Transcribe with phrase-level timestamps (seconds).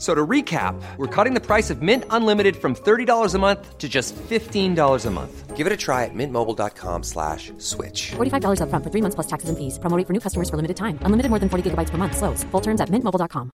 [0.00, 3.86] So to recap, we're cutting the price of Mint Unlimited from $30 a month to
[3.86, 5.56] just $15 a month.
[5.56, 8.12] Give it a try at mintmobile.com slash switch.
[8.16, 9.78] $45 upfront for three months plus taxes and fees.
[9.78, 10.98] Promo rate for new customers for limited time.
[11.04, 12.16] Unlimited more than 40 gigabytes per month.
[12.16, 12.44] Slows.
[12.44, 13.50] Full terms at mintmobile.com.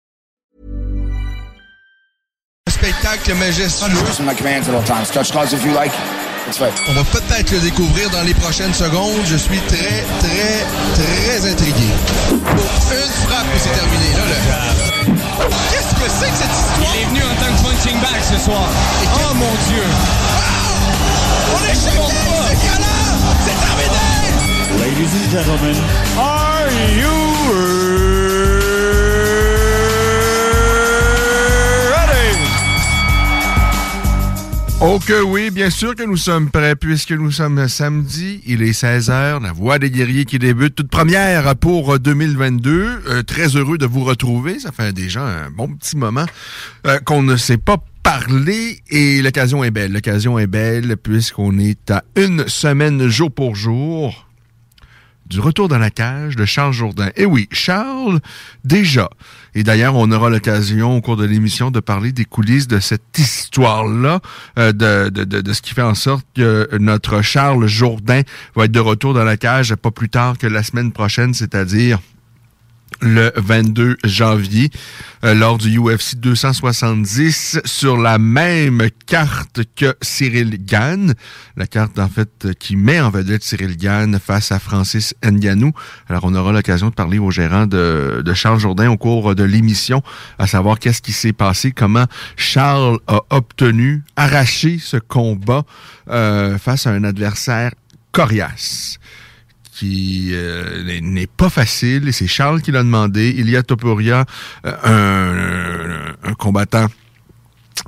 [2.70, 4.07] spectacle majestueux.
[4.07, 5.09] Using my commands at all times.
[5.09, 5.91] Touch gloves if you like.
[6.48, 6.71] It's fine.
[6.90, 9.18] On va peut-être le découvrir dans les prochaines secondes.
[9.26, 11.90] Je suis très, très, très intrigué.
[12.30, 14.09] Une frappe et c'est terminé.
[14.13, 14.85] Là, le...
[15.71, 16.93] Qu'est-ce que c'est que cette histoire?
[16.93, 18.70] Il est venu en tant que punching bag ce soir.
[19.15, 19.84] Oh mon Dieu!
[21.55, 22.13] On est choqué!
[22.47, 23.17] C'est galant!
[23.43, 24.05] C'est terminé!
[24.81, 25.75] Ladies and gentlemen,
[26.17, 28.04] are you
[34.81, 38.71] Oh que oui, bien sûr que nous sommes prêts puisque nous sommes samedi, il est
[38.71, 43.03] 16h, la Voix des guerriers qui débute, toute première pour 2022.
[43.07, 46.26] Euh, très heureux de vous retrouver, ça fait déjà un bon petit moment
[46.85, 49.93] euh, qu'on ne s'est pas parlé et l'occasion est belle.
[49.93, 54.27] L'occasion est belle puisqu'on est à une semaine jour pour jour
[55.26, 57.09] du retour dans la cage de Charles Jourdain.
[57.15, 58.20] Et oui, Charles,
[58.63, 59.09] déjà.
[59.55, 63.18] Et d'ailleurs, on aura l'occasion au cours de l'émission de parler des coulisses de cette
[63.18, 64.19] histoire-là,
[64.59, 68.22] euh, de, de, de, de ce qui fait en sorte que notre Charles Jourdain
[68.56, 72.00] va être de retour dans la cage pas plus tard que la semaine prochaine, c'est-à-dire
[73.01, 74.69] le 22 janvier
[75.23, 81.13] euh, lors du UFC 270 sur la même carte que Cyril Gann,
[81.56, 85.72] la carte en fait qui met en vedette Cyril Gann face à Francis Ngannou.
[86.09, 89.44] Alors on aura l'occasion de parler au gérant de, de Charles Jourdain au cours de
[89.44, 90.01] l'émission,
[90.39, 95.63] à savoir qu'est-ce qui s'est passé, comment Charles a obtenu, arraché ce combat
[96.09, 97.72] euh, face à un adversaire
[98.12, 99.00] coriace
[99.75, 103.36] qui euh, n'est pas facile, c'est Charles qui l'a demandé.
[103.38, 104.25] Il y a Topuria,
[104.66, 106.88] euh, un, combattant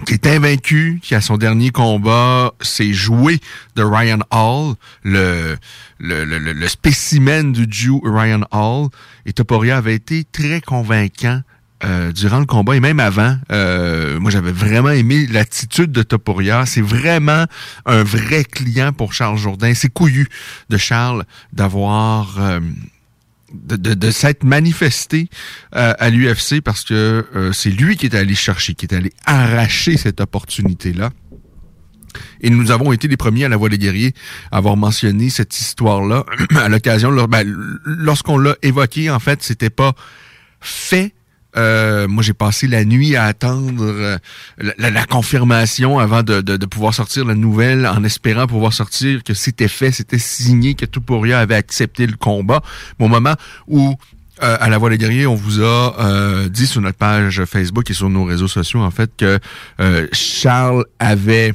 [0.05, 3.39] qui est invaincu, qui a son dernier combat, s'est joué
[3.75, 5.55] de Ryan Hall, le,
[5.97, 8.89] le, le, le spécimen du Jew Ryan Hall.
[9.25, 11.41] Et Topuria avait été très convaincant
[11.83, 16.65] euh, durant le combat et même avant, euh, moi j'avais vraiment aimé l'attitude de Topuria.
[16.65, 17.45] C'est vraiment
[17.85, 19.73] un vrai client pour Charles Jourdain.
[19.75, 20.27] C'est couillu
[20.69, 21.23] de Charles
[21.53, 22.59] d'avoir euh,
[23.53, 25.29] de, de, de s'être manifesté
[25.75, 29.11] euh, à l'UFC parce que euh, c'est lui qui est allé chercher, qui est allé
[29.25, 31.11] arracher cette opportunité-là.
[32.41, 34.13] Et nous avons été les premiers à la Voix des guerriers
[34.51, 37.11] à avoir mentionné cette histoire-là à l'occasion.
[37.27, 37.43] Ben,
[37.85, 39.93] lorsqu'on l'a évoqué, en fait, c'était pas
[40.59, 41.13] fait
[41.57, 44.17] euh, moi, j'ai passé la nuit à attendre euh,
[44.57, 49.91] la, confirmation avant de, pouvoir sortir la nouvelle, en espérant pouvoir sortir que c'était fait,
[49.91, 52.61] c'était signé, que Tupuria avait accepté le combat.
[52.99, 53.33] Au moment
[53.67, 53.95] où
[54.43, 57.89] euh, à la Voix des guerriers, on vous a euh, dit sur notre page Facebook
[57.89, 59.39] et sur nos réseaux sociaux, en fait, que
[60.11, 61.53] Charles avait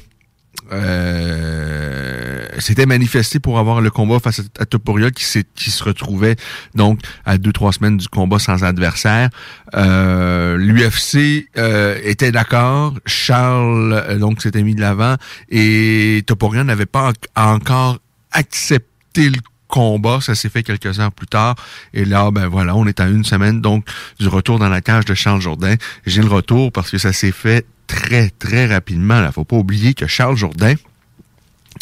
[2.62, 5.24] s'était manifesté pour avoir le combat face à, Topuria qui,
[5.54, 6.36] qui se retrouvait
[6.74, 9.30] donc à deux trois semaines du combat sans adversaire.
[9.74, 15.16] Euh, L'UFC euh, était d'accord, Charles euh, donc s'était mis de l'avant
[15.48, 17.98] et Topuria n'avait pas encore
[18.32, 20.20] accepté le combat.
[20.20, 21.56] Ça s'est fait quelques heures plus tard.
[21.94, 23.84] Et là, ben voilà, on est à une semaine donc
[24.20, 25.74] du retour dans la cage de Charles Jourdain.
[26.06, 29.22] J'ai le retour parce que ça s'est fait très, très rapidement.
[29.24, 30.74] Il faut pas oublier que Charles Jourdain,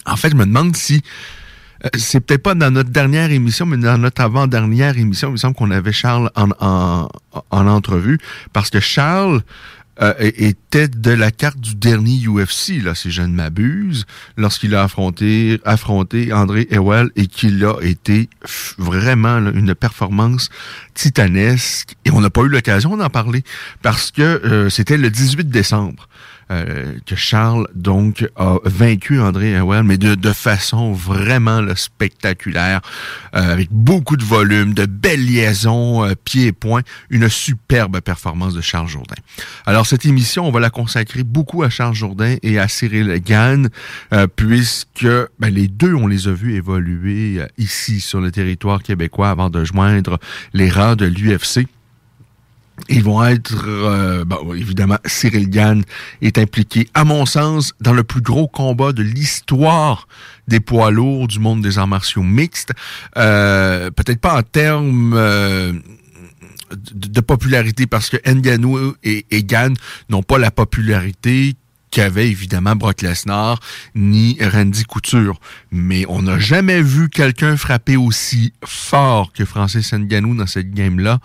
[0.06, 1.02] en fait, je me demande si
[1.84, 5.36] euh, c'est peut-être pas dans notre dernière émission, mais dans notre avant-dernière émission, il me
[5.36, 7.08] semble qu'on avait Charles en, en,
[7.50, 8.18] en entrevue,
[8.52, 9.42] parce que Charles
[10.02, 14.06] euh, était de la carte du dernier UFC, là, si je ne m'abuse,
[14.38, 18.30] lorsqu'il a affronté, affronté André Ewell et qu'il a été
[18.78, 20.48] vraiment une performance
[20.94, 21.96] titanesque.
[22.06, 23.44] Et on n'a pas eu l'occasion d'en parler
[23.82, 26.08] parce que euh, c'était le 18 décembre.
[26.50, 32.80] Euh, que Charles donc a vaincu André Howell, mais de, de façon vraiment spectaculaire,
[33.36, 38.54] euh, avec beaucoup de volume, de belles liaisons, euh, pieds et poings, une superbe performance
[38.54, 39.14] de Charles Jourdain.
[39.64, 43.68] Alors cette émission, on va la consacrer beaucoup à Charles Jourdain et à Cyril Gann,
[44.36, 45.06] puisque
[45.38, 49.64] ben, les deux, on les a vus évoluer ici sur le territoire québécois avant de
[49.64, 50.18] joindre
[50.52, 51.66] les rangs de l'UFC.
[52.88, 55.82] Ils vont être, euh, bon, évidemment, Cyril Gann
[56.22, 60.08] est impliqué, à mon sens, dans le plus gros combat de l'histoire
[60.48, 62.72] des poids lourds du monde des arts martiaux mixtes.
[63.16, 65.72] Euh, Peut-être pas en termes euh,
[66.94, 69.74] de, popularité, parce que Nganou et, et Gann
[70.08, 71.54] n'ont pas la popularité
[71.90, 73.60] qu'avait évidemment Brock Lesnar
[73.94, 75.40] ni Randy Couture.
[75.70, 81.18] Mais on n'a jamais vu quelqu'un frapper aussi fort que Francis Ngannou dans cette game-là.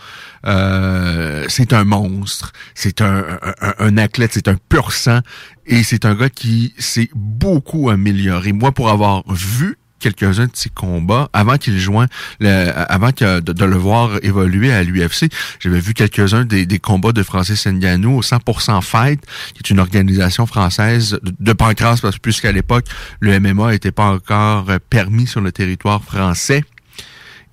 [0.45, 3.23] Euh, c'est un monstre, c'est un,
[3.62, 5.19] un, un, athlète, c'est un pur sang
[5.65, 8.53] et c'est un gars qui s'est beaucoup amélioré.
[8.53, 12.07] Moi, pour avoir vu quelques-uns de ses combats avant qu'il joigne,
[12.42, 15.31] avant que, de, le voir évoluer à l'UFC.
[15.59, 19.21] J'avais vu quelques-uns des, combats de Francis Ngannou au 100% Fight,
[19.53, 22.86] qui est une organisation française de, de parce que puisqu'à l'époque,
[23.19, 26.63] le MMA n'était pas encore permis sur le territoire français.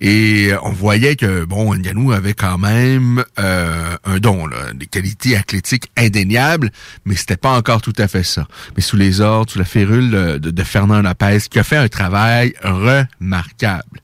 [0.01, 5.91] Et on voyait que, bon, Nganou avait quand même euh, un don, des qualités athlétiques
[5.95, 6.71] indéniables,
[7.05, 8.47] mais c'était pas encore tout à fait ça.
[8.75, 11.87] Mais sous les ordres, sous la férule de, de Fernand Lopez, qui a fait un
[11.87, 14.01] travail remarquable.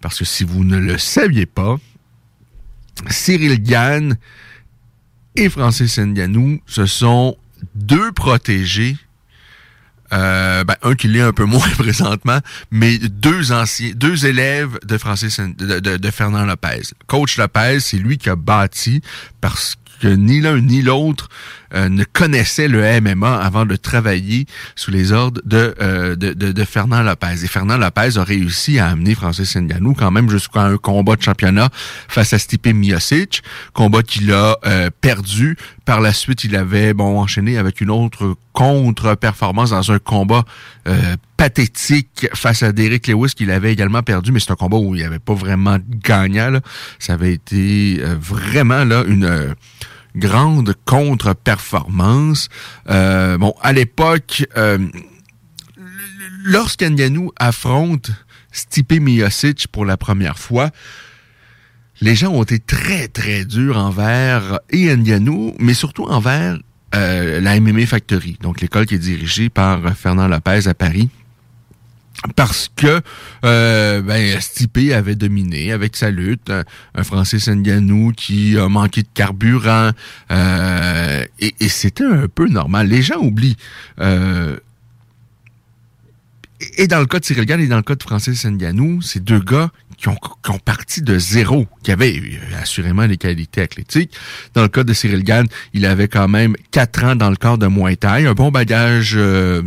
[0.00, 1.76] Parce que si vous ne le saviez pas,
[3.08, 4.16] Cyril Gann
[5.36, 7.36] et Francis Nganou, ce sont
[7.74, 8.96] deux protégés
[10.12, 12.38] euh, ben, un qui l'est un peu moins présentement,
[12.70, 16.82] mais deux anciens, deux élèves de Francis, de, de, de Fernand Lopez.
[17.06, 19.00] Coach Lopez, c'est lui qui a bâti
[19.40, 21.28] parce que ni l'un ni l'autre
[21.74, 24.46] euh, ne connaissait le MMA avant de travailler
[24.76, 27.44] sous les ordres de, euh, de, de, de, Fernand Lopez.
[27.44, 31.22] Et Fernand Lopez a réussi à amener Francis Ngannou quand même jusqu'à un combat de
[31.22, 31.70] championnat
[32.08, 33.42] face à Stipe Miocic,
[33.72, 35.56] combat qu'il a euh, perdu.
[35.86, 40.44] Par la suite, il avait bon enchaîné avec une autre contre-performance dans un combat
[41.36, 44.98] pathétique face à Derek Lewis qu'il avait également perdu, mais c'est un combat où il
[44.98, 46.50] n'y avait pas vraiment gagnant.
[46.50, 46.60] Là.
[46.98, 49.54] Ça avait été vraiment là une
[50.16, 52.48] grande contre-performance.
[52.88, 54.78] Euh, bon, à l'époque, euh,
[56.44, 58.10] lorsqu'Anganou affronte
[58.50, 60.70] Stipe Miocic pour la première fois,
[62.00, 66.58] les gens ont été très, très durs envers et Nganou, mais surtout envers
[66.94, 71.08] euh, la MMA Factory, donc l'école qui est dirigée par Fernand Lopez à Paris
[72.36, 73.00] parce que
[73.44, 76.50] euh, ben, Stipe avait dominé avec sa lutte,
[76.94, 79.90] un, Francis Ngannou qui a manqué de carburant,
[80.30, 82.88] euh, et, et c'était un peu normal.
[82.88, 83.56] Les gens oublient.
[84.00, 84.56] Euh,
[86.78, 89.22] et dans le cas de Cyril Gann et dans le cas de Francis Ngannou, c'est
[89.22, 89.70] deux gars
[90.02, 90.18] qui ont,
[90.64, 94.12] parti de zéro, qui avaient euh, assurément des qualités athlétiques.
[94.54, 97.58] Dans le cas de Cyril Gann, il avait quand même quatre ans dans le corps
[97.58, 99.62] de Muay un bon bagage euh,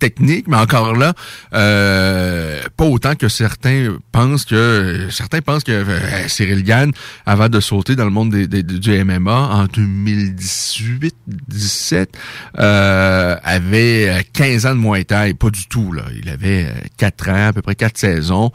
[0.00, 1.14] technique, mais encore là,
[1.54, 5.84] euh, pas autant que certains pensent que certains pensent que
[6.26, 6.90] Cyril Gann,
[7.24, 12.08] avant de sauter dans le monde des, du MMA en 2018-17,
[12.54, 16.02] avait 15 ans de Muay pas du tout là.
[16.20, 18.50] Il avait quatre ans, à peu près quatre saisons.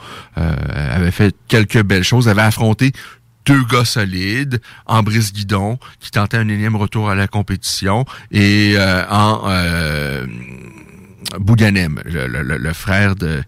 [1.05, 2.91] Avait fait quelques belles choses, avait affronté
[3.45, 8.73] deux gars solides en brise guidon qui tentaient un énième retour à la compétition et
[8.75, 10.25] euh, en euh,
[11.39, 13.43] Bouganem, le, frère de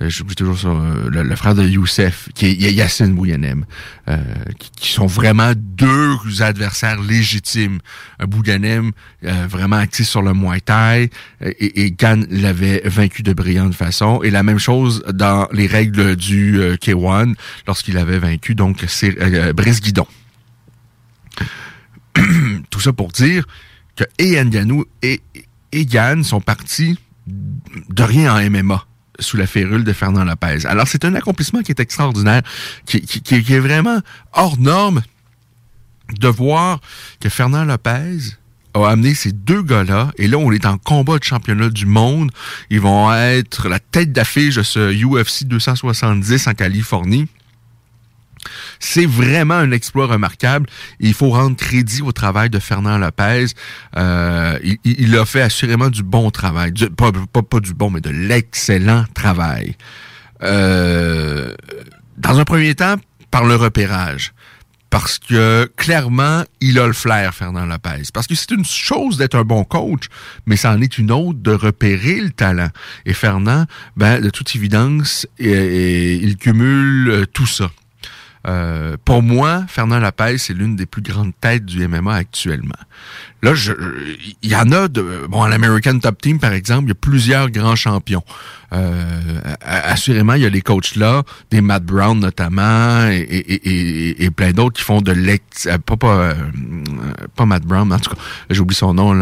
[0.00, 3.64] j'oublie toujours euh, le, frère de Youssef, qui est Yassine Bouyanem,
[4.08, 4.16] euh,
[4.58, 7.78] qui, sont vraiment deux adversaires légitimes.
[8.20, 13.74] Un Bouyanem vraiment actif sur le Muay Thai, et, et Gan l'avait vaincu de brillante
[13.74, 14.22] façon.
[14.22, 17.34] Et la même chose dans les règles du K1,
[17.66, 18.84] lorsqu'il avait vaincu donc
[19.54, 20.06] Brice Guidon.
[22.70, 23.44] Tout ça pour dire
[23.96, 25.20] que et Nganou et,
[25.72, 25.86] et
[26.22, 28.84] sont partis de rien en MMA
[29.18, 30.66] sous la férule de Fernand Lopez.
[30.66, 32.42] Alors, c'est un accomplissement qui est extraordinaire,
[32.86, 34.00] qui, est vraiment
[34.32, 35.02] hors norme
[36.18, 36.80] de voir
[37.20, 38.36] que Fernand Lopez
[38.74, 42.30] a amené ces deux gars-là, et là, on est en combat de championnat du monde.
[42.70, 47.28] Ils vont être la tête d'affiche de ce UFC 270 en Californie.
[48.78, 50.68] C'est vraiment un exploit remarquable.
[51.00, 53.46] Il faut rendre crédit au travail de Fernand Lopez.
[53.96, 56.72] Euh, il, a fait assurément du bon travail.
[56.96, 59.76] pas, pas, du bon, mais de l'excellent travail.
[60.42, 61.54] Euh,
[62.16, 62.96] dans un premier temps,
[63.30, 64.32] par le repérage.
[64.90, 68.04] parce que clairement, il a le flair, Fernand Lopez.
[68.14, 70.04] Parce que c'est une chose d'être un bon coach,
[70.46, 72.70] mais c'en est une autre de repérer le talent.
[73.04, 73.66] Et Fernand,
[73.96, 77.70] ben, de toute évidence, il cumule tout ça.
[78.48, 82.78] Euh, pour moi, Fernand Lopez, c'est l'une des plus grandes têtes du MMA actuellement.
[83.42, 83.52] Là,
[84.42, 86.94] il y en a de, bon, à l'American Top Team, par exemple, il y a
[86.94, 88.24] plusieurs grands champions.
[88.72, 94.76] Euh, assurément, il y a les coachs là, des Matt Brown notamment, et, plein d'autres
[94.76, 95.66] qui font de l'ex...
[95.66, 96.34] Euh, pas, pas, euh,
[97.34, 98.20] pas Matt Brown, en tout cas,
[98.50, 99.14] j'oublie son nom,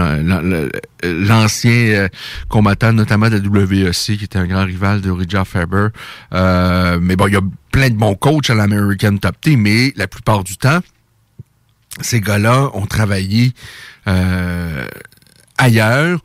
[1.02, 2.08] l'ancien
[2.48, 5.88] combattant notamment de la WEC, qui était un grand rival de Richard Faber.
[6.32, 10.08] mais bon, il y a plein de bons coachs à l'American Top Team, mais la
[10.08, 10.80] plupart du temps,
[12.00, 13.52] ces gars-là ont travaillé
[15.56, 16.20] ailleurs,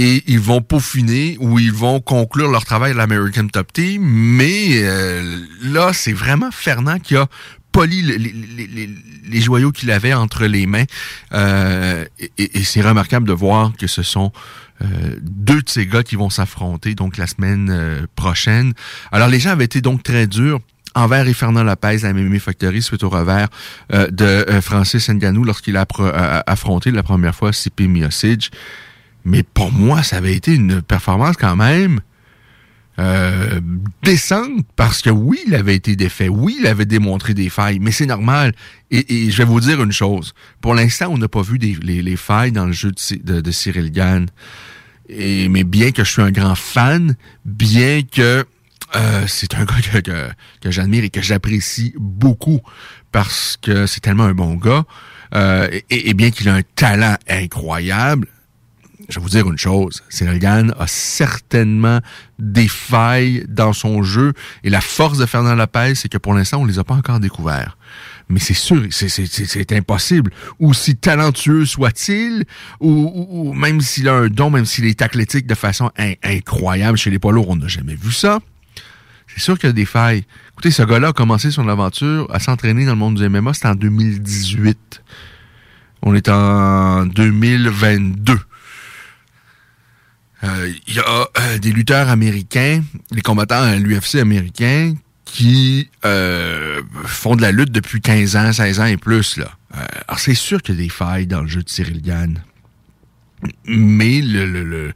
[0.00, 4.02] et ils vont peaufiner ou ils vont conclure leur travail à l'American Top Team.
[4.02, 7.26] Mais euh, là, c'est vraiment Fernand qui a
[7.70, 10.86] poli les, joyaux qu'il avait entre les mains.
[11.34, 12.06] Euh,
[12.38, 14.32] et, c'est remarquable de voir que ce sont
[14.80, 14.86] euh,
[15.20, 18.72] deux de ces gars qui vont s'affronter donc la semaine prochaine.
[19.12, 20.60] Alors les gens avaient été donc très durs
[20.94, 23.48] envers et Fernand Lopez à MMA Factory suite au revers
[23.92, 25.86] de Francis Ngannou lorsqu'il a
[26.46, 28.50] affronté la première fois CP Miocic.
[29.24, 32.00] Mais pour moi, ça avait été une performance quand même
[33.00, 33.60] euh,
[34.02, 37.92] décente parce que oui, il avait été défait, oui, il avait démontré des failles, mais
[37.92, 38.52] c'est normal.
[38.90, 40.34] Et, je vais vous dire une chose.
[40.60, 44.26] Pour l'instant, on n'a pas vu les, failles dans le jeu de, Cyril Gann.
[45.08, 48.44] Mais bien que je suis un grand fan, bien que
[48.96, 52.60] euh, c'est un gars que, j'admire et que j'apprécie beaucoup
[53.12, 54.84] parce que c'est tellement un bon gars,
[55.34, 58.28] euh, et bien qu'il a un talent incroyable,
[59.10, 62.00] je vais vous dire une chose, Gann a certainement
[62.38, 66.60] des failles dans son jeu et la force de Fernand Lopez, c'est que pour l'instant,
[66.60, 67.76] on les a pas encore découverts.
[68.28, 70.30] Mais c'est sûr, c'est impossible.
[70.60, 72.44] Aussi talentueux soit-il,
[72.78, 75.90] ou, même s'il a un don, même s'il est athlétique de façon
[76.22, 78.38] incroyable chez les poids lourds, on n'a jamais vu ça.
[79.26, 80.24] C'est sûr qu'il y a des failles.
[80.52, 83.68] Écoutez, ce gars-là a commencé son aventure à s'entraîner dans le monde du MMA, c'était
[83.68, 85.02] en 2018.
[86.02, 88.38] On est en 2022.
[90.42, 94.94] Euh, il y a euh, des lutteurs américains, les combattants à l'UFC américain,
[95.24, 99.36] qui euh, font de la lutte depuis 15 ans, 16 ans et plus.
[99.36, 99.50] Là.
[100.08, 102.42] alors c'est sûr qu'il y a des failles dans le jeu de Cyril Gann.
[103.66, 104.92] Mais le, le, le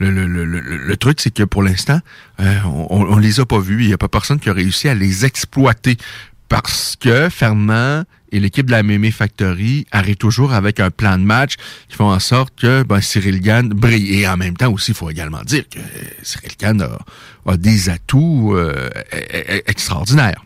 [0.00, 2.00] le, le, le, le, truc, c'est que pour l'instant,
[2.38, 3.82] on, on les a pas vus.
[3.82, 5.96] Il n'y a pas personne qui a réussi à les exploiter
[6.48, 11.24] parce que Fernand et l'équipe de la MMA Factory arrive toujours avec un plan de
[11.24, 11.54] match
[11.88, 14.20] qui font en sorte que ben, Cyril Gann brille.
[14.20, 15.78] Et en même temps aussi, il faut également dire que
[16.22, 16.82] Cyril Gann
[17.46, 20.44] a, des atouts euh, e, e, extraordinaires.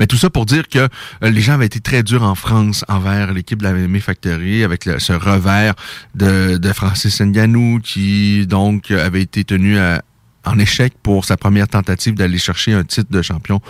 [0.00, 0.88] Mais tout ça pour dire que euh,
[1.30, 4.84] les gens avaient été très durs en France envers l'équipe de la MMA Factory avec
[4.84, 5.74] ce revers
[6.16, 10.02] de, de Francis Ngannou qui donc avait été tenu à,
[10.46, 13.60] en échec pour sa première tentative d'aller chercher un titre de champion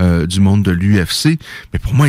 [0.00, 1.38] euh, du monde de l'UFC.
[1.72, 2.06] Mais pour moi,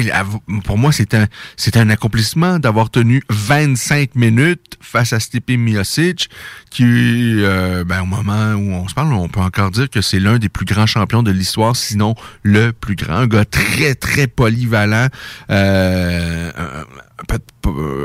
[0.65, 6.29] pour moi, c'est un, c'est un accomplissement d'avoir tenu 25 minutes face à Stipe Miocic,
[6.69, 10.19] qui, euh, ben, au moment où on se parle, on peut encore dire que c'est
[10.19, 13.15] l'un des plus grands champions de l'histoire, sinon le plus grand.
[13.15, 15.07] Un gars très, très polyvalent.
[15.49, 16.51] Euh,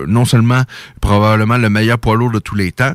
[0.07, 0.63] non seulement
[1.01, 2.95] probablement le meilleur poids lourd de tous les temps,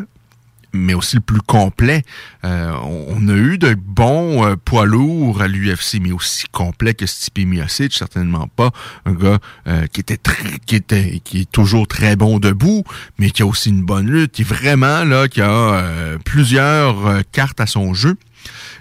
[0.77, 2.03] mais aussi le plus complet.
[2.45, 7.05] Euh, on a eu de bons euh, poids lourds à l'UFC, mais aussi complet que
[7.05, 8.71] Stipe Miocic, certainement pas.
[9.05, 12.83] Un gars euh, qui était très, qui était, qui est toujours très bon debout,
[13.17, 17.59] mais qui a aussi une bonne lutte, qui est vraiment là, qui a plusieurs cartes
[17.59, 18.15] à son jeu.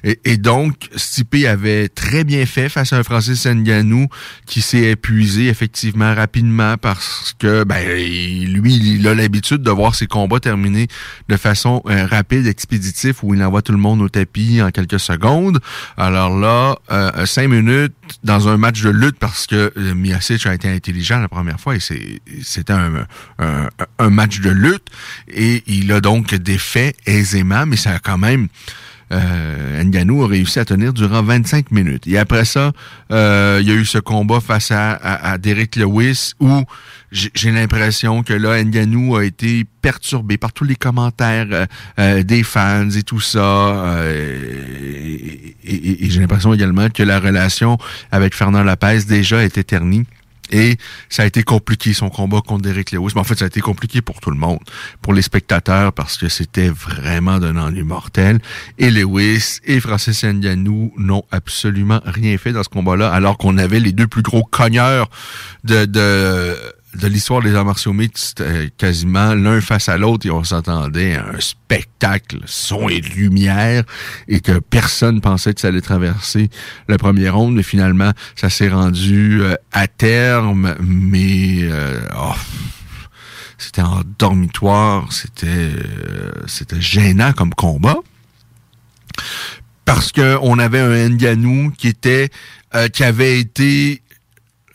[0.04, 4.06] Et, donc, Stipe avait très bien fait face à un Francis Ngannou
[4.46, 10.06] qui s'est épuisé effectivement rapidement parce que ben lui, il a l'habitude de voir ses
[10.06, 10.86] combats terminés
[11.28, 15.00] de façon euh, rapide, expéditive, où il envoie tout le monde au tapis en quelques
[15.00, 15.60] secondes.
[15.96, 20.54] Alors là, euh, cinq minutes dans un match de lutte parce que euh, Miocic a
[20.54, 23.06] été intelligent la première fois et c'était un,
[23.38, 24.86] un, un match de lutte
[25.28, 28.48] et il a donc défait aisément, mais ça a quand même
[29.12, 32.06] euh, Nganou a réussi à tenir durant 25 minutes.
[32.06, 32.72] Et après ça,
[33.12, 36.64] euh, il y a eu ce combat face à, à, Derek Lewis où
[37.12, 41.66] j'ai l'impression que là, Nganou a été perturbé par tous les commentaires euh,
[41.98, 43.96] euh, des fans et tout ça.
[44.04, 47.78] et, j'ai l'impression également que la relation
[48.10, 50.04] avec Fernand Lopez déjà était ternie
[50.50, 50.76] Et
[51.08, 53.12] ça a été compliqué, son combat contre Derek Lewis.
[53.14, 54.60] Mais en fait, ça a été compliqué pour tout le monde.
[55.02, 58.40] Pour les spectateurs, parce que c'était vraiment d'un ennui mortel.
[58.78, 63.80] Et Lewis et Francis Ngannou n'ont absolument rien fait dans ce combat-là, alors qu'on avait
[63.80, 65.08] les deux plus gros cogneurs
[65.64, 66.56] de, de
[66.96, 71.16] de l'histoire des arts martiaux mixtes euh, quasiment l'un face à l'autre et on s'entendait
[71.16, 73.84] à un spectacle, son et lumière
[74.28, 76.48] et que personne pensait que ça allait traverser
[76.88, 77.54] le premier ronde.
[77.54, 82.34] Mais finalement ça s'est rendu euh, à terme mais euh, oh,
[83.58, 85.72] c'était en dormitoire, c'était
[86.46, 87.96] c'était gênant comme combat.
[89.84, 92.28] Parce que on avait un Nganou qui était
[92.92, 94.02] qui avait été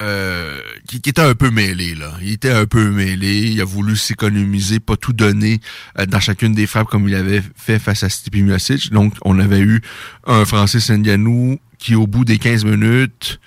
[0.02, 2.14] euh, qui, était un peu mêlé là.
[2.22, 3.52] Il était un peu mêlé.
[3.52, 5.60] Il a voulu s'économiser, pas tout donner
[6.00, 8.92] euh, dans chacune des frappes comme il avait fait face à Stipe Miocic.
[8.92, 9.82] Donc, on avait eu
[10.26, 13.40] un Francis Ngannou qui, au bout des 15 minutes,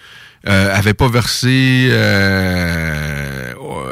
[0.47, 3.24] euh, avait pas versé euh,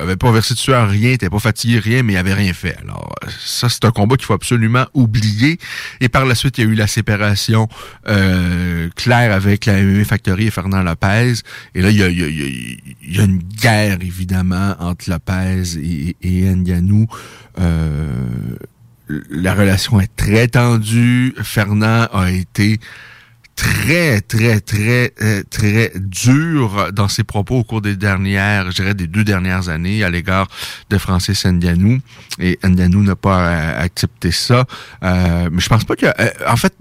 [0.03, 2.77] avait pas versé dessus à rien, était pas fatigué, rien, mais il avait rien fait.
[2.81, 5.59] Alors ça, c'est un combat qu'il faut absolument oublier.
[6.01, 7.69] Et par la suite, il y a eu la séparation
[8.09, 11.35] euh, claire avec la MMA Factory et Fernand Lopez.
[11.75, 16.17] Et là, il y a, y a, y a une guerre, évidemment, entre Lopez et,
[16.23, 17.07] et Nganou.
[17.59, 18.57] Euh,
[19.31, 21.35] la relation est très tendue.
[21.43, 22.79] Fernand a été
[23.57, 28.95] très, très, très, euh, très dur dans ses propos au cours des dernières, je dirais
[28.95, 30.49] des deux dernières années à l'égard
[30.91, 32.01] de Francis Ndianou.
[32.39, 34.65] Et Ndianou n'a pas euh, accepté ça.
[35.03, 36.07] Euh, mais je pense pas que...
[36.49, 36.75] en fait,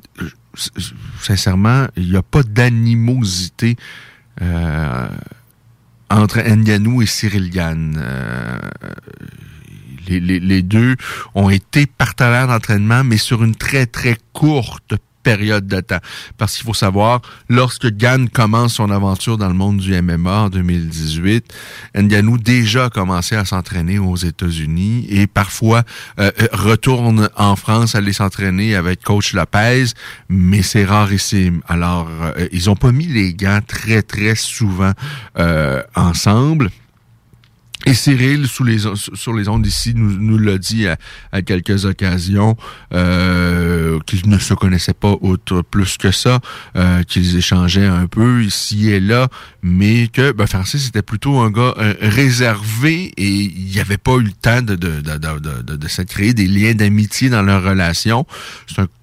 [1.22, 3.78] sincèrement, il n'y a pas d'animosité
[6.10, 7.52] entre Ndianou et Cyril.
[10.08, 10.96] Les, les, les, deux
[11.36, 16.00] ont été partenaires d'entraînement, mais sur une très, très courte période de temps.
[16.38, 20.50] Parce qu'il faut savoir, lorsque Gann commence son aventure dans le monde du MMA en
[20.50, 21.54] 2018,
[21.96, 25.84] Nganou déjà commencé à s'entraîner aux États-Unis et parfois
[26.20, 29.86] euh, euh, retourne en France aller s'entraîner avec coach Lopez,
[30.30, 31.62] mais c'est rarissime.
[31.68, 34.92] Alors, euh, ils ont pas mis les gants très, très souvent
[35.96, 36.70] ensemble.
[37.88, 42.56] Et Cyril, sur les ondes ici, nous, l'a dit à, quelques occasions
[42.94, 46.40] euh, qu'ils ne se connaissaient pas autre plus que ça,
[46.76, 49.30] euh, qu'ils échangeaient un peu ici et là,
[49.64, 54.14] mais que ben, Francis était plutôt un gars euh, réservé et il n'y avait pas
[54.18, 58.26] eu le temps de, de, se créer des liens d'amitié dans leur relation.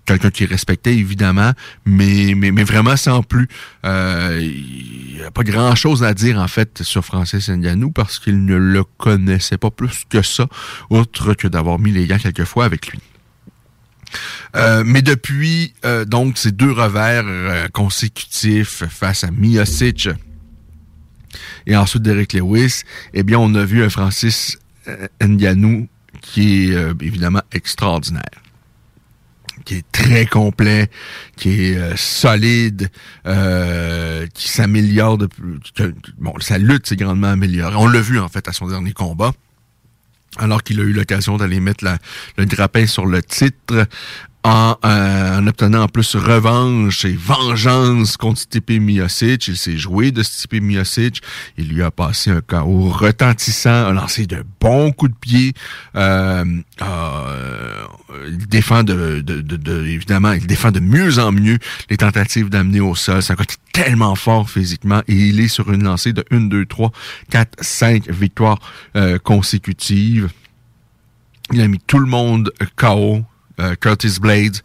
[0.08, 1.52] Quelqu'un qui respectait évidemment,
[1.84, 3.46] mais, mais, mais vraiment sans plus.
[3.84, 8.44] Euh, il n'y a pas grand-chose à dire en fait sur Francis Ngannou parce qu'il
[8.46, 10.48] ne le connaissait pas plus que ça,
[10.88, 12.98] autre que d'avoir mis les gants quelquefois avec lui.
[14.56, 20.08] Euh, mais depuis euh, donc ces deux revers consécutifs face à Miocic
[21.66, 24.56] et ensuite Derek Lewis, eh bien on a vu un Francis
[25.20, 25.86] Ngannou
[26.22, 28.47] qui est évidemment extraordinaire
[29.68, 30.88] qui est très complet,
[31.36, 32.88] qui est euh, solide,
[33.26, 35.60] euh, qui s'améliore de plus.
[36.16, 37.76] Bon, sa lutte s'est grandement améliorée.
[37.76, 39.32] On l'a vu en fait à son dernier combat
[40.38, 41.84] alors qu'il a eu l'occasion d'aller mettre
[42.38, 43.86] le grappin sur le titre
[44.46, 49.48] euh, en, obtenant en plus revanche et vengeance contre Stipe Miocic.
[49.48, 51.20] Il s'est joué de Stipe Miocic.
[51.56, 55.52] Il lui a passé un KO retentissant, a lancé de bons coups de pied.
[55.96, 56.44] Euh,
[56.80, 57.84] euh,
[58.28, 61.58] il défend de, de, de, évidemment, il défend de mieux en mieux
[61.90, 63.22] les tentatives d'amener au sol.
[63.22, 66.64] C'est un côté tellement fort physiquement et il est sur une lancée de 1, 2,
[66.64, 66.92] 3,
[67.30, 68.60] 4, 5 victoires
[69.24, 70.30] consécutives.
[71.52, 73.24] Il a mis tout le monde KO.
[73.60, 74.58] Euh, Curtis Blades,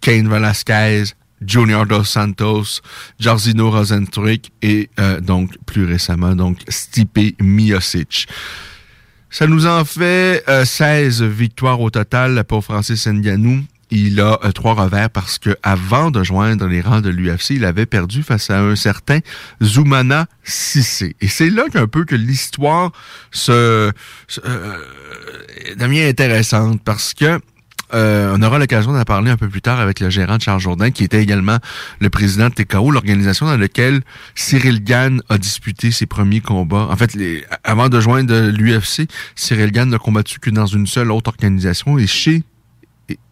[0.00, 1.04] Kane Velasquez,
[1.46, 2.80] Junior Dos Santos,
[3.18, 8.28] Jarzino Rosentrick et euh, donc plus récemment donc Stipe Miocic.
[9.30, 13.62] Ça nous en fait 16 euh, victoires au total pour Francis Ngannou.
[13.92, 17.86] Il a trois revers parce que avant de joindre les rangs de l'UFC, il avait
[17.86, 19.18] perdu face à un certain
[19.60, 21.16] Zoumana Sissé.
[21.20, 22.92] Et c'est là qu'un peu que l'histoire
[23.32, 23.90] se,
[24.28, 24.40] se
[25.76, 27.40] devient intéressante parce que
[27.94, 30.60] euh, on aura l'occasion d'en parler un peu plus tard avec le gérant de Charles
[30.60, 31.58] Jourdain, qui était également
[32.00, 34.00] le président de TKO, l'organisation dans laquelle
[34.34, 36.88] Cyril Gann a disputé ses premiers combats.
[36.90, 37.16] En fait,
[37.64, 42.06] avant de joindre l'UFC, Cyril Gann n'a combattu que dans une seule autre organisation et
[42.06, 42.42] chez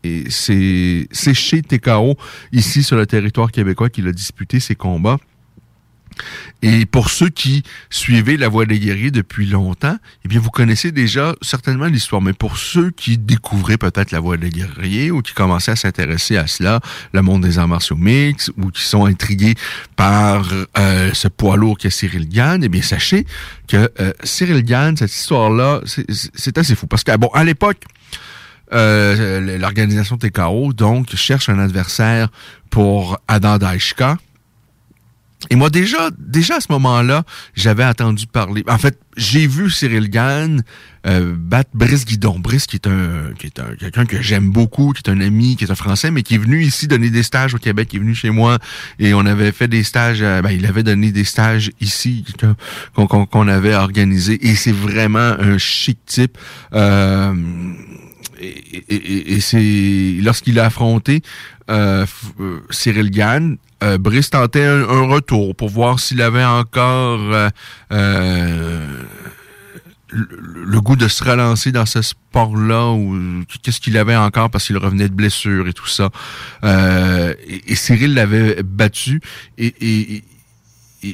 [0.02, 2.16] et, c'est chez TKO,
[2.52, 5.18] ici sur le territoire québécois, qu'il a disputé ses combats.
[6.62, 10.90] Et pour ceux qui suivaient la voie des guerriers depuis longtemps, eh bien, vous connaissez
[10.90, 12.20] déjà certainement l'histoire.
[12.20, 16.37] Mais pour ceux qui découvraient peut-être la voie des guerriers ou qui commençaient à s'intéresser
[16.37, 16.81] à cela,
[17.12, 19.54] le monde des arts martiaux mix, ou qui sont intrigués
[19.96, 23.26] par euh, ce poids lourd qu'est Cyril Gann, eh bien, sachez
[23.68, 25.81] que euh, Cyril Gann, cette histoire-là,
[26.35, 26.87] c'est assez fou.
[26.87, 27.85] Parce que, bon, à l'époque,
[28.72, 32.28] euh, l'organisation TKO, donc, cherche un adversaire
[32.70, 34.18] pour Adam Daishka.
[35.51, 37.24] Et moi, déjà, déjà à ce moment-là,
[37.55, 38.64] j'avais entendu parler.
[38.68, 40.62] En fait, j'ai vu Cyril Gann
[41.07, 42.38] euh, battre Brice Guidon.
[42.38, 45.57] Brice, qui est un, qui est un quelqu'un que j'aime beaucoup, qui est un ami,
[45.57, 47.96] qui est un Français, mais qui est venu ici donner des stages au Québec, qui
[47.96, 48.59] est venu chez moi
[48.98, 50.22] et on avait fait des stages.
[50.22, 52.24] Euh, ben, il avait donné des stages ici
[52.94, 56.37] qu'on avait organisé et c'est vraiment un chic type.
[56.74, 57.33] Euh,
[58.40, 61.22] et, c'est lorsqu'il a affronté
[61.70, 62.07] euh,
[62.40, 67.18] euh, Cyril Gann, euh, Brice tentait un, retour pour voir s'il avait encore
[70.11, 74.79] le, goût de se relancer dans ce sport-là ou qu'est-ce qu'il avait encore parce qu'il
[74.79, 76.11] revenait de blessure et tout ça.
[76.64, 79.20] et, Cyril l'avait battu
[79.59, 80.24] et et,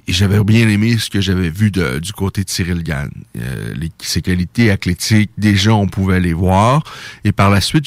[0.08, 3.10] j'avais bien aimé ce que j'avais vu du côté de Cyril Gann.
[3.38, 6.82] Euh, ses qualités athlétiques, déjà, on pouvait les voir.
[7.24, 7.86] Et par la suite,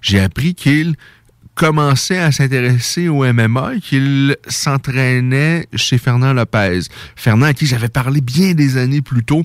[0.00, 0.96] j'ai appris qu'il
[1.56, 6.80] commençait à s'intéresser au MMA et qu'il s'entraînait chez Fernand Lopez.
[7.16, 9.42] Fernand à qui j'avais parlé bien des années plus tôt.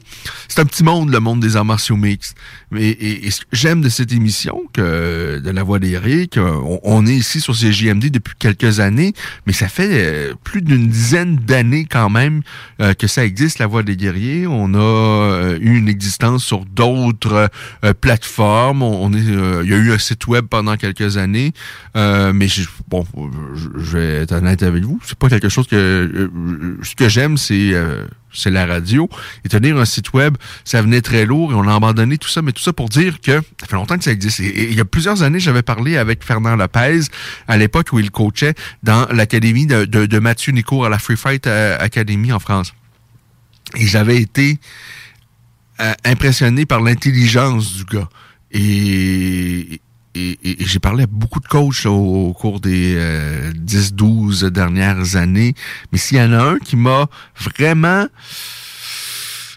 [0.48, 2.36] C'est un petit monde, le monde des arts martiaux mixtes.
[2.76, 6.80] Et, et, ce que j'aime de cette émission, que de La Voix des Riques, on,
[6.84, 9.14] on, est ici sur CJMD depuis quelques années,
[9.46, 12.42] mais ça fait euh, plus d'une dizaine d'années quand même
[12.82, 14.48] euh, que ça existe, La Voix des Guerriers.
[14.48, 17.50] On a euh, eu une existence sur d'autres
[18.00, 18.84] plateformes.
[18.84, 21.54] On, est, il y a eu un site web pendant quelques années.
[21.98, 23.06] Euh, mais je, bon,
[23.54, 27.38] je, vais être honnête avec vous, c'est pas quelque chose que euh, ce que j'aime,
[27.38, 29.10] c'est euh, c'est la radio.
[29.46, 32.42] Et tenir un site web, ça venait très lourd et on a abandonné tout ça.
[32.42, 34.40] Mais tout ça pour dire que ça fait longtemps que ça existe.
[34.40, 37.02] Et, il y a plusieurs années, j'avais parlé avec Fernand Lopez
[37.48, 41.48] à l'époque où il coachait dans l'académie de, de, Mathieu Nicourt à la Free Fight
[41.48, 42.74] Academy en France.
[43.76, 44.60] Et j'avais été
[46.06, 48.10] impressionné par l'intelligence du gars.
[48.52, 49.82] Et,
[50.16, 52.98] et, j'ai parlé à beaucoup de coachs au, cours des
[53.54, 55.54] 10-12 euh, dernières années,
[55.92, 57.08] mais s'il y en a un qui m'a
[57.40, 58.08] vraiment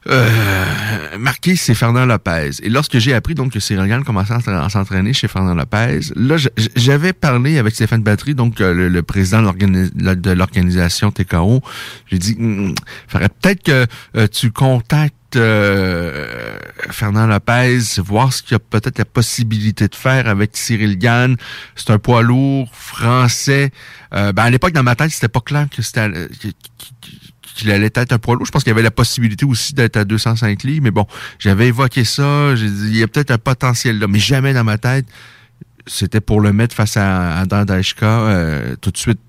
[0.08, 2.50] euh, marqué, c'est Fernand Lopez.
[2.62, 6.36] Et lorsque j'ai appris donc que Cyril commençait à s'entraîner chez Fernand Lopez, là,
[6.76, 11.62] j'avais parlé avec Stéphane Battery, donc euh, le, président de l'organisation TKO.
[12.10, 12.74] J'ai dit, il hmm,
[13.08, 16.58] faudrait peut-être que tu contactes euh,
[16.90, 21.36] Fernand Lopez, voir ce qu'il y a peut-être la possibilité de faire avec Cyril Gann.
[21.76, 23.70] C'est un poids lourd français.
[24.14, 26.28] Euh, ben à l'époque, dans ma tête, c'était pas clair que c'était euh,
[27.54, 28.46] qu'il allait être un poids lourd.
[28.46, 31.06] Je pense qu'il y avait la possibilité aussi d'être à 205 livres, mais bon,
[31.38, 32.54] j'avais évoqué ça.
[32.56, 35.06] J'ai dit, il y a peut-être un potentiel là, mais jamais dans ma tête
[35.87, 39.20] c'était pour le mettre face à, à euh, tout de suite.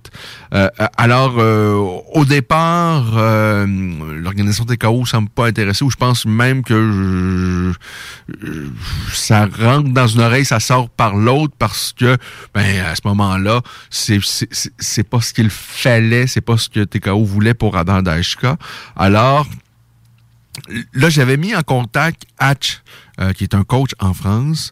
[0.53, 1.73] Euh, alors, euh,
[2.13, 7.73] au départ, l'organisation TKO semble pas intéressée, ou je pense même que
[9.11, 12.17] ça rentre dans une oreille, ça sort par l'autre, parce que,
[12.53, 14.19] ben, à ce moment-là, c'est
[15.09, 18.57] pas ce qu'il fallait, c'est pas ce que TKO voulait pour Adam Daishka.
[18.95, 19.45] Alors,
[20.93, 22.81] là, j'avais mis en contact Hatch,
[23.35, 24.71] qui est un coach en France,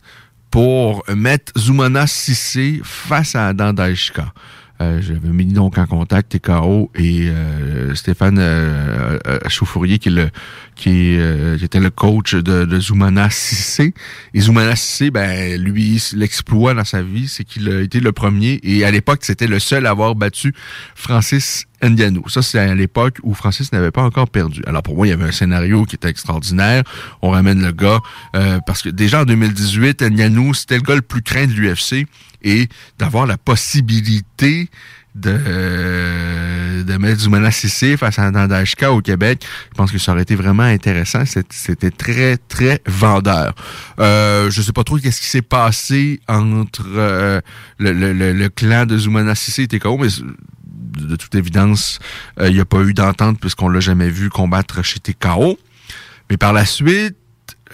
[0.53, 7.27] pour mettre Zumana Sissé face à Adam euh, J'avais mis donc en contact TKO et
[7.27, 9.39] euh, Stéphane euh, euh
[9.95, 9.97] qui,
[10.75, 11.15] qui,
[11.63, 13.95] était le coach de, de Zoumana Sissé.
[14.35, 18.59] Et Zoumana Sissé, ben, lui, l'exploit dans sa vie, c'est qu'il a été le premier.
[18.61, 20.53] Et à l'époque, c'était le seul à avoir battu
[20.93, 22.27] Francis Ndianou.
[22.29, 24.61] Ça, c'est à l'époque où Francis n'avait pas encore perdu.
[24.65, 26.83] Alors pour moi, il y avait un scénario qui était extraordinaire.
[27.21, 27.99] On ramène le gars
[28.35, 32.07] euh, parce que déjà en 2018, Ndianou, c'était le gars le plus craint de l'UFC
[32.43, 32.67] et
[32.99, 34.69] d'avoir la possibilité
[35.15, 39.45] de, de mettre Zoumana Sissé face à Nandashka au Québec.
[39.71, 41.23] Je pense que ça aurait été vraiment intéressant.
[41.25, 43.53] C'était très, très vendeur.
[43.99, 47.41] Euh, je sais pas trop qu'est-ce qui s'est passé entre euh,
[47.77, 50.07] le, le, le, clan de Zoumana Sissé et TKO, mais
[50.97, 51.99] de, toute évidence,
[52.39, 55.57] euh, il n'y a pas eu d'entente puisqu'on l'a jamais vu combattre chez TKO.
[56.29, 57.15] Mais par la suite,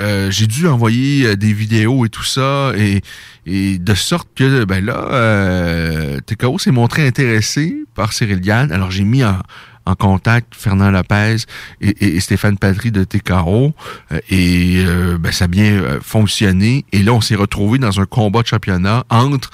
[0.01, 3.01] euh, j'ai dû envoyer euh, des vidéos et tout ça, et,
[3.45, 8.71] de sorte que ben là, TKO s'est montré intéressé par Cyril Gann.
[8.71, 9.39] Alors j'ai mis en,
[9.97, 11.37] contact Fernand Lopez
[11.81, 13.73] et, Stéphane Patry de TKO,
[14.29, 14.85] et
[15.19, 16.85] ben, ça a bien fonctionné.
[16.91, 19.49] Et là, on s'est retrouvé dans un combat de championnat entre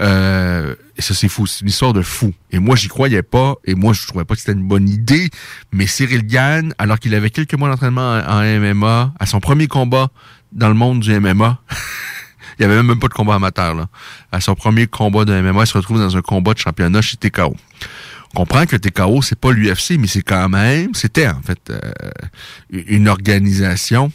[0.00, 1.46] Euh, et ça, c'est fou.
[1.46, 2.32] C'est une histoire de fou.
[2.50, 3.54] Et moi, j'y croyais pas.
[3.64, 5.28] Et moi, je trouvais pas que c'était une bonne idée.
[5.72, 10.08] Mais Cyril Gann, alors qu'il avait quelques mois d'entraînement en, MMA, à son premier combat
[10.52, 11.60] dans le monde du MMA,
[12.58, 13.88] il y avait même pas de combat amateur, là.
[14.32, 17.16] À son premier combat de MMA, il se retrouve dans un combat de championnat chez
[17.16, 17.54] TKO.
[18.34, 21.80] On comprend que TKO, c'est pas l'UFC, mais c'est quand même, c'était en fait euh,
[22.72, 24.12] une organisation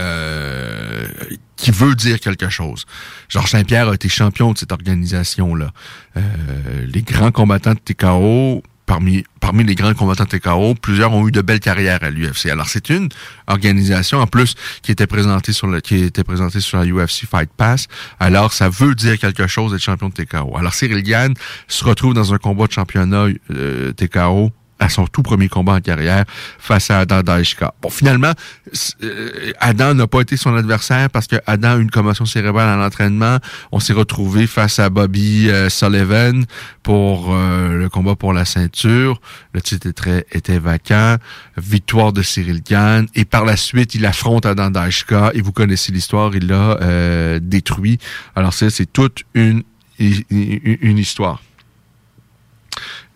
[0.00, 1.06] euh,
[1.56, 2.86] qui veut dire quelque chose.
[3.28, 5.72] Georges Saint-Pierre a été champion de cette organisation-là.
[6.16, 6.20] Euh,
[6.86, 11.32] les grands combattants de TKO, parmi, parmi les grands combattants de TKO, plusieurs ont eu
[11.32, 12.46] de belles carrières à l'UFC.
[12.46, 13.10] Alors c'est une
[13.46, 17.50] organisation en plus qui était présentée sur le, qui était présentée sur la UFC Fight
[17.54, 17.88] Pass.
[18.18, 20.56] Alors ça veut dire quelque chose d'être champion de TKO.
[20.56, 21.34] Alors Cyril Gann
[21.68, 25.80] se retrouve dans un combat de championnat euh, TKO à son tout premier combat en
[25.80, 26.24] carrière
[26.58, 27.74] face à Adam Daishka.
[27.82, 28.32] Bon, finalement,
[29.02, 32.78] euh, Adam n'a pas été son adversaire parce que Adam a eu une commotion cérébrale
[32.78, 33.38] en entraînement.
[33.72, 36.44] On s'est retrouvé face à Bobby euh, Sullivan
[36.82, 39.20] pour euh, le combat pour la ceinture.
[39.52, 39.86] Le titre
[40.32, 41.16] était, vacant.
[41.58, 43.06] Victoire de Cyril Gann.
[43.14, 45.32] Et par la suite, il affronte Adam Daishka.
[45.34, 47.98] Et vous connaissez l'histoire, il l'a détruit.
[48.34, 49.62] Alors ça, c'est toute une
[49.98, 51.42] histoire.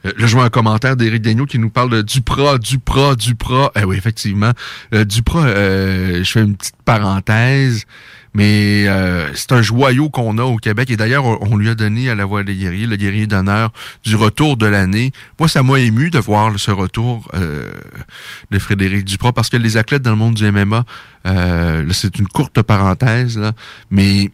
[0.04, 3.72] Euh, là, je vois un commentaire d'Éric Daigneault qui nous parle de Duprat, Duprat, Duprat.
[3.76, 4.52] Eh oui, effectivement.
[4.92, 7.84] Euh, euh, je fais une petite parenthèse,
[8.34, 10.90] mais euh, c'est un joyau qu'on a au Québec.
[10.90, 13.72] Et d'ailleurs, on, lui a donné à la Voix des guerriers, le guerrier d'honneur
[14.04, 15.12] du retour de l'année.
[15.38, 17.30] Moi, ça m'a ému de voir ce retour
[18.50, 20.84] de Frédéric Duprat, parce que les athlètes dans le monde du MMA,
[21.92, 23.52] c'est une courte parenthèse, là,
[23.90, 24.30] mais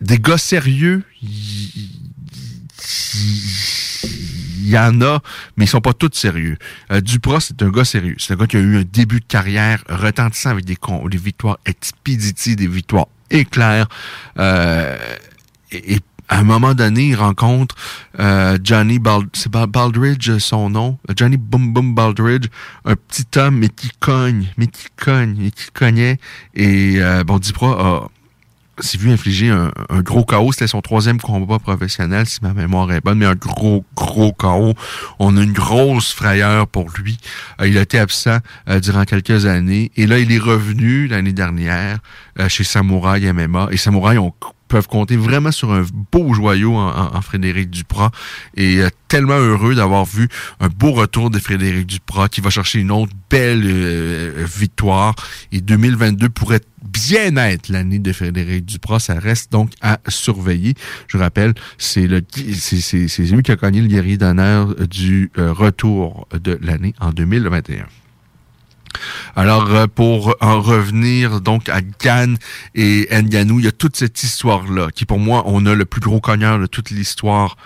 [0.00, 1.02] des gars sérieux,
[4.64, 5.20] il y en a,
[5.56, 6.56] mais ils sont pas tous sérieux.
[6.90, 7.00] Euh,
[7.40, 8.16] c'est un gars sérieux.
[8.18, 10.76] C'est un gars qui a eu un début de carrière retentissant avec des,
[11.10, 13.88] des victoires expéditives, des victoires éclairs.
[14.38, 14.96] Euh,
[15.70, 15.98] et,
[16.28, 17.74] à un moment donné, il rencontre
[18.18, 18.98] euh, Johnny
[19.34, 22.48] c'est Baldridge son nom, Johnny Boom Boom Baldridge,
[22.86, 26.18] un petit homme mais qui cogne, mais qui cogne, et qui cognait.
[26.54, 28.08] Et euh, bon, Duprat a
[28.80, 30.52] s'est vu infliger un, gros chaos.
[30.52, 34.74] C'était son troisième combat professionnel, si ma mémoire est bonne, mais un gros, gros chaos.
[35.18, 37.18] On a une grosse frayeur pour lui.
[37.60, 39.90] Euh, il a été absent euh, durant quelques années.
[39.96, 41.98] Et là, il est revenu l'année dernière
[42.40, 43.68] euh, chez Samouraï MMA.
[43.70, 44.34] Et Samouraï ont
[44.74, 48.10] peuvent compter vraiment sur un beau joyau en, Frédéric Duprat
[48.56, 52.80] et euh, tellement heureux d'avoir vu un beau retour de Frédéric Duprat qui va chercher
[52.80, 55.14] une autre belle euh, victoire
[55.52, 58.98] et 2022 pourrait bien être l'année de Frédéric Duprat.
[58.98, 60.74] Ça reste donc à surveiller.
[61.06, 66.94] Je rappelle, c'est lui qui a gagné le guerrier d'honneur du euh, retour de l'année
[66.98, 67.86] en 2021.
[69.36, 72.36] Alors, euh, pour en revenir donc à Gann
[72.74, 76.00] et Nganou, il y a toute cette histoire-là, qui pour moi, on a le plus
[76.00, 77.56] gros cogneur de toute l'histoire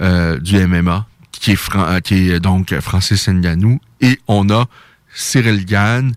[0.00, 4.66] euh, du MMA, qui est, euh, qui est donc Francis Nganou, et on a
[5.14, 6.12] Cyril Gann,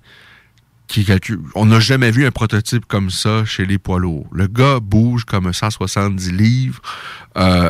[1.56, 4.28] on n'a jamais vu un prototype comme ça chez les poids lourds.
[4.32, 6.82] Le gars bouge comme un 170 livres,
[7.38, 7.70] euh,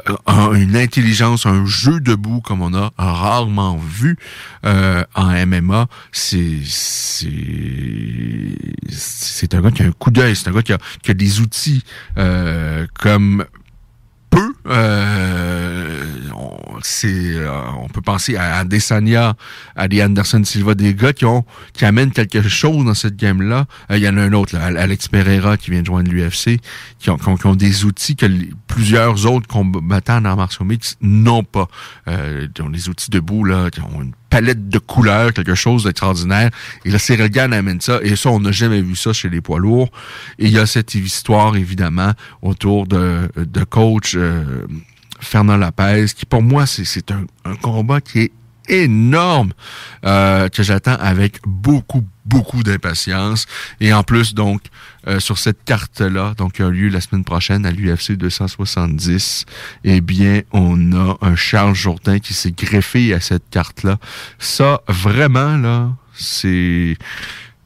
[0.54, 4.18] une intelligence, un jeu debout comme on a rarement vu
[4.66, 5.88] euh, en MMA.
[6.12, 6.60] C'est
[8.90, 11.14] c'est un gars qui a un coup d'œil, c'est un gars qui a, qui a
[11.14, 11.84] des outils
[12.18, 13.46] euh, comme
[14.30, 14.54] peu.
[14.68, 19.36] Euh, on, euh, on peut penser à Adesanya,
[19.76, 23.66] à des Anderson Silva, des gars qui ont qui amènent quelque chose dans cette game-là.
[23.92, 26.60] Euh, il y en a un autre, Alex Pereira, qui vient de joindre l'UFC,
[27.00, 27.18] qui ont,
[27.56, 28.28] des outils que
[28.68, 31.68] plusieurs autres combattants dans martial mix n'ont pas.
[32.08, 36.50] Ils ont des outils debout, là, qui ont une palette de couleurs, quelque chose d'extraordinaire.
[36.86, 38.00] Et là, Gann amène ça.
[38.04, 39.90] Et ça, on n'a jamais vu ça chez les poids lourds.
[40.38, 42.12] Et il y a cette histoire, évidemment,
[42.42, 44.66] autour de, de coach euh,
[45.20, 48.32] Fernand Lapez, qui pour moi, c'est un, un combat qui est
[48.70, 49.54] énorme
[50.06, 53.46] euh, que j'attends avec beaucoup, beaucoup d'impatience.
[53.82, 54.62] Et en plus, donc,
[55.08, 59.46] euh, sur cette carte-là, donc qui a lieu la semaine prochaine à l'UFC 270,
[59.84, 63.98] eh bien, on a un Charles Jourdain qui s'est greffé à cette carte-là.
[64.38, 66.98] Ça, vraiment, là, c'est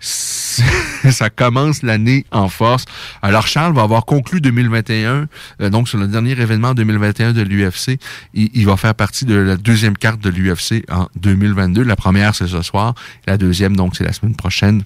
[0.04, 2.86] ça commence l'année en force.
[3.22, 5.28] Alors Charles va avoir conclu 2021,
[5.62, 8.00] euh, donc sur le dernier événement 2021 de l'UFC,
[8.34, 11.84] il, va faire partie de la deuxième carte de l'UFC en 2022.
[11.84, 12.96] La première c'est ce soir,
[13.28, 14.84] la deuxième donc c'est la semaine prochaine.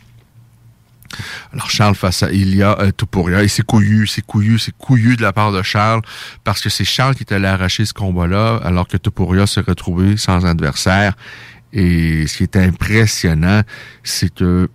[1.54, 5.34] Alors Charles face à Ilia euh, et c'est couillu, c'est couillu, c'est couillu de la
[5.34, 6.02] part de Charles,
[6.44, 10.18] parce que c'est Charles qui est allé arracher ce combat-là, alors que Topuria s'est retrouvé
[10.18, 11.16] sans adversaire.
[11.74, 13.62] Et ce qui est impressionnant,
[14.04, 14.70] c'est que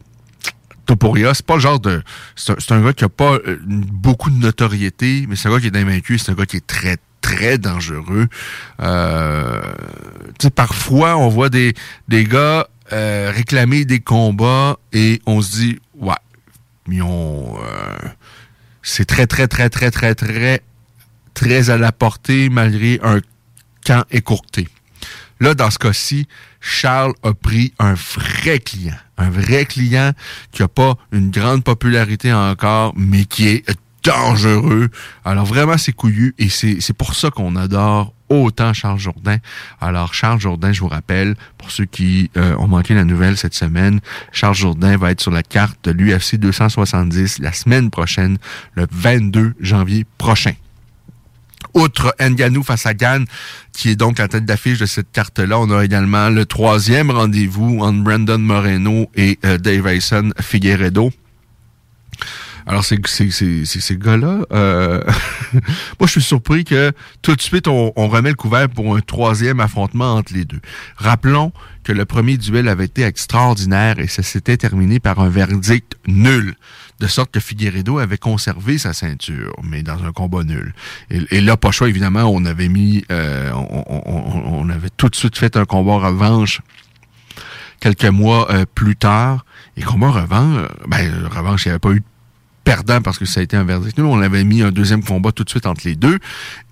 [0.86, 2.02] Topuria, c'est pas le genre de...
[2.36, 5.68] C'est un, gars qui a pas euh, beaucoup de notoriété, mais c'est un gars qui
[5.68, 8.28] est invaincu, c'est un gars qui est très, très dangereux.
[8.80, 9.62] Euh,
[10.54, 11.74] parfois, on voit des,
[12.08, 16.14] des gars euh, réclamer des combats et on se dit, ouais,
[16.86, 17.56] mais on...
[17.56, 18.08] Euh,
[18.82, 20.62] c'est très, très, très, très, très, très,
[21.32, 23.20] très à la portée malgré un
[23.86, 24.68] camp écourté.
[25.40, 26.28] Là, dans ce cas-ci,
[26.60, 28.94] Charles a pris un vrai client.
[29.22, 30.12] Un vrai client
[30.50, 33.64] qui n'a pas une grande popularité encore, mais qui est
[34.02, 34.88] dangereux.
[35.24, 39.36] Alors vraiment, c'est couillu et c'est pour ça qu'on adore autant Charles Jourdain.
[39.80, 43.54] Alors, Charles Jourdain, je vous rappelle, pour ceux qui euh, ont manqué la nouvelle cette
[43.54, 44.00] semaine,
[44.32, 48.38] Charles Jourdain va être sur la carte de l'UFC 270 la semaine prochaine,
[48.74, 50.54] le 22 janvier prochain.
[51.74, 53.24] Outre Nganou face à Gann,
[53.72, 57.78] qui est donc la tête d'affiche de cette carte-là, on a également le troisième rendez-vous
[57.80, 59.88] entre Brandon Moreno et euh, Dave
[60.40, 61.10] Figueredo.
[62.66, 65.02] Alors, c'est, ces gars-là, euh,
[65.52, 69.60] moi, je suis surpris que tout de suite, on, remet le couvert pour un troisième
[69.60, 70.60] affrontement entre les deux.
[70.96, 75.96] Rappelons que le premier duel avait été extraordinaire et ça s'était terminé par un verdict
[76.06, 76.54] nul.
[77.00, 80.72] De sorte que Figueredo avait conservé sa ceinture, mais dans un combat nul.
[81.10, 85.56] Et, là, pas choix, évidemment, on avait mis, euh, on, avait tout de suite fait
[85.56, 86.60] un combat revanche
[87.80, 89.44] quelques mois euh, plus tard.
[89.76, 92.04] Et combat revanche, ben, revanche, il n'y avait pas eu de
[92.64, 93.98] perdant parce que ça a été un verdict.
[93.98, 96.18] Nous, on avait mis un deuxième combat tout de suite entre les deux.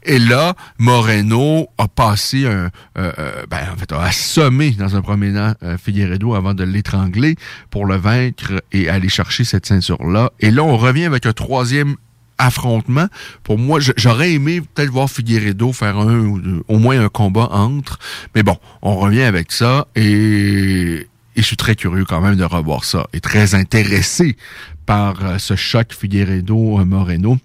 [0.04, 5.02] Et là, Moreno a passé un, euh, euh, ben, en fait, a assommé dans un
[5.02, 7.36] premier temps euh, Figueredo avant de l'étrangler
[7.70, 10.30] pour le vaincre et aller chercher cette ceinture-là.
[10.40, 11.96] Et là, on revient avec un troisième
[12.38, 13.06] affrontement.
[13.44, 17.98] Pour moi, j'aurais aimé peut-être voir Figueredo faire un au moins un combat entre.
[18.34, 21.06] Mais bon, on revient avec ça et,
[21.40, 24.36] et je suis très curieux quand même de revoir ça et très intéressé
[24.84, 27.38] par euh, ce choc Figueredo-Moreno.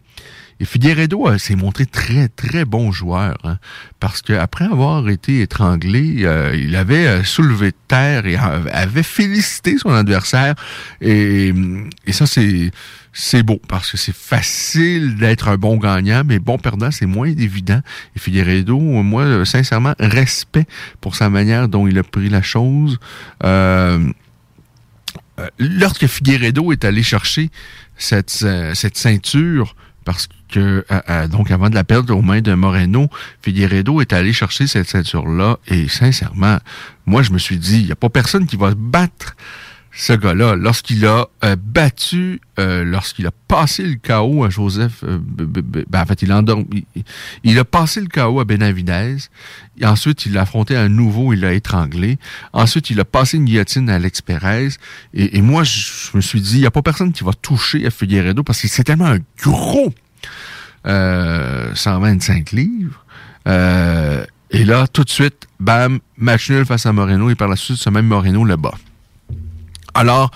[0.60, 3.58] Et Figueredo euh, s'est montré très, très bon joueur, hein,
[4.02, 9.92] parce qu'après avoir été étranglé, euh, il avait soulevé de terre et avait félicité son
[9.92, 10.56] adversaire.
[11.00, 11.54] Et
[12.10, 12.72] ça, c'est
[13.18, 17.30] c'est beau, parce que c'est facile d'être un bon gagnant, mais bon perdant, c'est moins
[17.30, 17.80] évident.
[18.14, 20.68] Et Figueredo, moi, sincèrement, respect
[21.00, 23.00] pour sa manière dont il a pris la chose.
[23.46, 24.12] Euh,
[25.40, 27.52] euh, lorsque Figueredo est allé chercher
[27.96, 33.08] cette, cette ceinture, parce que euh, donc avant de la perdre aux mains de Moreno,
[33.42, 36.60] Figueredo est allé chercher cette ceinture-là, et sincèrement,
[37.06, 39.38] moi je me suis dit, il n'y a pas personne qui va battre
[39.98, 45.20] ce gars-là, lorsqu'il a euh, battu, euh, lorsqu'il a passé le chaos à Joseph, euh,
[45.22, 46.86] ben, en fait, il a endormi,
[47.46, 49.16] il, a passé le chaos à Benavidez,
[49.80, 52.20] et ensuite il l'a affronté à nouveau, il l'a étranglé,
[52.52, 54.68] ensuite il a passé une guillotine à Alex Perez,
[55.14, 57.90] et, moi je, me suis dit, il n'y a pas personne qui va toucher à
[57.90, 59.94] Figueredo parce que c'est tellement un gros
[60.84, 63.06] 125 livres.
[63.48, 67.78] et là, tout de suite, bam, match nul face à Moreno, et par la suite,
[67.78, 68.74] ce même Moreno le bat.
[69.96, 70.30] Alors,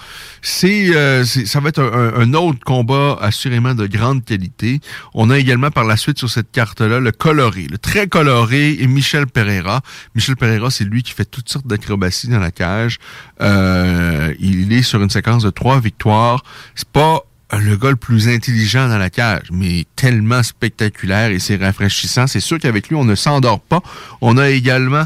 [0.64, 4.80] euh, c'est, ça va être un, autre combat assurément de grande qualité.
[5.14, 8.88] On a également par la suite sur cette carte-là le coloré, le très coloré et
[8.88, 9.82] Michel Pereira.
[10.16, 13.00] Michel Pereira, c'est lui qui fait toutes sortes d'acrobaties dans la cage.
[13.42, 16.42] Euh, il est sur une séquence de trois victoires.
[16.74, 17.26] C'est pas
[17.58, 22.28] le gars le plus intelligent dans la cage, mais tellement spectaculaire et c'est rafraîchissant.
[22.28, 23.82] C'est sûr qu'avec lui, on ne s'endort pas.
[24.22, 25.04] On a également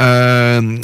[0.00, 0.78] euh,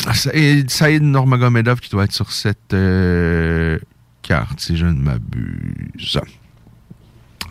[0.68, 3.79] Saïd Normagomedov qui doit être sur cette euh,
[4.23, 6.20] carte, si je ne m'abuse.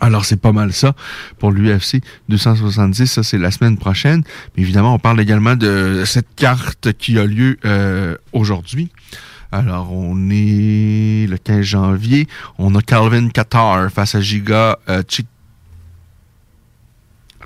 [0.00, 0.94] Alors, c'est pas mal ça
[1.38, 3.06] pour l'UFC 270.
[3.06, 4.22] Ça, c'est la semaine prochaine.
[4.56, 8.90] Mais évidemment, on parle également de cette carte qui a lieu euh, aujourd'hui.
[9.52, 12.28] Alors, on est le 15 janvier.
[12.58, 15.02] On a Calvin Qatar face à Giga euh,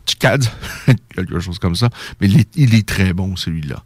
[1.15, 1.89] Quelque chose comme ça.
[2.21, 3.83] Mais il est, très bon, celui-là.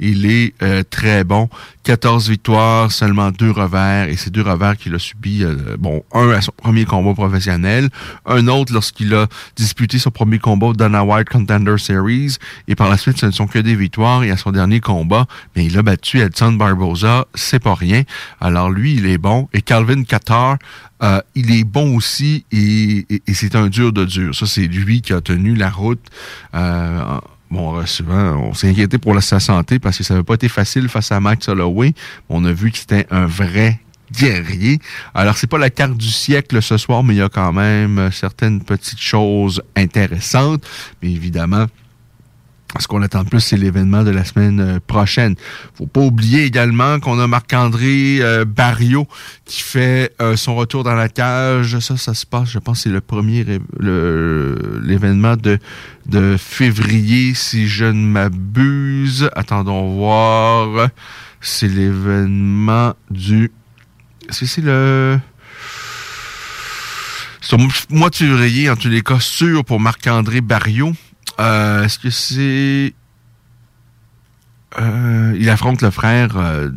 [0.00, 1.48] Il est euh, très bon.
[1.84, 6.30] 14 victoires, seulement deux revers, et ces deux revers qu'il a subi, euh, bon, un
[6.30, 7.88] à son premier combat professionnel,
[8.26, 12.36] un autre lorsqu'il a disputé son premier combat au Dana White Contender Series,
[12.68, 15.26] et par la suite, ce ne sont que des victoires, et à son dernier combat,
[15.56, 18.02] mais il a battu Edson Barboza, c'est pas rien.
[18.40, 20.58] Alors lui, il est bon, et Calvin Qatar,
[21.02, 24.34] euh, il est bon aussi et, c'est un dur de dur.
[24.34, 26.04] Ça, c'est lui qui a tenu la route.
[26.54, 27.18] Euh,
[27.50, 30.88] bon, souvent, on s'est inquiété pour sa santé parce que ça n'avait pas été facile
[30.88, 31.94] face à Max Holloway.
[32.28, 33.80] On a vu que c'était un vrai
[34.12, 34.78] guerrier.
[35.14, 38.10] Alors, c'est pas la carte du siècle ce soir, mais il y a quand même
[38.12, 40.64] certaines petites choses intéressantes.
[41.02, 41.66] Mais évidemment,
[42.78, 45.34] Ce qu'on attend plus, c'est l'événement de la semaine euh, prochaine.
[45.74, 49.06] Faut pas oublier également qu'on a Marc-André euh, Barrio
[49.44, 51.78] qui fait euh, son retour dans la cage.
[51.80, 53.44] Ça, ça se passe, je pense, c'est le premier
[53.78, 55.58] l'événement de,
[56.06, 59.28] de février, si je ne m'abuse.
[59.36, 60.88] Attendons voir.
[61.42, 63.50] C'est l'événement du.
[64.30, 65.18] Est-ce que c'est le.
[67.42, 67.58] C'est
[67.90, 70.94] mois de février, en tous les cas, sûr pour Marc-André Barrio.
[71.40, 72.94] Euh, Est-ce que c'est...
[74.80, 76.70] Euh, il affronte le frère euh,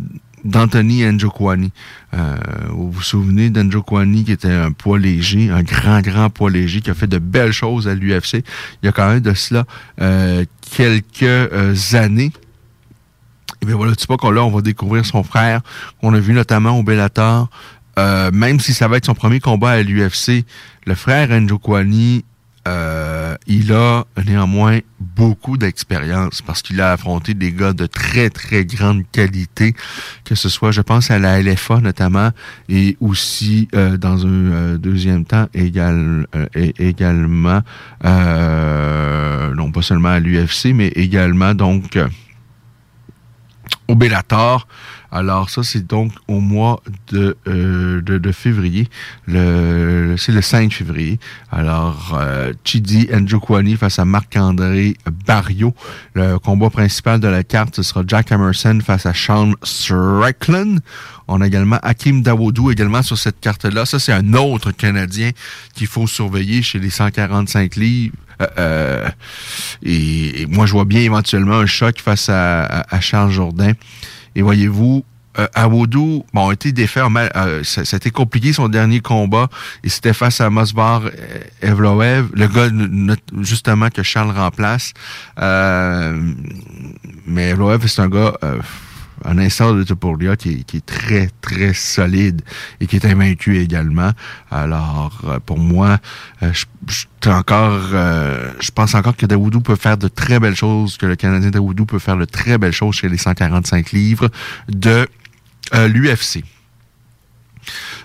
[0.43, 1.71] d'Anthony Njokwani.
[2.13, 2.35] Euh,
[2.69, 6.89] vous vous souvenez d'Njokwani qui était un poids léger, un grand, grand poids léger, qui
[6.89, 8.43] a fait de belles choses à l'UFC.
[8.81, 9.63] Il y a quand même de cela
[10.01, 10.43] euh,
[10.75, 12.33] quelques années.
[13.61, 15.61] Et bien voilà, tu sais pas qu'on là, on va découvrir son frère,
[16.01, 17.49] qu'on a vu notamment au Bellator.
[17.97, 20.43] Même si ça va être son premier combat à l'UFC,
[20.85, 22.25] le frère Njokwani
[22.68, 28.66] euh, il a néanmoins beaucoup d'expérience parce qu'il a affronté des gars de très, très
[28.66, 29.76] grande qualité,
[30.24, 32.32] que ce soit, je pense, à la LFA notamment,
[32.70, 36.26] et aussi euh, dans un euh, deuxième temps euh,
[36.80, 37.61] également,
[38.03, 41.99] non pas seulement à l'UFC, mais également donc
[43.88, 44.68] au Bellator.
[45.16, 48.89] Alors ça, c'est donc au mois de, euh, de, de, février.
[49.28, 51.20] Le, c'est le 5 février.
[51.53, 55.74] Alors, euh, Chidi Njokwani face à Marc-André Barrio.
[56.16, 60.82] Le combat principal de la carte, ce sera Jack Emerson face à Sean Strickland.
[61.30, 63.86] On a également Hakim Dawoudou également sur cette carte-là.
[63.86, 65.32] Ça, c'est un autre Canadien
[65.76, 68.16] qu'il faut surveiller chez les 145 livres.
[68.41, 69.09] Euh, euh,
[69.82, 73.72] et, et, moi, je vois bien éventuellement un choc face à, à, à Charles Jourdain.
[74.36, 75.03] Et voyez-vous,
[75.38, 77.01] euh, Awoudou, bon, a été défait.
[77.36, 77.63] Euh,
[77.93, 79.49] été compliqué son dernier combat.
[79.83, 81.03] Et c'était face à Mosbar
[81.61, 82.69] Evloev, le gars
[83.41, 84.93] justement que Charles remplace.
[85.41, 86.33] Euh,
[87.27, 88.33] mais Evloev, c'est un gars
[89.26, 92.41] euh, un instant de Topuria qui qui est très, très solide
[92.80, 94.11] et qui est invaincu également.
[94.51, 95.97] Alors, euh, pour moi,
[96.43, 100.55] euh, je, je, encore, euh, je pense encore que Daoudou peut faire de très belles
[100.55, 104.30] choses, que le Canadien Daoudou peut faire de très belles choses chez les 145 livres
[104.69, 105.07] de
[105.73, 106.43] l'UFC.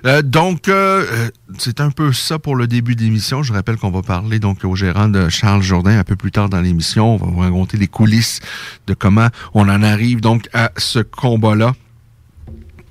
[0.07, 3.43] Euh, donc, euh, c'est un peu ça pour le début de l'émission.
[3.43, 6.49] Je rappelle qu'on va parler donc au gérant de Charles Jourdain un peu plus tard
[6.49, 7.15] dans l'émission.
[7.15, 8.41] On va vous raconter les coulisses
[8.87, 11.75] de comment on en arrive donc à ce combat-là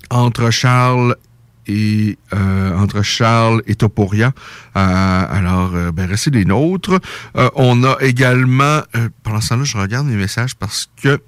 [0.09, 1.15] entre Charles
[1.69, 4.33] et euh, entre Charles et Toporia.
[4.75, 6.99] Euh, alors, euh, ben, restez des nôtres.
[7.55, 8.81] on a également,
[9.23, 11.21] pendant ce temps-là, je regarde mes messages parce que,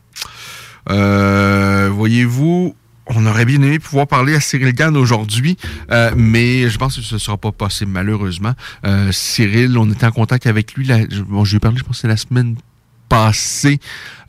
[1.89, 2.75] voyez-vous,
[3.15, 5.57] on aurait bien aimé pouvoir parler à Cyril Gann aujourd'hui,
[5.91, 8.53] euh, mais je pense que ce ne sera pas possible, malheureusement.
[8.85, 10.85] Euh, Cyril, on était en contact avec lui.
[10.85, 12.55] La, bon, je lui ai parlé, je pense que la semaine
[13.11, 13.77] passée.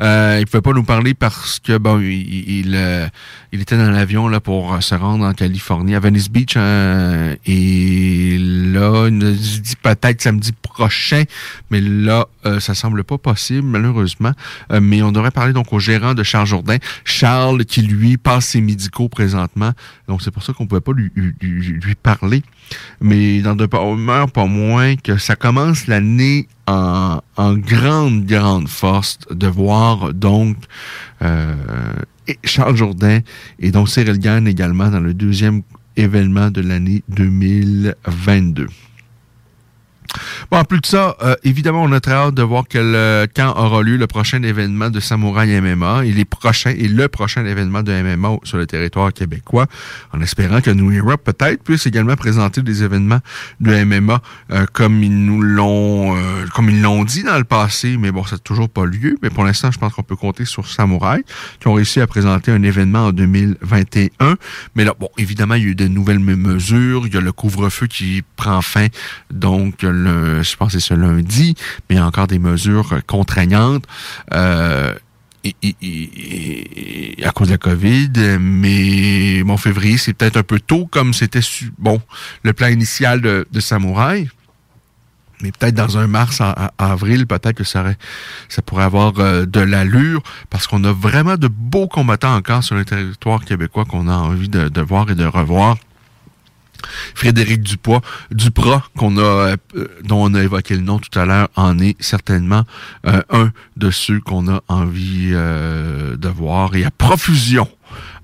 [0.02, 3.06] Euh, il pouvait pas nous parler parce que bon, il, il, euh,
[3.52, 8.38] il était dans l'avion là pour se rendre en Californie, à Venice Beach, euh, et
[8.40, 11.22] là, il nous dit peut-être samedi prochain,
[11.70, 14.32] mais là, euh, ça semble pas possible malheureusement.
[14.72, 18.46] Euh, mais on devrait parler donc au gérant de Charles Jourdain, Charles qui lui passe
[18.46, 19.70] ses médicaux présentement,
[20.08, 22.42] donc c'est pour ça qu'on pouvait pas lui, lui, lui parler.
[23.00, 26.48] Mais dans de pas moins que ça commence l'année
[27.36, 30.56] en, grande grande force de voir donc
[31.22, 31.54] euh,
[32.44, 33.20] Charles Jourdain
[33.58, 35.62] et donc Cyril Gann également dans le deuxième
[35.96, 38.66] événement de l'année 2022.
[40.50, 43.54] Bon, en plus de ça, euh, évidemment, on a très hâte de voir quel, quand
[43.56, 47.82] aura lieu le prochain événement de Samouraï MMA et les prochains et le prochain événement
[47.82, 49.66] de MMA sur le territoire québécois,
[50.12, 53.20] en espérant que New Europe peut-être puisse également présenter des événements
[53.60, 57.96] de MMA euh, comme ils nous l'ont euh, comme ils l'ont dit dans le passé,
[57.96, 59.16] mais bon, ça n'a toujours pas lieu.
[59.22, 61.22] Mais pour l'instant, je pense qu'on peut compter sur Samouraï
[61.60, 64.36] qui ont réussi à présenter un événement en 2021.
[64.74, 67.06] Mais là, bon, évidemment, il y a eu de nouvelles mesures.
[67.06, 68.86] Il y a le couvre-feu qui prend fin,
[69.30, 71.54] donc je pense que c'est ce lundi,
[71.88, 73.84] mais il y a encore des mesures contraignantes.
[74.32, 74.94] Euh,
[77.24, 81.40] à cause de la COVID, mais mon février, c'est peut-être un peu tôt, comme c'était
[81.78, 82.00] bon
[82.44, 84.28] le plan initial de, Samouraï.
[85.42, 87.84] Mais peut-être dans un mars, à, à avril, peut-être que ça,
[88.64, 92.84] pourrait avoir euh, de l'allure, parce qu'on a vraiment de beaux combattants encore sur le
[92.84, 95.76] territoire québécois qu'on a envie de voir et de revoir.
[97.14, 99.56] Frédéric Dupois, Duprat, qu'on a, euh,
[100.04, 102.64] dont on a évoqué le nom tout à l'heure, en est certainement
[103.06, 106.74] euh, un de ceux qu'on a envie euh, de voir.
[106.76, 107.68] Et à profusion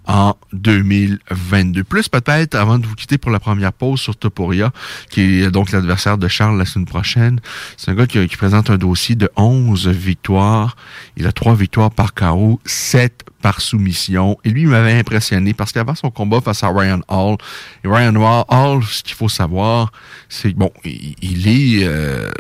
[0.09, 1.84] en 2022.
[1.84, 4.72] Plus peut-être, avant de vous quitter pour la première pause sur Topuria,
[5.11, 7.40] qui est donc l'adversaire de Charles la semaine prochaine.
[7.76, 10.76] C'est un gars qui, présente un dossier de 11 victoires.
[11.16, 14.38] Il a 3 victoires par KO, 7 par soumission.
[14.44, 17.36] Et lui, il m'avait impressionné parce qu'avant son combat face à Ryan Hall,
[17.84, 18.14] et Ryan
[18.48, 19.92] Hall, ce qu'il faut savoir,
[20.28, 21.86] c'est bon, il, est...
[21.86, 22.30] Euh,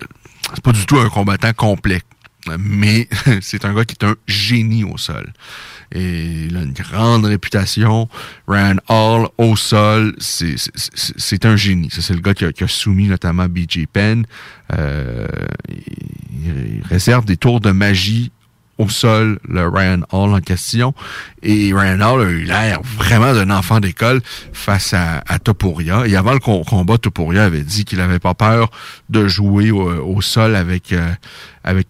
[0.62, 2.00] pas du tout un combattant complet,
[2.58, 3.08] mais
[3.42, 5.32] c'est un gars qui est un génie au sol.
[5.94, 8.08] Il a une grande réputation.
[8.46, 11.88] Ryan Hall au sol, c'est un génie.
[11.90, 14.24] C'est le gars qui a, soumis notamment BJ Penn.
[14.72, 15.26] Euh,
[15.68, 18.30] il réserve des tours de magie
[18.78, 20.94] au sol le Ryan Hall en question.
[21.42, 24.20] Et Ryan Hall a eu l'air vraiment d'un enfant d'école
[24.52, 25.38] face à, à.
[26.06, 28.70] Et avant le combat, Topuria avait dit qu'il avait pas peur
[29.08, 31.12] de jouer au, sol avec euh,
[31.64, 31.88] avec.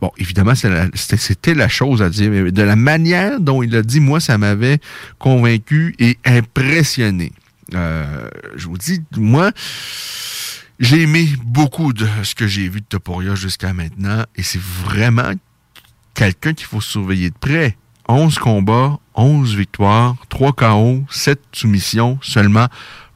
[0.00, 4.00] Bon, évidemment, c'était la chose à dire, mais de la manière dont il a dit,
[4.00, 4.78] moi, ça m'avait
[5.18, 7.32] convaincu et impressionné.
[7.74, 9.52] Euh, je vous dis, moi,
[10.78, 15.32] j'ai aimé beaucoup de ce que j'ai vu de Topuria jusqu'à maintenant, et c'est vraiment
[16.14, 17.76] quelqu'un qu'il faut surveiller de près.
[18.08, 22.66] 11 combats, 11 victoires, 3 KO, 7 soumissions, seulement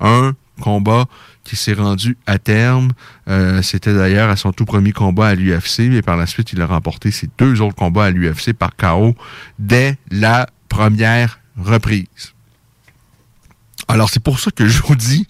[0.01, 1.07] un combat
[1.43, 2.93] qui s'est rendu à terme.
[3.29, 6.63] Euh, C'était d'ailleurs à son tout premier combat à l'UFC, mais par la suite, il
[6.63, 9.17] a remporté ses deux autres combats à l'UFC par KO
[9.59, 12.33] dès la première reprise.
[13.89, 15.27] Alors, c'est pour ça que je vous dis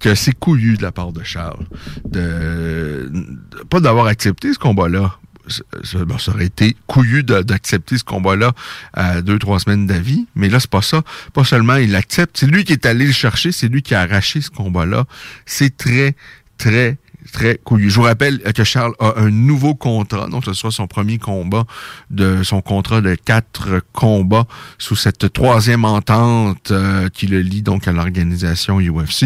[0.00, 1.64] que c'est couillu de la part de Charles.
[2.04, 5.16] De, de pas d'avoir accepté ce combat-là,
[5.48, 8.52] ça, aurait été couillu d'accepter ce combat-là
[8.92, 10.26] à deux, trois semaines d'avis.
[10.34, 11.02] Mais là, c'est pas ça.
[11.32, 14.00] Pas seulement il l'accepte, c'est lui qui est allé le chercher, c'est lui qui a
[14.00, 15.04] arraché ce combat-là.
[15.44, 16.14] C'est très,
[16.58, 16.98] très,
[17.32, 17.90] très couillu.
[17.90, 21.64] Je vous rappelle que Charles a un nouveau contrat, donc ce soit son premier combat
[22.10, 24.46] de son contrat de quatre combats
[24.78, 29.24] sous cette troisième entente euh, qui le lie donc à l'organisation UFC.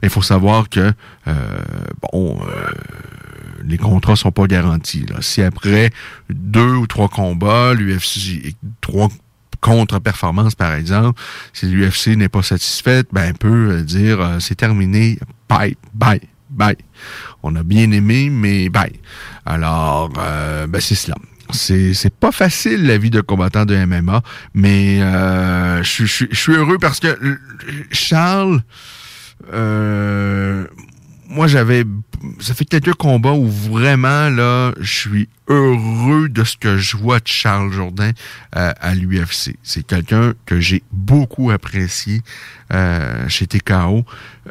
[0.00, 0.92] Mais il faut savoir que
[1.28, 1.32] euh,
[2.12, 2.70] bon euh,
[3.66, 5.06] les contrats sont pas garantis.
[5.20, 5.90] Si après
[6.30, 9.08] deux ou trois combats, l'UFC trois
[9.60, 11.20] contre-performances, par exemple,
[11.52, 16.76] si l'UFC n'est pas satisfaite, ben, peut dire euh, c'est terminé, bye, bye, bye.
[17.42, 18.92] On a bien aimé, mais bye.
[19.44, 21.16] Alors, euh, ben, c'est cela.
[21.50, 24.22] C'est, c'est pas facile la vie de combattant de MMA,
[24.54, 27.16] mais euh, je, je, je suis heureux parce que
[27.92, 28.62] Charles,
[29.52, 30.66] euh,
[31.28, 31.84] moi j'avais
[32.40, 37.20] ça fait quelques combats où vraiment là je suis heureux de ce que je vois
[37.20, 38.10] de Charles Jourdain
[38.56, 39.56] euh, à l'UFC.
[39.62, 42.22] C'est quelqu'un que j'ai beaucoup apprécié
[42.72, 44.04] euh, chez TKO,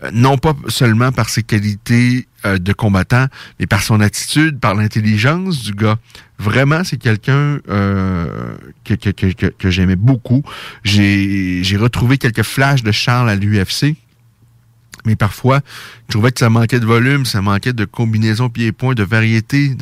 [0.04, 3.26] euh, non pas seulement par ses qualités euh, de combattant,
[3.60, 5.98] mais par son attitude, par l'intelligence du gars.
[6.38, 10.44] Vraiment, c'est quelqu'un euh, que, que, que, que j'aimais beaucoup.
[10.84, 13.96] J'ai retrouvé quelques flashs de Charles à l'UFC
[15.06, 15.62] mais parfois,
[16.08, 19.76] je trouvais que ça manquait de volume, ça manquait de combinaisons pieds-points, de variété,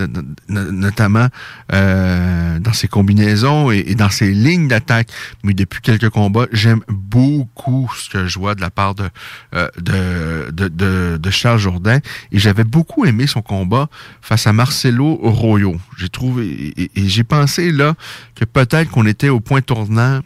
[0.49, 1.27] notamment
[1.73, 5.09] euh, dans ses combinaisons et, dans ses lignes d'attaque.
[5.43, 9.09] Mais depuis quelques combats, j'aime beaucoup ce que je vois de la part de,
[9.55, 11.99] euh, de, de, Charles Jourdain.
[12.31, 13.89] Et j'avais beaucoup aimé son combat
[14.21, 15.75] face à Marcelo Royo.
[15.97, 17.95] J'ai trouvé et j'ai pensé là
[18.35, 20.21] que peut-être qu'on était au point tournant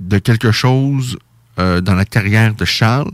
[0.00, 1.18] de quelque chose
[1.60, 3.10] euh, dans la carrière de Charles.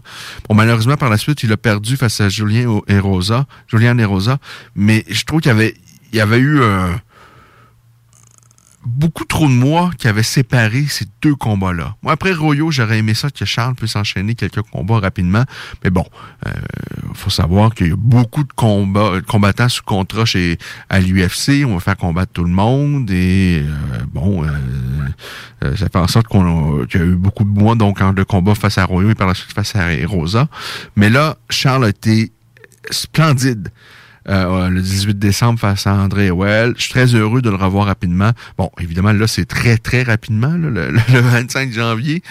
[0.48, 4.38] Bon, malheureusement, par la suite, il a perdu face à Julien Erosa, Julien Erosa,
[4.74, 5.74] mais je trouve qu'il y avait,
[6.12, 6.60] il y avait eu
[8.86, 11.96] beaucoup trop de mois qui avaient séparé ces deux combats-là.
[12.02, 15.44] Moi, après Royo, j'aurais aimé ça que Charles puisse enchaîner quelques combats rapidement,
[15.82, 16.04] mais bon,
[16.44, 20.58] il euh, faut savoir qu'il y a beaucoup de combats, combattants sous contrat chez
[20.88, 21.64] à l'UFC.
[21.66, 26.28] On va faire combattre tout le monde et euh, bon, euh, ça fait en sorte
[26.28, 29.14] qu'on qu'il y a eu beaucoup de mois donc de combats face à Royo et
[29.14, 30.48] par la suite face à Rosa.
[30.94, 32.32] Mais là, Charles a été
[32.90, 33.70] splendide.
[34.28, 36.74] Euh, le 18 décembre face à André Well.
[36.76, 38.32] Je suis très heureux de le revoir rapidement.
[38.58, 42.22] Bon, évidemment, là, c'est très, très rapidement, le, le, 25 janvier.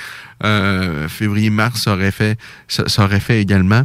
[0.44, 2.38] Euh, Février-mars, ça aurait fait,
[2.68, 3.84] ça, aurait fait également.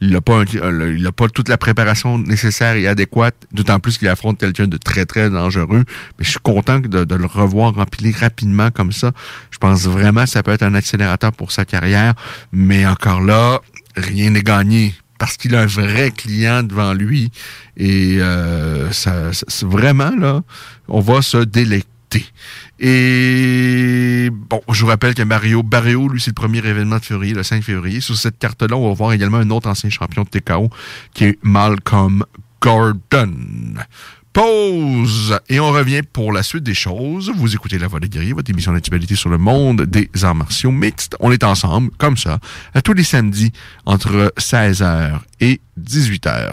[0.00, 4.06] Il n'a pas, il a pas toute la préparation nécessaire et adéquate, d'autant plus qu'il
[4.06, 5.84] affronte quelqu'un de très, très dangereux.
[6.18, 9.10] Mais je suis content de, de le revoir remplir rapidement comme ça.
[9.50, 12.14] Je pense vraiment que ça peut être un accélérateur pour sa carrière.
[12.52, 13.60] Mais encore là,
[13.96, 17.30] rien n'est gagné parce qu'il a un vrai client devant lui.
[17.76, 19.30] Et euh, ça,
[19.62, 20.42] vraiment, là,
[20.88, 22.24] on va se délecter.
[22.78, 27.34] Et bon, je vous rappelle que Mario Barrio, lui, c'est le premier événement de février,
[27.34, 28.00] le 5 février.
[28.00, 30.70] Sur cette carte-là, on va voir également un autre ancien champion de TKO
[31.12, 32.24] qui est Malcolm
[32.60, 33.34] Gordon.
[34.32, 37.32] Pause et on revient pour la suite des choses.
[37.34, 40.70] Vous écoutez La Voix des guerriers, votre émission d'actualité sur le monde des arts martiaux
[40.70, 41.16] mixtes.
[41.20, 42.38] On est ensemble, comme ça,
[42.74, 43.52] à tous les samedis
[43.86, 46.52] entre 16h et 18h.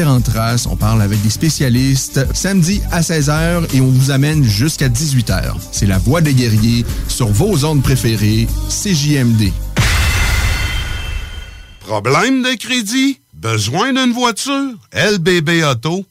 [0.03, 5.53] On parle avec des spécialistes samedi à 16h et on vous amène jusqu'à 18h.
[5.71, 9.51] C'est la voix des guerriers sur vos zones préférées, CJMD.
[11.81, 13.19] Problème de crédit?
[13.33, 14.73] Besoin d'une voiture?
[14.93, 16.10] LBBauto.com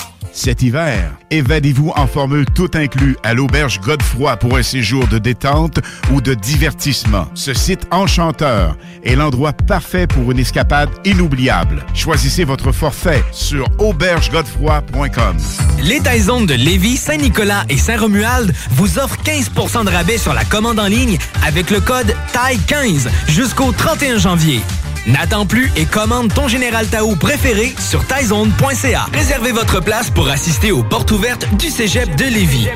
[0.33, 5.79] Cet hiver, évadez-vous en formule tout inclus à l'auberge Godefroy pour un séjour de détente
[6.11, 7.27] ou de divertissement.
[7.33, 11.85] Ce site enchanteur est l'endroit parfait pour une escapade inoubliable.
[11.93, 15.37] Choisissez votre forfait sur aubergegodefroy.com.
[15.83, 20.79] Les Taizones de Lévis, Saint-Nicolas et Saint-Romuald vous offrent 15% de rabais sur la commande
[20.79, 24.61] en ligne avec le code TAI15 jusqu'au 31 janvier.
[25.07, 29.07] N'attends plus et commande ton Général Tao préféré sur taizone.ca.
[29.13, 32.67] Réservez votre place pour assister aux portes ouvertes du Cégep de Lévis.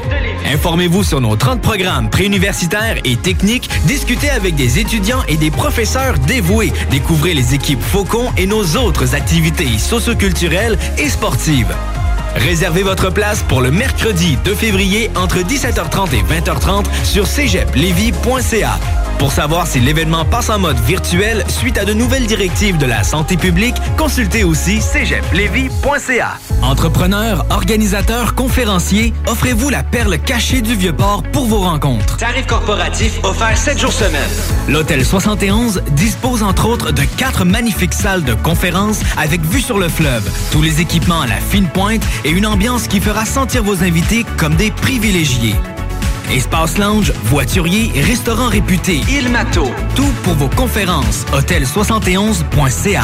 [0.51, 6.17] Informez-vous sur nos 30 programmes préuniversitaires et techniques, discutez avec des étudiants et des professeurs
[6.17, 11.75] dévoués, découvrez les équipes Faucon et nos autres activités socioculturelles et sportives.
[12.35, 18.79] Réservez votre place pour le mercredi 2 février entre 17h30 et 20h30 sur cégeplevy.ca.
[19.19, 23.03] Pour savoir si l'événement passe en mode virtuel suite à de nouvelles directives de la
[23.03, 26.37] santé publique, consultez aussi cégeplevy.ca.
[26.61, 32.17] Entrepreneurs, organisateurs, conférenciers, offrez-vous la perle cachée du Vieux-Port pour vos rencontres.
[32.17, 34.29] Tarif corporatif offert 7 jours semaine.
[34.67, 39.87] L'Hôtel 71 dispose entre autres de quatre magnifiques salles de conférences avec vue sur le
[39.87, 43.83] fleuve, tous les équipements à la fine pointe et une ambiance qui fera sentir vos
[43.83, 45.55] invités comme des privilégiés.
[46.31, 49.65] Espace lounge, voiturier, restaurant réputé, Il Mato.
[49.95, 51.25] Tout pour vos conférences.
[51.33, 53.03] Hôtel71.ca.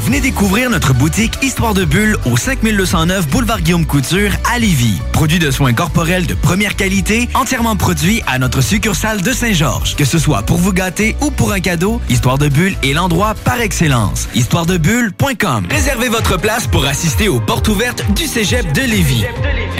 [0.00, 4.98] Venez découvrir notre boutique Histoire de Bulle au 5209 Boulevard Guillaume Couture à Lévis.
[5.12, 9.96] Produit de soins corporels de première qualité, entièrement produit à notre succursale de Saint-Georges.
[9.96, 13.34] Que ce soit pour vous gâter ou pour un cadeau, Histoire de Bulle est l'endroit
[13.44, 14.26] par excellence.
[14.34, 15.66] Histoiredebulle.com.
[15.70, 19.24] Réservez votre place pour assister aux portes ouvertes du Cégep de Lévis.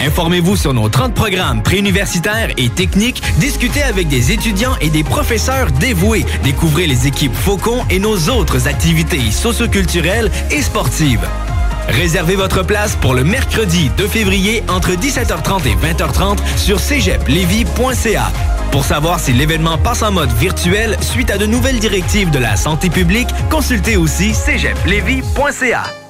[0.04, 5.70] Informez-vous sur nos 30 programmes préuniversitaires et techniques, discutez avec des étudiants et des professeurs
[5.72, 10.09] dévoués, découvrez les équipes Faucon et nos autres activités socioculturelles
[10.50, 11.26] et sportives.
[11.88, 18.32] Réservez votre place pour le mercredi 2 février entre 17h30 et 20h30 sur cégeplevy.ca.
[18.72, 22.56] Pour savoir si l'événement passe en mode virtuel suite à de nouvelles directives de la
[22.56, 26.09] santé publique, consultez aussi cégeplevy.ca.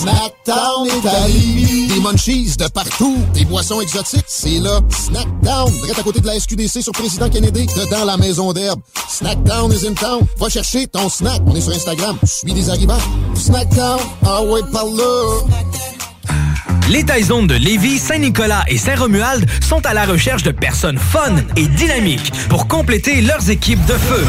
[0.00, 1.88] Snackdown Italie.
[1.88, 3.18] Des munchies de partout.
[3.34, 4.80] Des boissons exotiques, c'est là.
[4.88, 8.80] Snackdown, direct à côté de la SQDC sur Président Kennedy, dedans la maison d'herbe.
[9.10, 10.22] Snackdown is in town.
[10.38, 11.42] Va chercher ton snack.
[11.44, 12.16] On est sur Instagram.
[12.22, 12.96] Je suis des arrivants.
[13.34, 15.40] Snackdown, ah ouais, par là.
[16.88, 21.66] Les Taizones de Lévis, Saint-Nicolas et Saint-Romuald sont à la recherche de personnes fun et
[21.66, 24.24] dynamiques pour compléter leurs équipes de feu.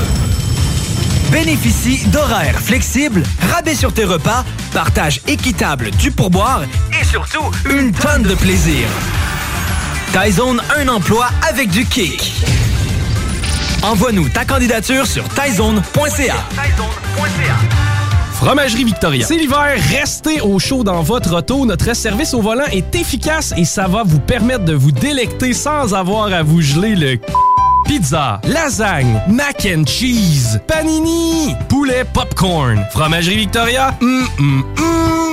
[1.32, 3.24] Bénéficie d'horaires flexibles,
[3.54, 6.64] rabais sur tes repas, partage équitable du pourboire
[7.00, 8.88] et surtout une tonne de plaisir.
[10.12, 12.34] Taizone, un emploi avec du kick.
[13.82, 16.36] Envoie-nous ta candidature sur taizone.ca.
[18.34, 19.26] Fromagerie Victoria.
[19.26, 21.66] C'est l'hiver, restez au chaud dans votre auto.
[21.66, 25.94] Notre service au volant est efficace et ça va vous permettre de vous délecter sans
[25.94, 27.20] avoir à vous geler le
[27.86, 32.86] Pizza, lasagne, mac and cheese, panini, poulet popcorn.
[32.92, 35.32] Fromagerie Victoria, hum, hum, hum.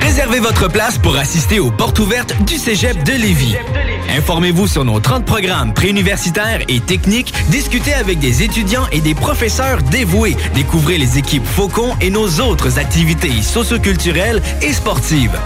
[0.00, 3.56] Réservez votre place pour assister aux portes ouvertes du Cégep de Lévis.
[4.16, 9.82] Informez-vous sur nos 30 programmes préuniversitaires et techniques, discutez avec des étudiants et des professeurs
[9.82, 15.36] dévoués, découvrez les équipes Faucon et nos autres activités socioculturelles et sportives.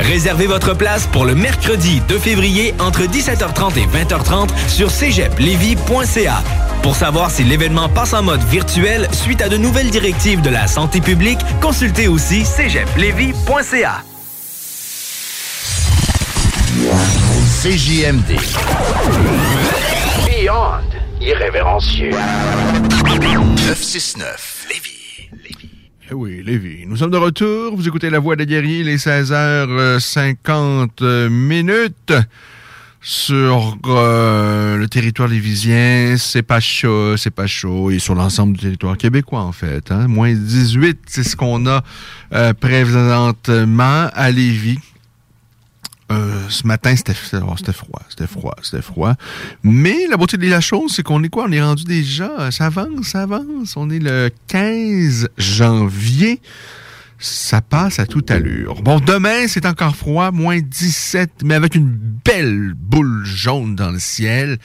[0.00, 6.42] Réservez votre place pour le mercredi 2 février entre 17h30 et 20h30 sur cégeplevy.ca.
[6.82, 10.66] Pour savoir si l'événement passe en mode virtuel suite à de nouvelles directives de la
[10.66, 14.02] santé publique, consultez aussi cégeplevy.ca.
[17.62, 18.36] CJMD.
[20.26, 20.82] Beyond
[21.20, 22.10] irrévérencieux.
[23.04, 24.53] 969
[26.10, 26.84] Eh oui, Lévi.
[26.86, 27.74] Nous sommes de retour.
[27.74, 32.12] Vous écoutez La Voix des guerriers, les 16h50 minutes.
[33.00, 37.90] Sur euh, le territoire lévisien, c'est pas chaud, c'est pas chaud.
[37.90, 39.90] Et sur l'ensemble du territoire québécois, en fait.
[39.90, 40.06] Hein.
[40.06, 41.82] Moins 18, c'est ce qu'on a
[42.34, 44.80] euh, présentement à Lévis.
[46.12, 49.14] Euh, ce matin, c'était oh, c'était froid, c'était froid, c'était froid.
[49.62, 51.46] Mais la beauté de la chose, c'est qu'on est quoi?
[51.48, 53.76] On est rendu déjà, ça avance, ça avance.
[53.76, 56.40] On est le 15 janvier.
[57.18, 58.82] Ça passe à toute allure.
[58.82, 63.98] Bon, demain, c'est encore froid, moins 17, mais avec une belle boule jaune dans le
[63.98, 64.58] ciel.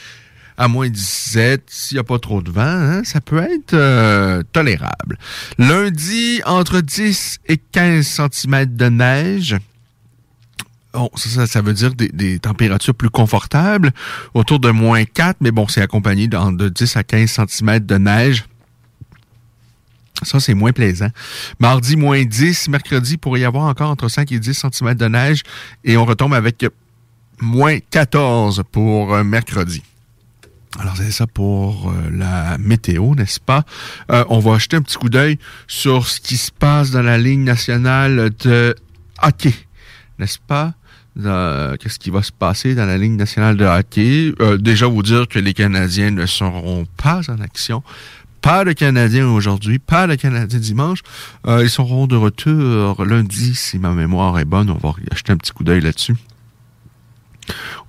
[0.58, 4.44] À moins 17, s'il n'y a pas trop de vent, hein, ça peut être euh,
[4.52, 5.18] tolérable.
[5.58, 9.56] Lundi, entre 10 et 15 cm de neige.
[10.94, 13.92] Bon, ça, ça, veut dire des, des, températures plus confortables,
[14.34, 17.98] autour de moins 4, mais bon, c'est accompagné de, de 10 à 15 cm de
[17.98, 18.46] neige.
[20.24, 21.10] Ça, c'est moins plaisant.
[21.60, 22.70] Mardi, moins 10.
[22.70, 25.44] Mercredi, pourrait y avoir encore entre 5 et 10 cm de neige.
[25.84, 26.66] Et on retombe avec
[27.40, 29.82] moins 14 pour euh, mercredi.
[30.78, 33.64] Alors, c'est ça pour euh, la météo, n'est-ce pas?
[34.12, 37.18] Euh, on va jeter un petit coup d'œil sur ce qui se passe dans la
[37.18, 38.76] ligne nationale de
[39.22, 39.54] hockey,
[40.20, 40.74] n'est-ce pas?
[41.80, 44.34] Qu'est-ce qui va se passer dans la ligne nationale de hockey?
[44.42, 47.84] Euh, déjà, vous dire que les Canadiens ne seront pas en action
[48.42, 51.00] pas de Canadiens aujourd'hui, pas de Canadiens dimanche.
[51.46, 54.70] Euh, ils seront de retour lundi, si ma mémoire est bonne.
[54.70, 56.16] On va acheter un petit coup d'œil là-dessus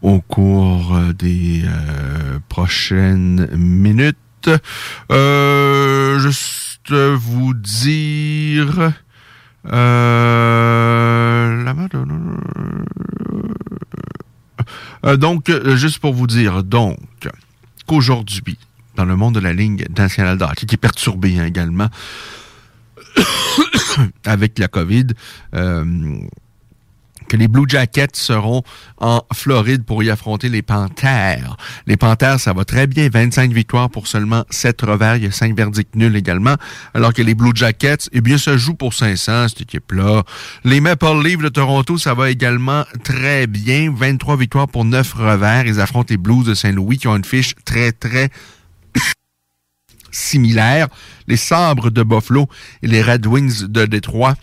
[0.03, 4.51] au cours euh, des euh, prochaines minutes.
[5.11, 8.93] Euh, juste vous dire...
[15.05, 16.99] Euh, donc, juste pour vous dire, donc,
[17.87, 18.59] qu'aujourd'hui,
[18.97, 21.89] dans le monde de la ligne nationale de hockey, qui est perturbé hein, également
[24.25, 25.07] avec la COVID.
[25.55, 26.19] Euh,
[27.31, 28.65] que les Blue Jackets seront
[28.99, 31.57] en Floride pour y affronter les Panthères.
[31.87, 33.09] Les Panthères, ça va très bien.
[33.09, 35.15] 25 victoires pour seulement 7 revers.
[35.15, 36.57] Il y a 5 verdicts nuls également.
[36.93, 40.25] Alors que les Blue Jackets, eh bien, ça joue pour 500, cette équipe-là.
[40.65, 43.95] Les Maple Leafs de Toronto, ça va également très bien.
[43.95, 45.67] 23 victoires pour 9 revers.
[45.67, 48.31] Ils affrontent les Blues de Saint-Louis qui ont une fiche très, très
[50.11, 50.89] similaires.
[51.29, 52.49] Les Sabres de Buffalo
[52.83, 54.35] et les Red Wings de Détroit.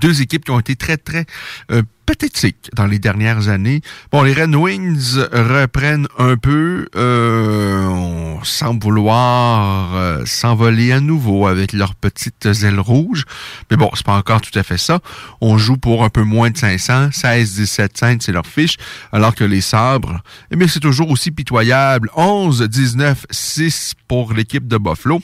[0.00, 1.26] Deux équipes qui ont été très, très
[1.70, 3.82] euh, pathétiques dans les dernières années.
[4.10, 6.88] Bon, les Red Wings reprennent un peu.
[6.96, 13.24] Euh, on semble vouloir euh, s'envoler à nouveau avec leurs petites ailes rouges.
[13.70, 15.00] Mais bon, c'est pas encore tout à fait ça.
[15.40, 17.10] On joue pour un peu moins de 500.
[17.12, 18.76] 16, 17 cents, c'est leur fiche.
[19.12, 20.20] Alors que les Sabres,
[20.50, 22.10] eh bien, c'est toujours aussi pitoyable.
[22.16, 25.20] 11, 19, 6 pour l'équipe de Buffalo.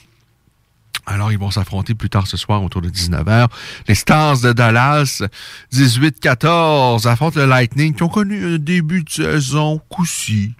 [1.09, 3.47] Alors, ils vont s'affronter plus tard ce soir autour de 19h.
[3.87, 5.23] Les Stars de Dallas,
[5.73, 10.53] 18-14, affrontent le Lightning, qui ont connu un début de saison coussi.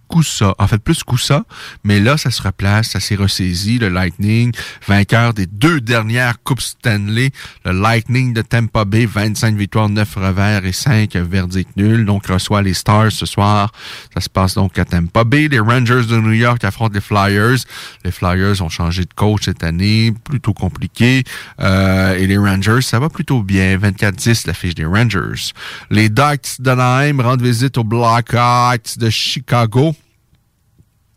[0.58, 1.44] En fait, plus coup ça.
[1.84, 3.78] Mais là, ça se replace, ça s'est ressaisi.
[3.78, 4.52] Le Lightning,
[4.88, 7.32] vainqueur des deux dernières Coupes Stanley.
[7.66, 12.06] Le Lightning de Tampa Bay, 25 victoires, 9 revers et 5 verdicts nuls.
[12.06, 13.72] Donc, reçoit les Stars ce soir.
[14.14, 15.48] Ça se passe donc à Tampa Bay.
[15.50, 17.58] Les Rangers de New York affrontent les Flyers.
[18.04, 20.14] Les Flyers ont changé de coach cette année.
[20.24, 21.24] Plutôt compliqué.
[21.60, 23.78] Euh, et les Rangers, ça va plutôt bien.
[23.78, 25.54] 24-10, la fiche des Rangers.
[25.92, 29.96] Les Ducks d'Anaheim rendent visite aux Blackhawks de Chicago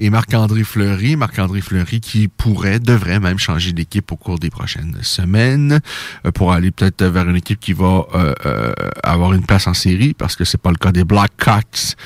[0.00, 1.14] et Marc-André Fleury.
[1.14, 5.80] Marc-André Fleury qui pourrait, devrait même changer d'équipe au cours des prochaines semaines
[6.24, 8.72] euh, pour aller peut-être vers une équipe qui va euh, euh,
[9.04, 11.96] avoir une place en série parce que c'est pas le cas des Blackhawks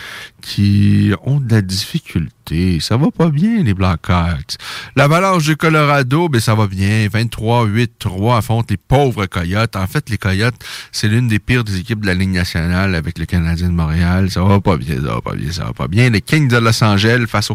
[0.45, 2.79] qui ont de la difficulté.
[2.81, 4.57] Ça va pas bien, les Blackhawks.
[4.95, 7.07] L'Avalanche du Colorado, ben ça va bien.
[7.07, 9.75] 23-8-3 affronte les pauvres Coyotes.
[9.77, 10.55] En fait, les Coyotes,
[10.93, 14.31] c'est l'une des pires des équipes de la Ligue nationale avec le Canadien de Montréal.
[14.31, 16.11] Ça va pas bien, ça va pas bien, ça va pas bien.
[16.11, 17.55] Les Kings de Los Angeles face aux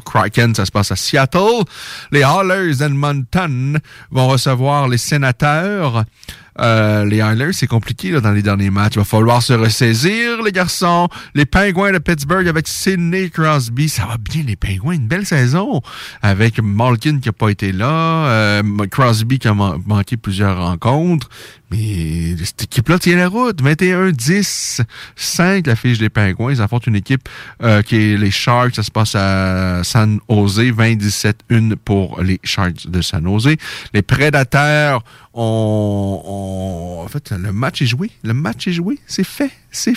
[0.55, 1.63] Ça se passe à Seattle.
[2.11, 3.79] Les Hallers d'Edmonton
[4.11, 6.05] vont recevoir les Sénateurs.
[6.59, 8.95] Euh, les Islanders, c'est compliqué dans les derniers matchs.
[8.95, 11.07] Il va falloir se ressaisir, les garçons.
[11.33, 13.87] Les Penguins de Pittsburgh avec Sidney Crosby.
[13.89, 14.91] Ça va bien, les Penguins.
[14.91, 15.81] Une belle saison.
[16.21, 18.27] Avec Malkin qui n'a pas été là.
[18.27, 21.29] Euh, Crosby qui a manqué plusieurs rencontres.
[21.71, 23.61] Mais cette équipe-là tient la route.
[23.61, 24.81] 21-10,
[25.15, 26.51] 5 la fiche des Penguins.
[26.51, 27.29] Ils affrontent une équipe
[27.61, 28.75] euh, qui est les Sharks.
[28.75, 30.59] Ça se passe à San Jose.
[30.59, 33.55] 20-17-1 pour les Sharks de San Jose.
[33.93, 35.03] Les Prédateurs
[35.33, 38.11] ont, En fait, le match est joué.
[38.23, 38.97] Le match est joué.
[39.05, 39.51] C'est fait.
[39.71, 39.93] C'est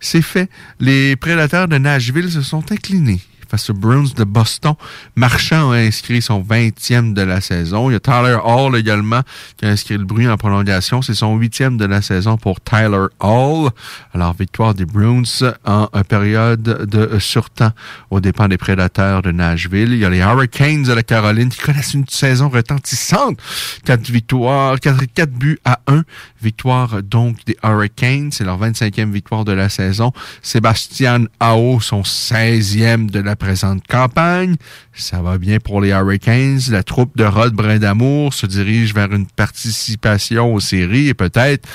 [0.00, 0.50] C'est fait.
[0.80, 3.20] Les Prédateurs de Nashville se sont inclinés
[3.52, 4.72] face aux Bruins de Boston.
[5.14, 7.90] Marchand a inscrit son 20e de la saison.
[7.90, 9.20] Il y a Tyler Hall également
[9.58, 11.02] qui a inscrit le bruit en prolongation.
[11.02, 13.68] C'est son 8e de la saison pour Tyler Hall.
[14.14, 15.24] Alors, victoire des Bruins
[15.66, 17.72] en période de surtemps
[18.10, 19.92] aux dépens des prédateurs de Nashville.
[19.92, 23.38] Il y a les Hurricanes de la Caroline qui connaissent une saison retentissante.
[23.84, 26.04] 4 victoires, 4, 4 buts à 1.
[26.40, 28.32] Victoire donc des Hurricanes.
[28.32, 30.10] C'est leur 25e victoire de la saison.
[30.40, 34.54] Sébastien Ao, son 16e de la présente campagne.
[34.92, 36.60] Ça va bien pour les Hurricanes.
[36.70, 41.68] La troupe de Rod Brindamour se dirige vers une participation aux séries et peut-être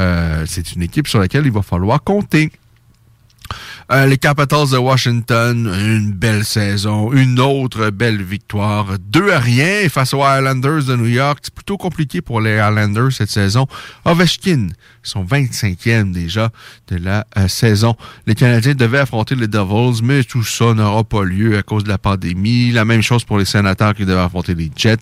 [0.00, 2.50] euh, c'est une équipe sur laquelle il va falloir compter.
[3.92, 8.98] Euh, les Capitals de Washington, une belle saison, une autre belle victoire.
[8.98, 11.40] Deux à rien face aux Islanders de New York.
[11.42, 13.66] C'est plutôt compliqué pour les Islanders cette saison.
[14.06, 14.68] Ovechkin,
[15.02, 16.48] son 25e déjà
[16.88, 17.94] de la euh, saison.
[18.26, 21.90] Les Canadiens devaient affronter les Devils, mais tout ça n'aura pas lieu à cause de
[21.90, 22.70] la pandémie.
[22.70, 24.96] La même chose pour les sénateurs qui devaient affronter les Jets,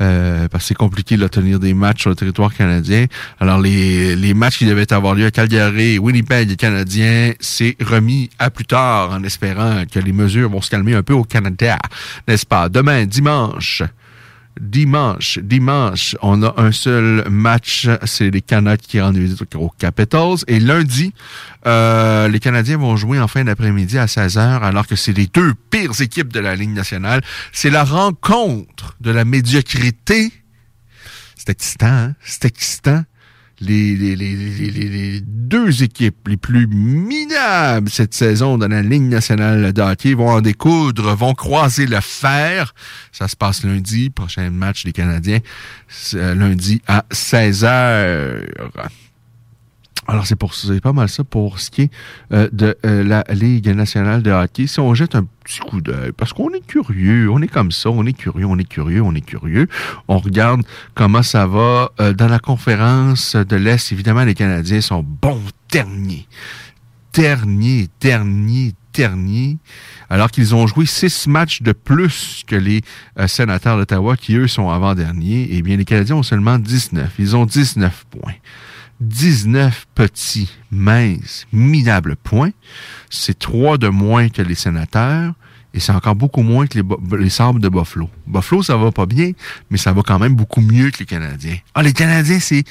[0.00, 3.06] euh, parce que c'est compliqué de tenir des matchs sur le territoire canadien.
[3.38, 8.30] Alors, les, les matchs qui devaient avoir lieu à Calgary, Winnipeg, les Canadiens, c'est remis
[8.38, 11.78] à plus tard en espérant que les mesures vont se calmer un peu au Canada,
[12.26, 12.68] n'est-ce pas?
[12.68, 13.82] Demain, dimanche,
[14.60, 20.38] dimanche, dimanche, on a un seul match, c'est les Canadiens qui rendent visite aux Capitals.
[20.46, 21.12] Et lundi,
[21.66, 25.54] euh, les Canadiens vont jouer en fin d'après-midi à 16h, alors que c'est les deux
[25.70, 27.22] pires équipes de la Ligue nationale.
[27.52, 30.32] C'est la rencontre de la médiocrité.
[31.36, 32.14] C'est excitant, hein?
[32.22, 33.04] C'est excitant
[33.62, 40.40] les, deux équipes les plus minables cette saison dans la Ligue nationale de vont en
[40.40, 42.74] découdre, vont croiser le fer.
[43.12, 45.40] Ça se passe lundi, prochain match des Canadiens,
[46.12, 48.48] lundi à 16h.
[50.08, 51.90] Alors, c'est pour c'est pas mal ça pour ce qui est
[52.32, 54.66] euh, de euh, la Ligue nationale de hockey.
[54.66, 57.88] Si on jette un petit coup d'œil, parce qu'on est curieux, on est comme ça,
[57.90, 59.68] on est curieux, on est curieux, on est curieux.
[60.08, 60.62] On regarde
[60.94, 63.92] comment ça va euh, dans la conférence de l'Est.
[63.92, 66.26] Évidemment, les Canadiens sont bons derniers.
[67.12, 69.58] Derniers, derniers, derniers.
[70.10, 72.80] Alors qu'ils ont joué six matchs de plus que les
[73.26, 75.48] sénateurs d'Ottawa, qui eux sont avant-derniers.
[75.52, 77.12] Eh bien, les Canadiens ont seulement 19.
[77.18, 78.34] Ils ont 19 points.
[79.02, 82.52] 19 petits, minces, minables points.
[83.10, 85.34] C'est trois de moins que les sénateurs
[85.74, 88.08] et c'est encore beaucoup moins que les, les sables de Buffalo.
[88.26, 89.32] Buffalo, ça va pas bien,
[89.70, 91.56] mais ça va quand même beaucoup mieux que les Canadiens.
[91.74, 92.64] Ah, les Canadiens, c'est,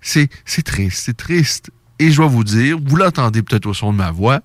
[0.00, 1.70] c'est, c'est triste, c'est triste.
[1.98, 4.40] Et je dois vous dire, vous l'entendez peut-être au son de ma voix,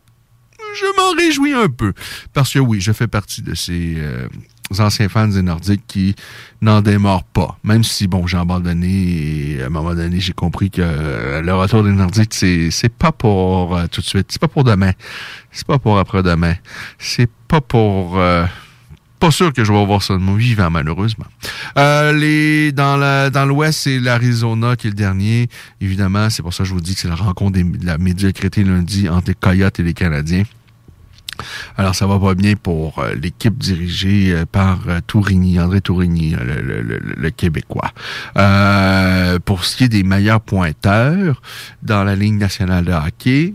[0.75, 1.93] je m'en réjouis un peu.
[2.33, 4.27] Parce que oui, je fais partie de ces, euh,
[4.77, 6.15] anciens fans des Nordiques qui
[6.61, 7.57] n'en démordent pas.
[7.63, 11.53] Même si, bon, j'ai abandonné et à un moment donné, j'ai compris que euh, le
[11.53, 14.27] retour des Nordiques, c'est, c'est pas pour euh, tout de suite.
[14.29, 14.91] C'est pas pour demain.
[15.51, 16.55] C'est pas pour après-demain.
[16.97, 18.19] C'est pas pour...
[18.19, 18.45] Euh,
[19.19, 21.25] pas sûr que je vais voir ça de mon vivant, malheureusement.
[21.75, 25.49] les, dans la, dans l'Ouest, c'est l'Arizona qui est le dernier.
[25.81, 28.63] Évidemment, c'est pour ça que je vous dis que c'est la rencontre de la médiocrité
[28.63, 30.43] lundi entre les Coyotes et les Canadiens.
[31.77, 36.35] Alors, ça va pas bien pour euh, l'équipe dirigée euh, par euh, Tourigny, André Tourigny,
[36.39, 37.91] le, Québécois.
[38.37, 41.41] Euh, pour ce qui est des meilleurs pointeurs
[41.83, 43.53] dans la Ligue nationale de hockey,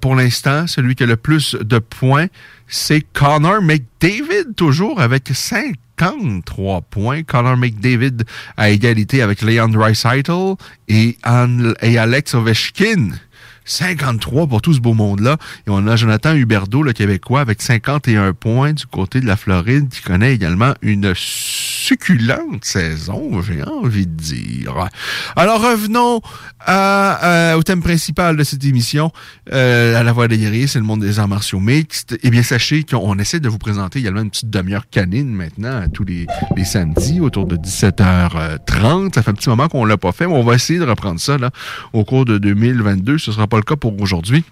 [0.00, 2.26] pour l'instant, celui qui a le plus de points,
[2.66, 7.22] c'est Connor McDavid, toujours avec 53 points.
[7.22, 8.24] Connor McDavid
[8.56, 10.54] à égalité avec Leon Draisaitl
[10.88, 11.16] et,
[11.82, 13.12] et Alex Ovechkin.
[13.68, 15.36] 53 pour tout ce beau monde-là.
[15.66, 19.88] Et on a Jonathan Huberdeau, le Québécois, avec 51 points du côté de la Floride,
[19.88, 21.12] qui connaît également une
[21.78, 24.88] succulente saison, j'ai envie de dire.
[25.36, 26.20] Alors revenons
[26.66, 29.12] au thème principal de cette émission,
[29.52, 32.18] euh, à la voix des c'est le monde des arts martiaux mixtes.
[32.22, 36.04] Eh bien, sachez qu'on essaie de vous présenter également une petite demi-heure canine maintenant, tous
[36.04, 36.26] les,
[36.64, 39.14] samedis, autour de 17h30.
[39.14, 41.20] Ça fait un petit moment qu'on l'a pas fait, mais on va essayer de reprendre
[41.20, 41.50] ça là,
[41.92, 43.18] au cours de 2022.
[43.18, 44.44] Ce sera pas le cas pour aujourd'hui.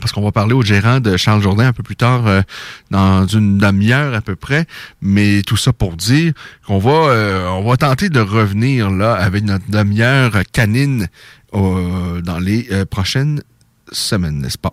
[0.00, 2.42] Parce qu'on va parler au gérant de Charles Jourdain un peu plus tard, euh,
[2.90, 4.66] dans une demi-heure à peu près.
[5.00, 6.32] Mais tout ça pour dire
[6.66, 11.08] qu'on va, euh, on va tenter de revenir là avec notre demi-heure canine
[11.54, 13.42] euh, dans les prochaines
[13.90, 14.72] semaines, n'est-ce pas?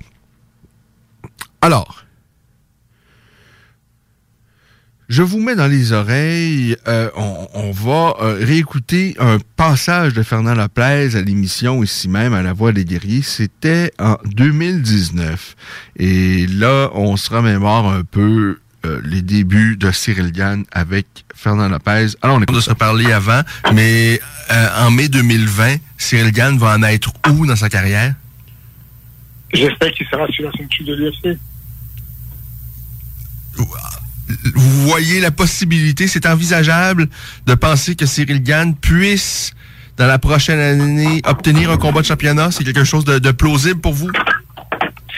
[1.62, 2.05] Alors,
[5.08, 10.24] je vous mets dans les oreilles, euh, on, on va euh, réécouter un passage de
[10.24, 13.22] Fernand Laplaise à l'émission ici même à La Voix des Guerriers.
[13.22, 15.56] C'était en 2019.
[15.98, 21.70] Et là, on se remémore un peu euh, les débuts de Cyril Gann avec Fernand
[21.70, 22.08] Lopez.
[22.22, 23.42] Alors, on est de se parler avant,
[23.74, 24.20] mais
[24.52, 28.14] euh, en mai 2020, Cyril Gann va en être où dans sa carrière?
[29.54, 31.40] J'espère qu'il sera sur la ceinture de l'UFC.
[34.56, 37.08] Vous voyez la possibilité, c'est envisageable
[37.46, 39.52] de penser que Cyril Gann puisse,
[39.98, 42.52] dans la prochaine année, obtenir un combat de championnat?
[42.52, 44.12] C'est quelque chose de, de plausible pour vous?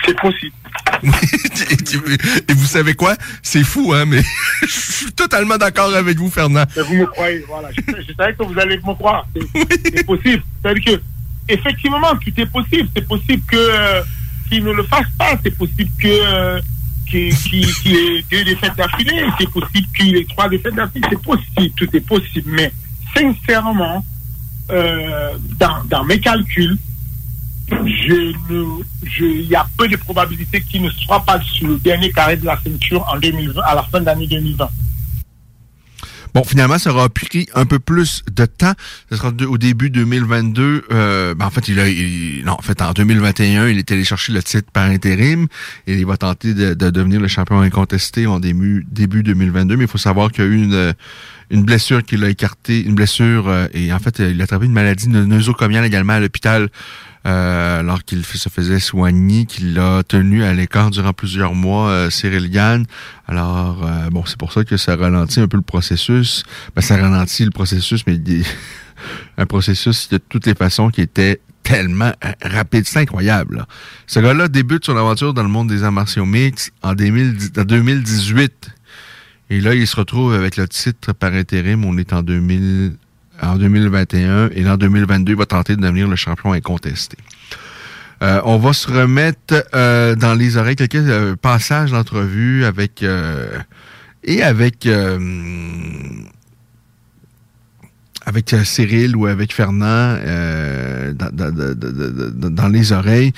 [0.05, 0.53] C'est possible.
[2.47, 3.15] Et vous savez quoi?
[3.41, 4.21] C'est fou, hein, mais
[4.61, 6.63] je suis totalement d'accord avec vous, Fernand.
[6.75, 7.69] Vous me croyez, voilà.
[7.71, 9.27] Je, je savais que vous allez me croire.
[9.35, 9.65] C'est
[9.95, 10.43] c'est possible.
[10.61, 11.01] C'est-à-dire que,
[11.53, 12.89] effectivement, tout est possible.
[12.95, 14.01] C'est possible que euh,
[14.49, 15.37] qu'il ne le fasse pas.
[15.43, 16.61] C'est possible que euh,
[17.09, 19.23] qu'il qu'il- qu'il ait deux défaites d'affilée.
[19.39, 21.07] C'est possible qu'il ait trois défaites d'affilée.
[21.09, 21.73] C'est possible.
[21.75, 22.51] Tout est possible.
[22.51, 22.71] Mais
[23.15, 24.05] sincèrement,
[24.69, 26.77] euh, dans, dans mes calculs,
[27.69, 28.33] je,
[29.19, 32.45] il y a peu de probabilités qu'il ne soit pas sur le dernier carré de
[32.45, 34.69] la ceinture en 2020, à la fin de l'année 2020.
[36.37, 38.73] Bon, finalement, ça aura pris un peu plus de temps.
[39.09, 40.85] Ce sera au début 2022.
[40.91, 41.85] Euh, ben, en fait, il a,
[42.45, 45.47] non, en fait, en 2021, il est allé le titre par intérim
[45.87, 49.77] et il va tenter de, de devenir le champion incontesté en début, début 2022.
[49.77, 50.93] Mais il faut savoir qu'il y a eu une,
[51.49, 54.73] une blessure qui l'a écarté, une blessure euh, et en fait, il a attrapé une
[54.73, 56.69] maladie nosocomiale également à l'hôpital.
[57.27, 62.09] Euh, alors qu'il se faisait soigner, qu'il l'a tenu à l'écart durant plusieurs mois, euh,
[62.09, 62.85] Cyril Gann.
[63.27, 66.43] Alors, euh, bon, c'est pour ça que ça ralentit un peu le processus.
[66.73, 68.17] Ben, ça ralentit le processus, mais
[69.37, 72.87] un processus de toutes les façons qui était tellement rapide.
[72.87, 73.57] C'est incroyable.
[73.57, 73.67] là.
[74.05, 77.63] Ce gars-là débute son aventure dans le monde des arts martiaux mix en 2010 en
[77.65, 78.69] 2018.
[79.49, 81.83] Et là, il se retrouve avec le titre par intérim.
[81.83, 82.95] On est en 2000,
[83.41, 84.49] en 2021.
[84.53, 87.17] Et en 2022, il va tenter de devenir le champion incontesté.
[88.23, 93.59] Euh, on va se remettre euh, dans les oreilles quelques euh, passages d'entrevue avec euh,
[94.23, 94.89] et avec
[98.25, 100.17] avec Cyril ou avec Fernand
[101.13, 103.33] dans les oreilles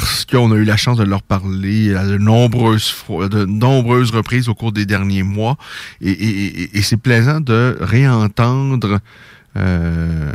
[0.00, 4.10] parce qu'on a eu la chance de leur parler à de nombreuses fois, de nombreuses
[4.10, 5.56] reprises au cours des derniers mois.
[6.00, 8.98] Et, c'est plaisant de réentendre
[9.56, 10.32] euh,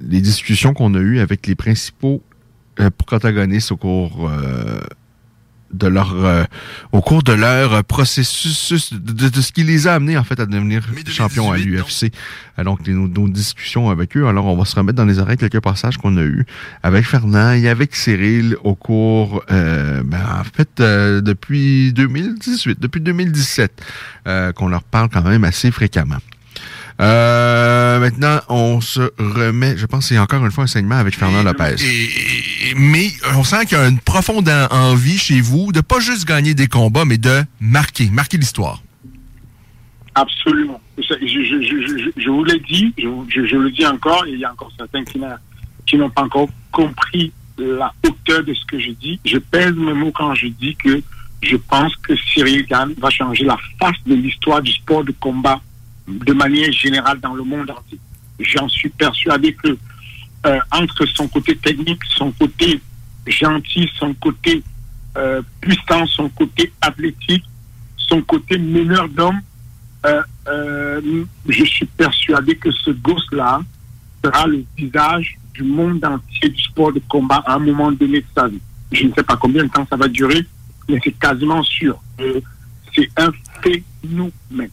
[0.00, 2.22] les discussions qu'on a eues avec les principaux
[2.80, 4.80] euh, protagonistes au cours euh,
[5.72, 6.44] de leur euh,
[6.92, 10.46] au cours de leur euh, processus de, ce qui les a amenés en fait à
[10.46, 12.12] devenir champions à l'UFC.
[12.64, 14.26] Donc les- nos, nos discussions avec eux.
[14.26, 16.44] Alors on va se remettre dans les oreilles quelques passages qu'on a eus
[16.82, 23.00] avec Fernand et avec Cyril au cours euh, ben, en fait euh, depuis 2018, depuis
[23.00, 23.82] 2017
[24.26, 26.16] euh, qu'on leur parle quand même assez fréquemment.
[27.00, 31.14] Euh, maintenant, on se remet, je pense que c'est encore une fois un segment avec
[31.16, 31.76] Fernand Lopez.
[32.76, 36.26] mais on sent qu'il y a une profonde en- envie chez vous de pas juste
[36.26, 38.82] gagner des combats, mais de marquer, marquer l'histoire.
[40.14, 40.80] Absolument.
[40.98, 44.26] Je, je, je, je, je vous l'ai dit, je, vous- je, je le dis encore,
[44.26, 48.64] et il y a encore certains qui n'ont pas encore compris la hauteur de ce
[48.66, 49.18] que je dis.
[49.24, 51.02] Je pèse mes mots quand je dis que
[51.42, 55.60] je pense que Cyril Gann va changer la face de l'histoire du sport de combat
[56.08, 57.98] de manière générale dans le monde entier.
[58.40, 59.76] J'en suis persuadé que
[60.44, 62.80] euh, entre son côté technique, son côté
[63.26, 64.62] gentil, son côté
[65.16, 67.44] euh, puissant, son côté athlétique,
[67.96, 69.40] son côté meneur d'homme.
[70.04, 73.60] Euh, je suis persuadé que ce gosse-là
[74.24, 78.26] sera le visage du monde entier du sport de combat à un moment donné de
[78.34, 78.60] sa vie.
[78.90, 80.44] Je ne sais pas combien de temps ça va durer,
[80.88, 82.02] mais c'est quasiment sûr.
[82.94, 83.30] C'est un
[83.62, 84.70] phénomène.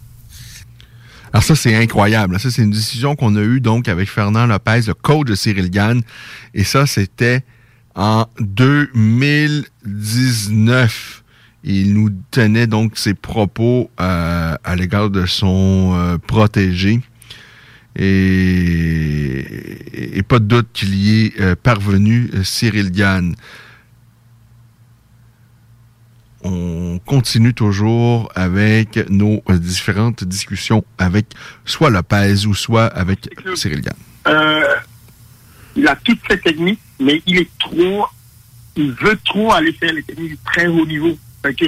[1.32, 2.40] Alors ça, c'est incroyable.
[2.40, 5.70] Ça, c'est une décision qu'on a eue donc avec Fernand Lopez, le coach de Cyril
[5.70, 6.02] Gann.
[6.54, 7.44] Et ça, c'était
[7.96, 11.24] en 2019.
[11.64, 17.02] Il nous tenait donc ses propos euh, à l'égard de son euh, protégé.
[17.96, 19.46] Et,
[20.28, 23.36] pas de doute qu'il y est euh, parvenu, Cyril Gann.
[26.44, 31.26] On continue toujours avec nos euh, différentes discussions avec
[31.66, 33.94] soit Lopez ou soit avec Cyril Gann.
[34.28, 34.76] Euh,
[35.76, 38.06] il a toutes ces techniques, mais il est trop,
[38.76, 41.18] il veut trop aller faire les techniques de très haut niveau.
[41.44, 41.66] Que,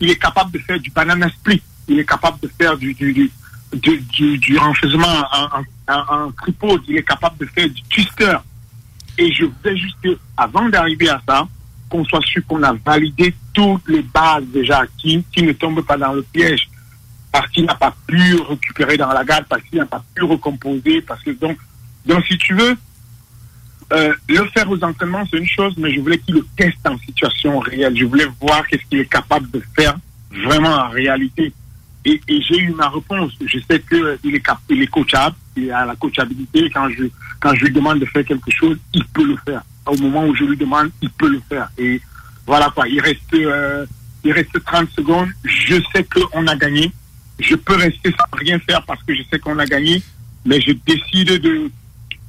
[0.00, 3.12] il est capable de faire du banana split, il est capable de faire du, du,
[3.12, 3.30] du,
[3.72, 6.32] du, du, du en, en,
[6.88, 8.36] il est capable de faire du twister.
[9.18, 11.46] Et je voudrais juste avant d'arriver à ça,
[11.92, 15.98] qu'on soit sûr qu'on a validé toutes les bases déjà acquises, qui ne tombent pas
[15.98, 16.66] dans le piège,
[17.30, 21.02] parce qu'il n'a pas pu récupérer dans la garde, parce qu'il n'a pas pu recomposer,
[21.02, 21.58] parce que donc,
[22.06, 22.74] donc si tu veux,
[23.92, 26.96] euh, le faire aux entraînements, c'est une chose, mais je voulais qu'il le teste en
[26.96, 27.94] situation réelle.
[27.94, 29.94] Je voulais voir qu'est-ce qu'il est capable de faire
[30.30, 31.52] vraiment en réalité.
[32.06, 33.32] Et, j'ai eu ma réponse.
[33.44, 36.70] Je sais qu'il il est, il est coachable, il a la coachabilité.
[36.70, 37.04] Quand je,
[37.38, 39.62] quand je lui demande de faire quelque chose, il peut le faire.
[39.86, 41.70] Au moment où je lui demande, il peut le faire.
[41.78, 42.00] Et
[42.46, 43.84] voilà quoi, il reste, euh,
[44.24, 45.28] il reste 30 secondes.
[45.44, 46.92] Je sais qu'on a gagné.
[47.40, 50.02] Je peux rester sans rien faire parce que je sais qu'on a gagné,
[50.44, 51.70] mais je décide de,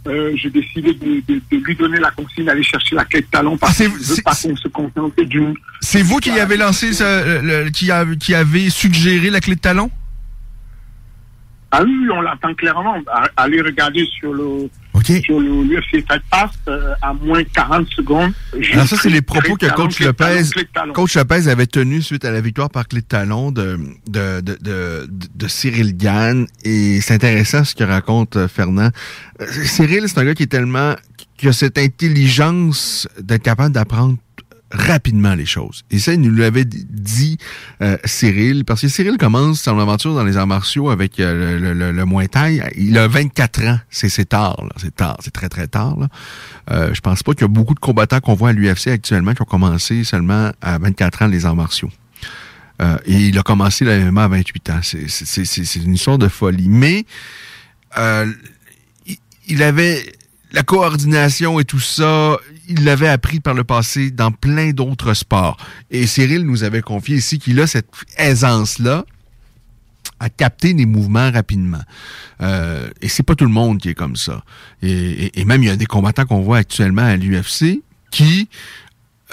[0.08, 3.28] euh, je décide de, de, de, lui donner la consigne d'aller chercher la clé de
[3.28, 5.54] talon parce que je veux pas qu'on se contente d'une.
[5.82, 7.04] C'est vous qui avez lancé, ce,
[7.42, 9.90] le, qui, a, qui avez suggéré la clé de talon?
[11.72, 12.96] Ah oui, on l'entend clairement.
[13.38, 14.70] Allez regarder sur le,
[15.12, 15.22] okay.
[15.22, 15.64] sur le
[16.30, 18.34] Pass euh, à moins 40 secondes.
[18.74, 20.44] Alors ça, c'est les propos que Coach Lopez,
[20.94, 24.58] Coach Lopez avait tenus suite à la victoire par clé de talon de, de, de,
[24.62, 26.48] de, de Cyril Gann.
[26.64, 28.90] Et c'est intéressant ce que raconte euh, Fernand.
[29.64, 30.96] Cyril, c'est un gars qui est tellement...
[31.38, 34.18] qui a cette intelligence d'être capable d'apprendre
[34.74, 35.86] rapidement les choses.
[35.92, 37.38] Et ça, il nous l'avait dit
[37.82, 41.74] euh, Cyril, parce que Cyril commence son aventure dans les arts martiaux avec euh, le,
[41.74, 42.28] le, le Muay.
[42.76, 43.80] Il a 24 ans.
[43.90, 44.58] C'est tard.
[44.78, 45.18] C'est tard.
[45.24, 45.98] C'est très, très tard.
[46.00, 46.08] Là.
[46.72, 49.34] Euh, je pense pas qu'il y a beaucoup de combattants qu'on voit à l'UFC actuellement
[49.34, 51.90] qui ont commencé seulement à 24 ans les arts martiaux.
[52.82, 54.80] Euh, et il a commencé la MMA à 28 ans.
[54.82, 56.68] C'est une histoire de folie.
[56.68, 57.06] Mais
[57.98, 58.32] euh,
[59.48, 60.04] il avait
[60.52, 62.38] la coordination et tout ça,
[62.68, 65.58] il l'avait appris par le passé dans plein d'autres sports.
[65.92, 69.06] Et Cyril nous avait confié ici qu'il a cette aisance-là
[70.20, 71.82] à capter des mouvements rapidement.
[72.42, 74.44] Euh, et c'est pas tout le monde qui est comme ça.
[74.82, 78.48] Et, même il y a des combattants qu'on voit actuellement à l'UFC qui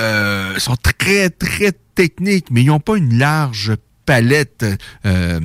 [0.00, 3.72] euh, sont très, très techniques, mais ils n'ont pas une large
[4.04, 4.64] palette
[5.06, 5.38] euh,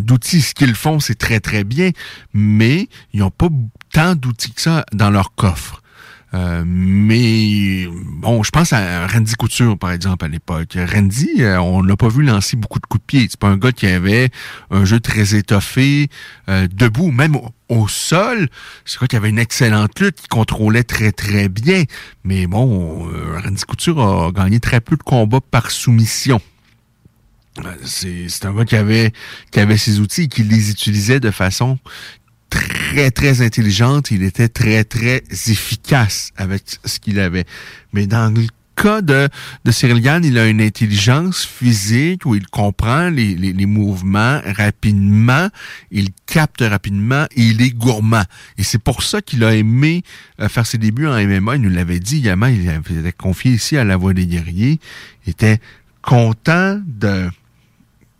[0.00, 0.42] d'outils.
[0.42, 1.90] Ce qu'ils font, c'est très, très bien,
[2.32, 3.48] mais ils n'ont pas
[3.92, 5.82] tant d'outils que ça dans leur coffre.
[6.36, 10.76] Euh, mais bon, je pense à Randy Couture, par exemple, à l'époque.
[10.76, 13.26] Randy, euh, on l'a pas vu lancer beaucoup de coups de pied.
[13.30, 14.30] C'est pas un gars qui avait
[14.70, 16.08] un jeu très étoffé,
[16.48, 18.48] euh, debout, même au, sol.
[18.84, 21.84] C'est gars qui avait une excellente lutte, qui contrôlait très, très bien.
[22.24, 23.08] Mais bon,
[23.42, 26.40] Randy Couture a gagné très peu de combats par soumission.
[27.82, 29.12] C'est un gars qui avait,
[29.50, 31.78] qui avait ses outils et qui les utilisait de façon
[32.50, 34.10] très, très intelligente.
[34.10, 37.44] Il était très, très efficace avec ce qu'il avait.
[37.92, 39.28] Mais dans le cas de,
[39.64, 45.48] de Cyril Gann, il a une intelligence physique où il comprend les, mouvements rapidement,
[45.90, 48.24] il capte rapidement il est gourmand.
[48.58, 50.02] Et c'est pour ça qu'il a aimé
[50.40, 51.56] euh, faire ses débuts en MMA.
[51.56, 54.78] Il nous l'avait dit également, il avait confié ici à la Voix des guerriers.
[55.26, 55.58] Il était
[56.02, 57.28] content de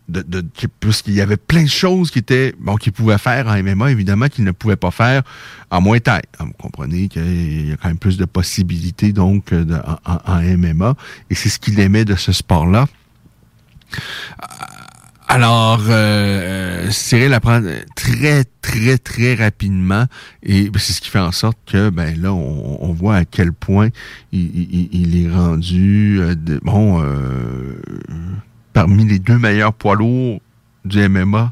[0.09, 0.43] de, de,
[0.79, 3.91] parce qu'il y avait plein de choses qui étaient bon qu'il pouvait faire en MMA
[3.91, 5.23] évidemment qu'il ne pouvait pas faire
[5.69, 6.21] en Muay Thai.
[6.39, 10.95] Vous comprenez qu'il y a quand même plus de possibilités donc de, en, en, MMA
[11.29, 12.87] et c'est ce qu'il aimait de ce sport-là.
[15.29, 17.61] Alors, euh, Cyril apprend
[17.95, 20.05] très, très, très rapidement
[20.41, 23.89] et c'est ce qui fait en sorte que, ben là, on, voit à quel point
[24.31, 27.81] il, est rendu, euh, bon, euh,
[28.77, 30.39] parmi les deux meilleurs poids lourds
[30.85, 31.51] du MMA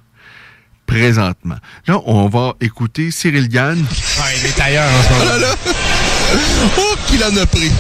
[0.86, 1.56] présentement.
[1.88, 3.84] Là, on va écouter Cyril Gann.
[4.20, 5.26] Ah, il est ailleurs en ce moment.
[5.26, 5.56] Oh là là!
[6.78, 7.72] Oh, qu'il en a pris!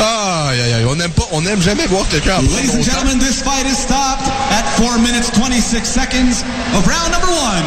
[0.00, 0.84] Ah, Aïe, aïe, aïe.
[0.88, 3.76] On n'aime pas, on n'aime jamais voir quelqu'un en Ladies and gentlemen, this fight is
[3.76, 6.42] stopped at 4 minutes 26 seconds
[6.74, 7.64] of round number one.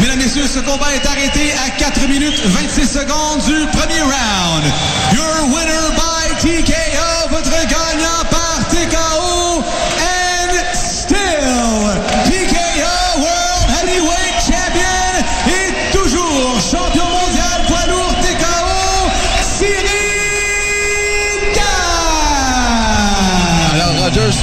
[0.00, 4.64] Mesdames, Messieurs, ce combat est arrêté à 4 minutes 26 secondes du premier round.
[5.12, 6.85] Your winner by TKO,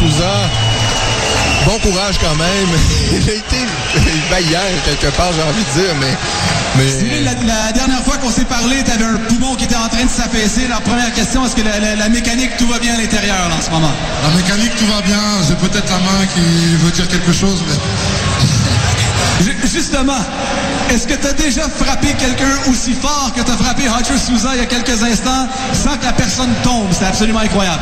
[0.03, 0.49] Souza,
[1.65, 2.67] bon courage quand même.
[3.13, 3.57] Il a été
[4.29, 6.13] vaillant quelque part, j'ai envie de dire, mais.
[6.75, 6.89] mais...
[6.89, 7.31] Cyril, la,
[7.65, 10.09] la dernière fois qu'on s'est parlé, tu avais un poumon qui était en train de
[10.09, 10.67] s'affaisser.
[10.67, 13.61] La première question, est-ce que la, la- la mécanique, tout va bien à l'intérieur en
[13.61, 13.91] ce moment?
[14.23, 15.21] La mécanique, tout va bien.
[15.47, 17.75] J'ai peut-être la main qui veut dire quelque chose, mais.
[19.45, 20.19] Ju- Justement,
[20.93, 24.49] est-ce que tu as déjà frappé quelqu'un aussi fort que tu as frappé Hunter Souza
[24.53, 26.87] il y a quelques instants sans que la personne tombe?
[26.91, 27.81] C'est absolument incroyable.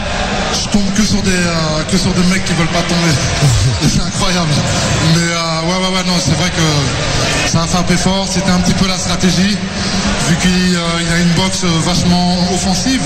[0.54, 3.12] Je tombe que sur des, euh, que sur des mecs qui veulent pas tomber.
[3.82, 4.50] c'est incroyable.
[5.16, 8.28] Mais euh, ouais, ouais, ouais, non, c'est vrai que ça a frappé fort.
[8.32, 9.58] C'était un petit peu la stratégie.
[10.30, 13.02] Vu qu'il euh, il a une boxe euh, vachement offensive,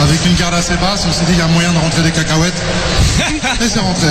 [0.00, 2.12] avec une garde assez basse, on s'est dit qu'il y a moyen de rentrer des
[2.12, 2.62] cacahuètes.
[3.60, 4.06] Et c'est rentré.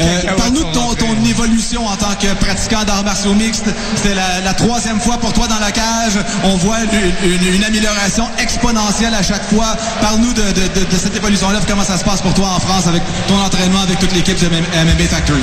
[0.00, 3.64] Euh, Parle-nous de ton, ton évolution en tant que pratiquant d'arts martiaux mixtes.
[3.96, 6.18] C'était la, la troisième fois pour toi dans la cage.
[6.44, 9.76] On voit une, une- une amélioration exponentielle à chaque fois.
[10.00, 12.86] Parle-nous de, de- de- de cette évolution-là, comment ça se passe pour toi en France
[12.86, 15.40] avec ton entraînement avec toute l'équipe de MMA Factory.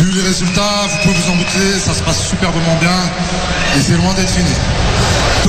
[0.00, 2.96] Vu les résultats, vous pouvez vous en douter, ça se passe superbement bien.
[3.76, 4.50] Et c'est loin d'être fini.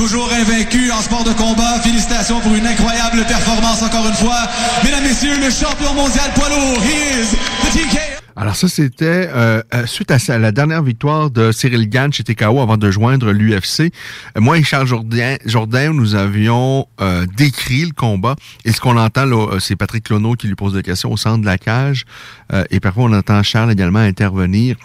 [0.00, 1.78] Toujours invaincu en sport de combat.
[1.82, 4.48] Félicitations pour une incroyable performance encore une fois.
[4.82, 7.36] Mesdames, Messieurs, le champion mondial poids lourd, he is
[7.66, 8.20] the TKO.
[8.34, 12.60] Alors ça, c'était euh, euh, suite à la dernière victoire de Cyril Gann chez TKO
[12.60, 13.80] avant de joindre l'UFC.
[13.80, 18.36] Euh, moi et Charles Jourdain, Jourdain nous avions euh, décrit le combat.
[18.64, 21.18] Et ce qu'on entend, là, euh, c'est Patrick Cloneau qui lui pose des questions au
[21.18, 22.06] centre de la cage.
[22.54, 24.76] Euh, et parfois, on entend Charles également intervenir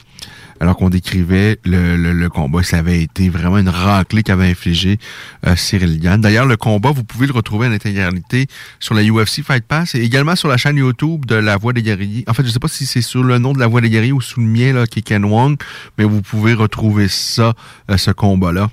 [0.60, 2.64] alors qu'on décrivait le, le- le combat.
[2.64, 4.98] Ça avait été vraiment une raclée qu'avait infligé
[5.46, 6.22] euh, Cyril Gann.
[6.22, 8.48] D'ailleurs, le combat, vous pouvez le retrouver en intégralité
[8.80, 11.82] sur la UFC Fight Pass et également sur la chaîne YouTube de La Voix des
[11.82, 12.24] Guerriers.
[12.28, 14.12] En fait, je sais pas si c'est sur le nom de La Voix des Guerriers
[14.14, 15.58] ou sous le mien, là, qui est Ken Wong,
[15.98, 17.54] mais vous pouvez retrouver ça,
[17.92, 18.70] euh, ce combat-là.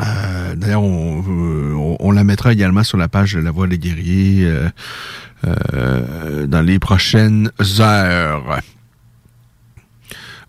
[0.00, 3.66] Euh, D'ailleurs, on, euh, on- on la mettra également sur la page de La Voix
[3.66, 4.50] des Guerriers
[5.46, 7.50] euh, dans les prochaines
[7.80, 8.60] heures.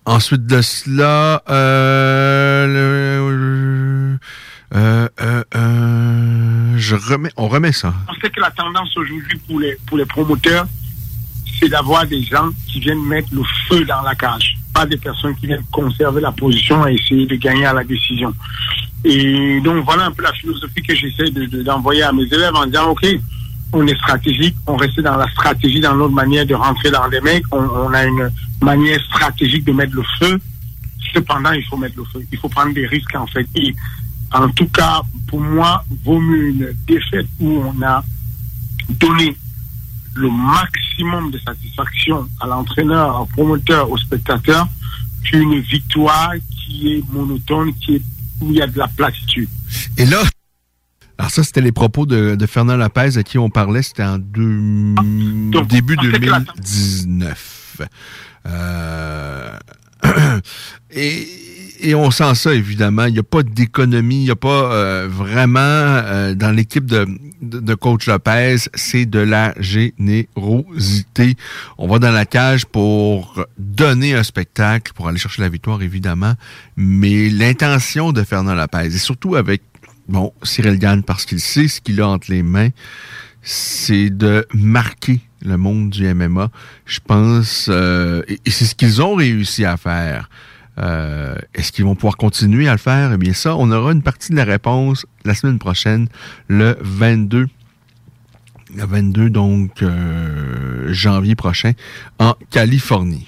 [0.06, 2.68] Ensuite de cela, euh,
[4.76, 7.94] euh, euh, euh, je remets, on remet ça.
[8.10, 10.68] On sait que la tendance aujourd'hui pour les, pour les promoteurs,
[11.60, 15.36] c'est d'avoir des gens qui viennent mettre le feu dans la cage, pas des personnes
[15.38, 18.32] qui viennent conserver la position et essayer de gagner à la décision.
[19.03, 22.53] Et donc voilà un peu la philosophie que j'essaie de- de- d'envoyer à mes élèves
[22.56, 23.07] en disant, OK,
[23.76, 27.19] on est stratégique, on reste dans la stratégie, dans notre manière de rentrer dans les
[27.22, 28.31] mecs, on, on a une
[28.61, 30.39] manière stratégique de mettre le feu.
[31.14, 32.26] Cependant, il faut mettre le feu.
[32.31, 33.47] Il faut prendre des risques, en fait.
[33.56, 33.76] Et
[34.31, 38.03] en tout cas, pour moi, vaut mieux une défaite où on a
[38.89, 39.35] donné
[40.15, 44.68] le maximum de satisfaction à l'entraîneur, au promoteur, au spectateur,
[45.23, 48.02] qu'une victoire qui est monotone, qui est,
[48.39, 49.49] où il y a de la platitude.
[49.97, 50.22] Et là,
[51.18, 54.18] alors ça, c'était les propos de, de Fernand Lopez à qui on parlait, c'était en
[54.18, 54.96] deux-
[55.70, 57.82] début on sait que la- 2019.
[58.48, 59.58] Euh,
[60.92, 61.28] et,
[61.82, 63.06] et on sent ça, évidemment.
[63.06, 67.08] Il n'y a pas d'économie, il n'y a pas euh, vraiment, euh, dans l'équipe de,
[67.42, 71.36] de, de coach Lopez, c'est de la générosité.
[71.78, 76.34] On va dans la cage pour donner un spectacle, pour aller chercher la victoire, évidemment.
[76.78, 79.62] Mais l'intention de Fernand Lopez, et surtout avec
[80.07, 82.69] Bon, Cyril Gann, parce qu'il sait ce qu'il a entre les mains,
[83.41, 86.49] c'est de marquer le monde du MMA.
[86.86, 90.30] Je pense, euh, et, c'est ce qu'ils ont réussi à faire.
[90.77, 93.14] Euh, Est-ce qu'ils vont pouvoir continuer à le faire?
[93.14, 96.07] Eh bien, ça, on aura une partie de la réponse la semaine prochaine,
[96.48, 97.48] le 22
[98.76, 101.73] le 22, donc, euh, janvier prochain,
[102.19, 103.27] en Californie.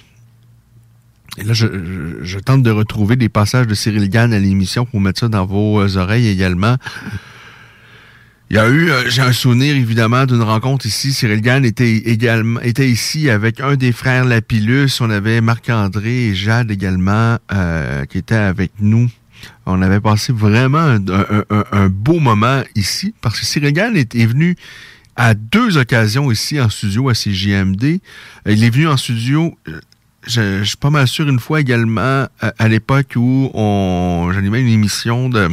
[1.38, 5.20] Et là, je, tente de retrouver des passages de Cyril Gann à l'émission pour mettre
[5.20, 6.76] ça dans vos euh, oreilles également.
[8.50, 11.12] Il y a eu, euh, j'ai un souvenir évidemment d'une rencontre ici.
[11.12, 15.00] Cyril Gann était également était ici avec un des frères Lapillus.
[15.00, 19.08] On avait Marc-André et Jade également euh, qui étaient avec nous.
[19.66, 20.98] On avait passé vraiment
[21.72, 24.56] un, beau moment ici parce que Cyril Gann est, est venu
[25.14, 28.00] à deux occasions ici en studio à CJMD.
[28.46, 29.56] Il est venu en studio
[30.26, 34.68] je, je suis pas mal sûr une fois également à, l'époque où on j'animais une
[34.68, 35.48] émission de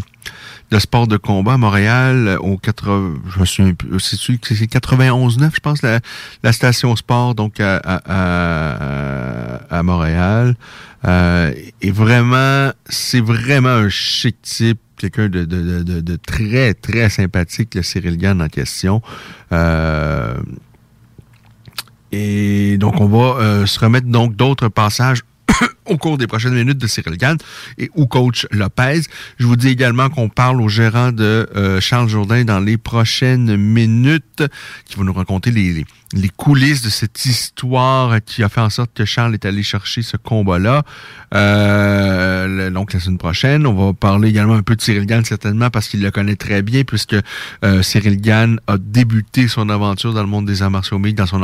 [0.71, 5.51] de sport de combat à Montréal euh, au 80, je me souviens c'est c'est 91.9,
[5.53, 5.99] je pense, la,
[6.41, 10.55] la station sport, donc à, à, à, à Montréal.
[11.05, 17.09] Euh, et vraiment, c'est vraiment un chic type, quelqu'un de, de, de, de, très, très
[17.09, 19.01] sympathique, le Cyril Gann en question.
[19.51, 20.35] Euh,
[22.17, 25.21] et donc, on va euh, se remettre donc d'autres passages
[25.85, 27.37] au cours des prochaines minutes de Cyril Gann
[27.77, 29.01] et ou coach Lopez.
[29.37, 33.57] Je vous dis également qu'on parle au gérant de euh, Charles Jourdain dans les prochaines
[33.57, 34.43] minutes,
[34.85, 35.85] qui va nous raconter les, les,
[36.29, 40.17] coulisses de cette histoire qui a fait en sorte que Charles est allé chercher ce
[40.17, 40.83] combat-là.
[41.33, 45.69] Euh, donc la semaine prochaine, on va parler également un peu de Cyril Gann certainement
[45.69, 47.15] parce qu'il le connaît très bien puisque
[47.63, 51.25] euh, Cyril Gann a débuté son aventure dans le monde des arts martiaux mixtes dans
[51.25, 51.39] son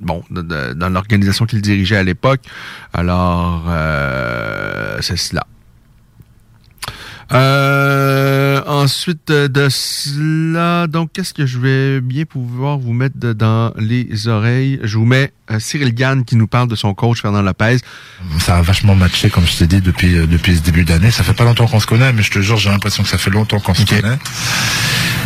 [0.00, 2.40] bon dans l'organisation qu'il dirigeait à l'époque.
[2.92, 5.46] Alors euh, c'est cela.
[7.32, 14.28] Euh, ensuite de cela, donc qu'est-ce que je vais bien pouvoir vous mettre dans les
[14.28, 14.78] oreilles?
[14.84, 17.78] Je vous mets euh, Cyril Gann qui nous parle de son coach Fernand Lopez.
[18.38, 21.10] Ça a vachement matché, comme je t'ai dit, depuis depuis ce début d'année.
[21.10, 23.18] Ça fait pas longtemps qu'on se connaît, mais je te jure, j'ai l'impression que ça
[23.18, 24.18] fait longtemps qu'on se connaît.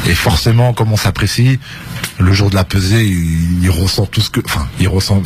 [0.06, 1.58] Et forcément, comme on s'apprécie,
[2.18, 5.22] le jour de la pesée, il, ressent tout ce que, enfin, il ressent,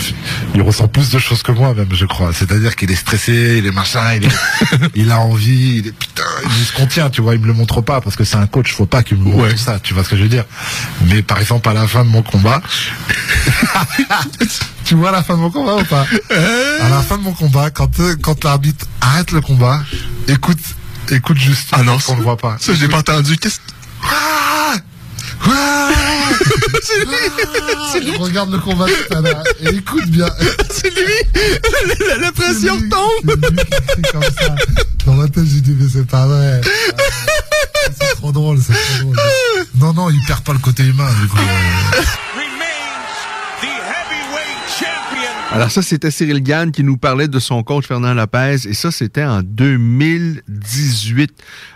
[0.54, 2.32] il ressent plus de choses que moi même, je crois.
[2.32, 4.28] C'est-à-dire qu'il est stressé, il est machin, il,
[4.94, 7.80] il a envie, il est putain, il se contient, tu vois, il me le montre
[7.80, 10.10] pas parce que c'est un coach, faut pas qu'il me montre ça, tu vois ce
[10.10, 10.44] que je veux dire.
[11.06, 12.60] Mais par exemple, à la fin de mon combat,
[14.84, 16.06] tu vois la fin de mon combat ou pas?
[16.80, 17.90] À la fin de mon combat, quand
[18.20, 19.82] quand l'arbitre arrête le combat,
[20.28, 20.58] écoute,
[21.10, 21.68] écoute juste.
[21.72, 22.56] Ah non, on ne voit pas.
[22.58, 23.36] Ça, j'ai pas entendu.
[23.36, 23.60] Qu'est-ce
[24.04, 24.74] ah
[27.92, 30.28] c'est lui, Regarde le combat à l'heure et écoute bien.
[30.70, 31.12] c'est lui
[32.20, 33.36] La, pression tombe
[34.12, 34.54] comme ça.
[35.06, 36.60] Dans ma tête, j'ai dit, mais c'est pas vrai.
[37.98, 39.16] C'est trop drôle, c'est trop drôle.
[39.76, 41.36] Non, non, il perd pas le côté humain, du coup.
[45.54, 48.90] Alors ça, c'était Cyril Gann qui nous parlait de son coach Fernand Lopez et ça,
[48.90, 51.30] c'était en 2018.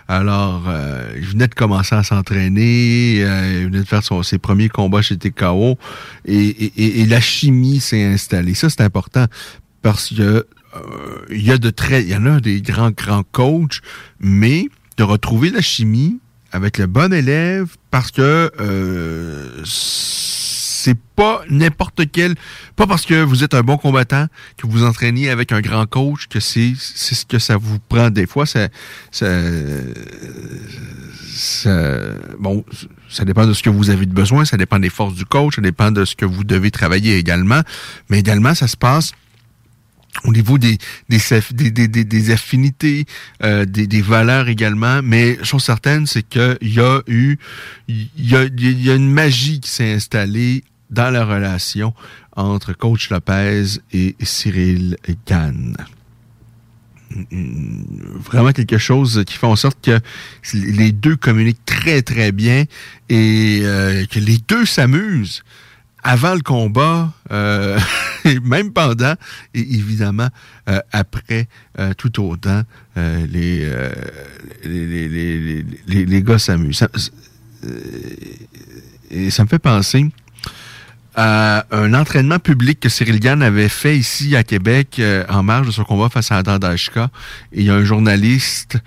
[0.09, 4.67] Alors, euh, il venait de commencer à s'entraîner, euh, il venait de faire ses premiers
[4.67, 5.77] combats chez TKO
[6.25, 8.53] et, la chimie s'est installée.
[8.53, 9.27] Ça, c'est important
[9.81, 10.45] parce que euh,
[11.31, 13.79] il y a de très, il y en a des grands, grands coachs,
[14.19, 16.19] mais de retrouver la chimie
[16.51, 18.51] avec le bon élève parce que
[20.79, 22.35] c'est pas n'importe quel,
[22.75, 24.27] pas parce que vous êtes un bon combattant
[24.57, 28.09] que vous entraînez avec un grand coach que c'est c'est ce que ça vous prend
[28.09, 28.45] des fois.
[28.45, 28.69] Ça,
[29.11, 29.27] ça,
[32.39, 32.63] bon,
[33.09, 35.55] ça dépend de ce que vous avez de besoin, ça dépend des forces du coach,
[35.55, 37.61] ça dépend de ce que vous devez travailler également,
[38.09, 39.11] mais également ça se passe
[40.25, 40.77] au niveau des,
[41.07, 43.05] des, affinités,
[43.43, 47.37] euh, des, valeurs également, mais chose certaine, c'est qu'il y a eu,
[47.87, 51.93] il y a, il y a une magie qui s'est installée dans la relation
[52.35, 55.75] entre Coach Lopez et Cyril Gann.
[57.31, 59.99] Vraiment quelque chose qui fait en sorte que
[60.53, 62.65] les deux communiquent très très bien
[63.09, 65.43] et euh, que les deux s'amusent
[66.03, 67.79] avant le combat, euh,
[68.43, 69.15] même pendant,
[69.53, 70.29] et évidemment
[70.69, 71.47] euh, après,
[71.79, 72.63] euh, tout autant,
[72.95, 73.65] les,
[74.63, 76.85] les, les, les, les, gars s'amusent.
[79.09, 80.09] et ça me fait penser
[81.15, 85.71] à un entraînement public que Cyril Gann avait fait ici à Québec en marge de
[85.71, 87.09] son combat face à Adam Dashka.
[87.53, 88.77] Et il y a un journaliste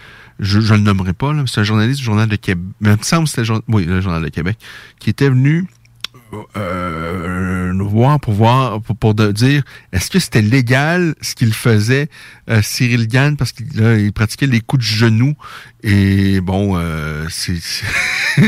[0.42, 3.28] je ne le nommerai pas, c'est un journaliste du Journal de Québec, il me semble
[3.28, 4.58] que c'était oui, le Journal de Québec,
[4.98, 5.66] qui était venu
[6.56, 12.08] euh, nous voir pour voir pour, pour dire est-ce que c'était légal ce qu'il faisait
[12.48, 13.36] euh, Cyril Gann?
[13.36, 15.34] Parce qu'il il pratiquait les coups de genou
[15.82, 17.58] et bon euh, c'est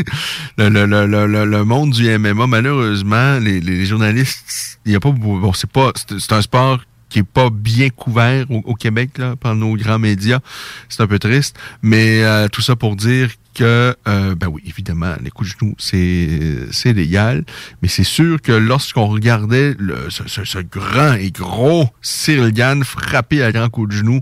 [0.59, 5.11] le, le, le, le, monde du MMA malheureusement les, les journalistes il y a pas
[5.11, 6.81] bon c'est pas c'est un sport
[7.15, 10.41] qui est pas bien couvert au, Québec là, par nos grands médias.
[10.89, 15.15] C'est un peu triste, mais euh, tout ça pour dire que, euh, ben oui, évidemment,
[15.23, 17.45] les coups de genoux, c'est, légal,
[17.83, 23.45] mais c'est sûr que lorsqu'on regardait le, ce, ce, grand et gros Cyril Gann frapper
[23.45, 24.21] à grand coup de genou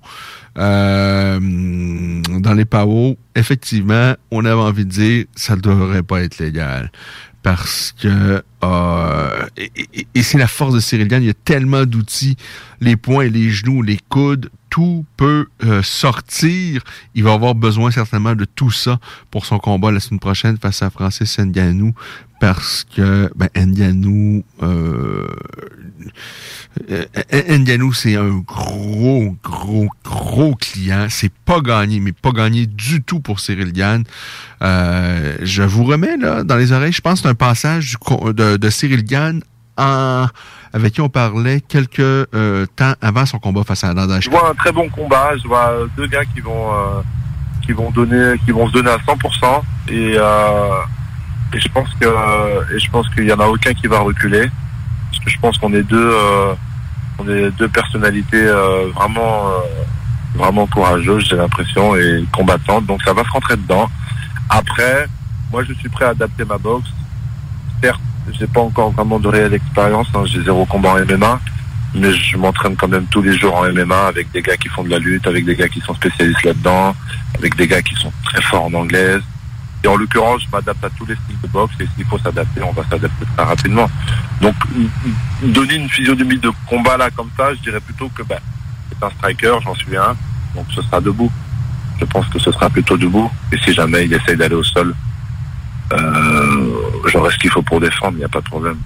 [0.59, 6.39] euh, dans les pavos, effectivement, on avait envie de dire, ça ne devrait pas être
[6.39, 6.93] légal
[7.43, 12.37] parce que euh, et, c'est la force de Cyril Gann, il y a tellement d'outils,
[12.81, 16.83] les poings, les genoux, les coudes, tout peut euh, sortir.
[17.15, 19.01] Il va avoir besoin certainement de tout ça
[19.31, 21.93] pour son combat la semaine prochaine face à Francis Nganou
[22.43, 25.29] parce que ben, Ndianou, euh,
[26.91, 31.07] euh, c'est un gros, gros, gros client.
[31.09, 34.03] C'est pas gagné, mais pas gagné du tout pour Cyril Gann.
[34.61, 37.97] Euh, je vous remets là dans les oreilles, je pense, un passage
[38.35, 39.41] de, de Cyril Gann
[39.77, 40.27] en,
[40.73, 44.51] avec qui on parlait quelques euh, temps avant son combat face à Adam Je vois
[44.51, 45.37] un très bon combat.
[45.41, 47.03] Je vois deux gars qui vont euh,
[47.65, 49.63] qui vont donner, qui vont se donner à 100%.
[49.91, 50.19] Et,
[51.55, 52.07] et je pense que
[52.75, 54.51] et je pense qu'il y en a aucun qui va reculer.
[55.11, 56.15] Parce que je pense qu'on est deux
[57.19, 58.47] on est deux personnalités
[58.95, 59.51] vraiment
[60.35, 62.87] vraiment courageuses, j'ai l'impression, et combattantes.
[62.87, 63.89] Donc ça va se rentrer dedans.
[64.49, 65.07] Après,
[65.51, 66.89] moi je suis prêt à adapter ma boxe.
[67.83, 68.01] Certes,
[68.39, 70.09] j'ai pas encore vraiment de réelle expérience.
[70.15, 70.25] Hein.
[70.27, 71.41] J'ai zéro combat en MMA,
[71.95, 74.85] mais je m'entraîne quand même tous les jours en MMA avec des gars qui font
[74.85, 76.95] de la lutte, avec des gars qui sont spécialistes là-dedans,
[77.37, 79.23] avec des gars qui sont très forts en anglaise.
[79.85, 82.63] Et en l'occurrence, je m'adapte à tous les styles de boxe et s'il faut s'adapter,
[82.63, 83.91] on va s'adapter très rapidement.
[84.41, 84.55] Donc,
[85.43, 88.39] donner une physionomie de combat là comme ça, je dirais plutôt que ben,
[88.89, 90.17] c'est un striker, j'en suis un,
[90.55, 91.33] donc ce sera debout.
[91.99, 93.31] Je pense que ce sera plutôt debout.
[93.53, 94.95] Et si jamais il essaye d'aller au sol,
[95.93, 96.71] euh,
[97.07, 98.79] j'aurai ce qu'il faut pour défendre, il n'y a pas de problème.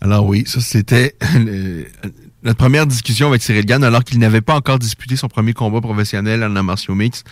[0.00, 1.16] Alors oui, ça c'était
[2.42, 5.80] notre première discussion avec Cyril Gann alors qu'il n'avait pas encore disputé son premier combat
[5.80, 7.24] professionnel en martiaux mix.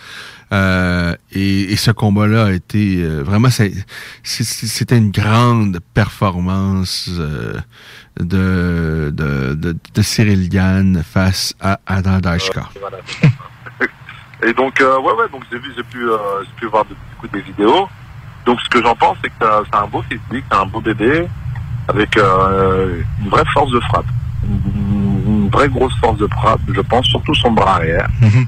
[0.51, 3.49] Euh, et, ce combat-là a été euh, vraiment
[4.23, 7.09] c'était une grande performance
[8.19, 12.69] de, de, Cyril Gann face à Adam Dashka.
[14.43, 16.85] et donc ouais ouais donc j'ai vu j'ai pu j'ai pu voir
[17.31, 17.87] des vidéos
[18.49, 19.35] donc ce que j'en pense, c'est que
[19.71, 21.27] c'est un beau physique, c'est un beau bébé,
[21.87, 24.07] avec euh, une vraie force de frappe.
[25.49, 28.07] Une, vraie grosse force de frappe, je pense, surtout son bras arrière.
[28.21, 28.47] Mhm.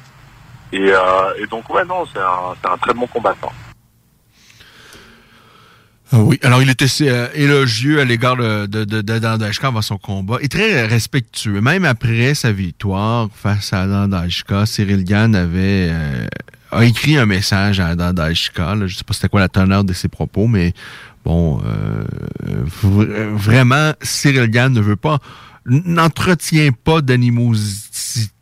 [0.73, 3.51] Euh, et, donc ouais, non, c'est un, très bon combattant.
[6.13, 10.37] Ah oui, alors il était euh, élogieux à l'égard de, de, de, avant son combat
[10.41, 11.61] et très respectueux.
[11.61, 15.89] Même après sa victoire face à Dandashka, Cyril Gann avait
[16.71, 18.75] a écrit un message à Adam Daishka.
[18.85, 20.73] Je sais pas c'était quoi la teneur de ses propos, mais
[21.25, 22.03] bon, euh,
[23.33, 25.19] vraiment, Cyril Gann ne veut pas,
[25.65, 28.40] n'entretient pas d'animosité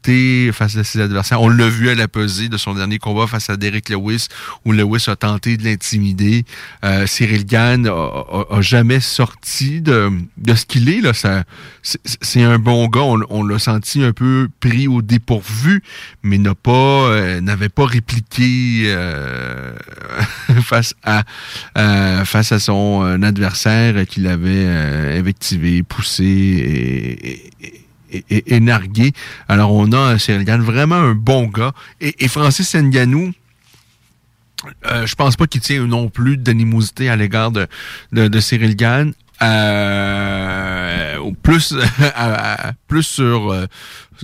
[0.54, 1.42] face à ses adversaires.
[1.42, 4.28] On l'a vu à la pesée de son dernier combat face à Derek Lewis,
[4.66, 6.46] où Lewis a tenté de l'intimider.
[6.84, 10.12] Euh, Cyril Gann a, jamais sorti de,
[10.48, 11.02] ce qu'il est.
[11.02, 11.12] Là.
[11.84, 13.02] c'est, un bon gars.
[13.02, 15.84] On, l'a senti un peu pris au dépourvu,
[16.24, 19.74] mais n'a pas, euh, n'avait pas répliqué euh,
[20.64, 24.66] face à son adversaire qu'il avait
[25.18, 27.79] invectivé, poussé et
[28.12, 29.14] et, nargué.
[29.48, 31.74] Alors, on a Gann, vraiment un bon gars.
[32.02, 33.34] Et, Francis Nganou,
[34.86, 37.68] euh, je pense pas qu'il tient non plus d'animosité à l'égard de,
[38.12, 39.14] de, Cyril Gann.
[39.42, 41.74] Euh, plus
[42.90, 43.68] plus sur euh,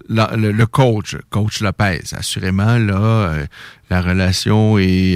[0.09, 3.45] le, coach coach Lopez assurément là euh,
[3.89, 5.13] la relation est,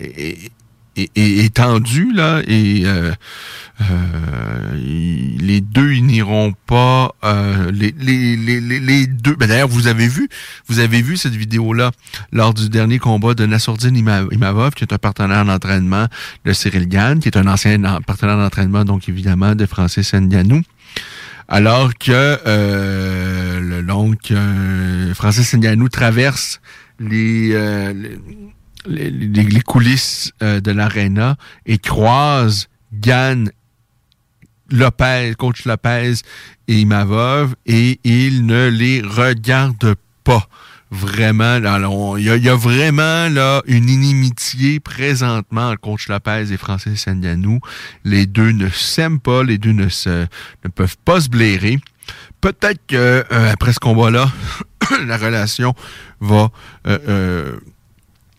[0.00, 0.50] est,
[0.98, 3.12] est, tendu là et euh,
[3.80, 3.84] euh,
[4.74, 9.34] les deux ils n'iront pas euh, les, les, les, deux.
[9.34, 10.28] Ben d'ailleurs vous avez vu
[10.68, 11.90] vous avez vu cette vidéo là
[12.32, 16.06] lors du dernier combat de Nassourdine Imavov qui est un partenaire d'entraînement
[16.44, 20.62] de Cyril Gann qui est un ancien partenaire d'entraînement donc évidemment de Francis Ndianou
[21.48, 24.32] alors que euh, donc
[25.14, 26.60] Francis Ndianou traverse
[27.00, 27.54] les
[28.88, 31.36] les, coulisses euh, de l'aréna
[31.66, 33.50] et croise Gann,
[34.70, 36.14] Lopez, coach Lopez
[36.68, 39.94] et Imavov et il ne les regarde
[40.24, 40.48] pas.
[40.90, 47.60] Vraiment, il y, a vraiment là une inimitié présentement entre coach Lopez et Francis Sandianou.
[48.04, 50.26] Les deux ne s'aiment pas, les deux ne se
[50.64, 51.78] ne peuvent pas se blairer.
[52.40, 54.32] Peut-être que euh, après ce combat-là,
[55.06, 55.74] la relation
[56.20, 56.50] va
[56.86, 57.58] euh,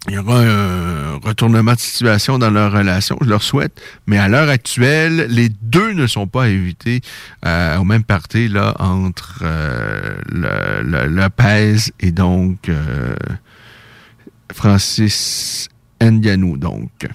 [0.08, 4.28] il y aura un retournement de situation dans leur relation, je leur souhaite, mais à
[4.30, 7.02] l'heure actuelle, les deux ne sont pas invités
[7.46, 13.14] euh, au même parti là entre euh, le, Lopez et donc euh,
[14.54, 15.68] Francis
[16.02, 17.08] Ndianou donc.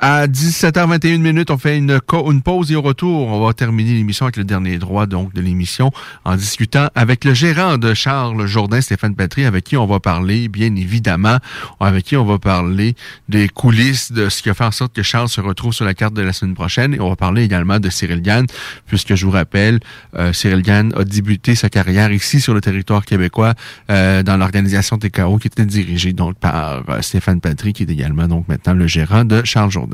[0.00, 2.00] À 17h21 minutes, on fait une,
[2.42, 5.92] pause et au retour, on va terminer l'émission avec le dernier droit donc de l'émission
[6.24, 10.48] en discutant avec le gérant de Charles Jourdain, Stéphane Patry, avec qui on va parler,
[10.48, 11.38] bien évidemment,
[11.78, 12.96] avec qui on va parler
[13.28, 15.94] des coulisses de ce qui a fait en sorte que Charles se retrouve sur la
[15.94, 16.92] carte de la semaine prochaine.
[16.92, 18.46] Et on va parler également de Cyril Gann,
[18.86, 19.78] puisque je vous rappelle,
[20.16, 23.54] euh, Cyril Gann a débuté sa carrière ici sur le territoire québécois
[23.90, 28.26] euh, dans l'organisation TKO qui était dirigée donc par euh, Stéphane Patry, qui est également
[28.26, 29.93] donc maintenant le gérant de Charles Jourdain.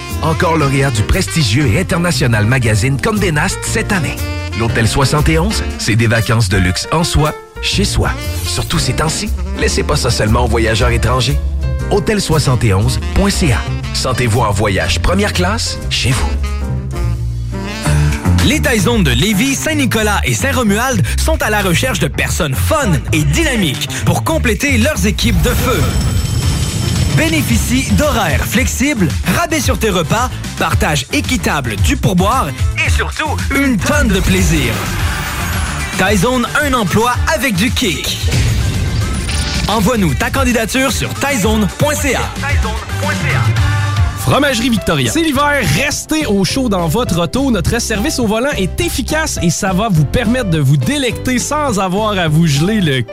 [0.21, 4.15] Encore lauréat du prestigieux et international magazine Condé Nast cette année.
[4.59, 7.33] L'Hôtel 71, c'est des vacances de luxe en soi,
[7.63, 8.11] chez soi.
[8.45, 11.39] Surtout ces temps-ci, laissez pas ça seulement aux voyageurs étrangers.
[11.89, 13.57] Hôtel71.ca.
[13.93, 16.29] Sentez-vous en voyage première classe chez vous.
[18.45, 23.23] Les Taizones de Lévis, Saint-Nicolas et Saint-Romuald sont à la recherche de personnes fun et
[23.23, 25.81] dynamiques pour compléter leurs équipes de feu.
[27.17, 32.47] Bénéficie d'horaires flexibles, rabais sur tes repas, partage équitable du pourboire
[32.85, 34.73] et surtout une tonne de plaisir.
[35.97, 38.17] Taizone, un emploi avec du kick.
[39.67, 42.21] Envoie-nous ta candidature sur taizone.ca.
[44.19, 45.11] Fromagerie Victoria.
[45.11, 47.51] C'est l'hiver, restez au chaud dans votre auto.
[47.51, 51.79] Notre service au volant est efficace et ça va vous permettre de vous délecter sans
[51.79, 53.03] avoir à vous geler le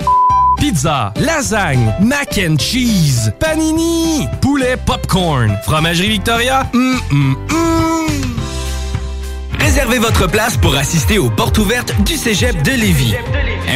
[0.59, 5.57] Pizza, lasagne, mac and cheese, panini, poulet popcorn.
[5.65, 7.69] Fromagerie Victoria, hum, hum, hum.
[9.61, 13.15] Réservez votre place pour assister aux portes ouvertes du Cégep de Lévis.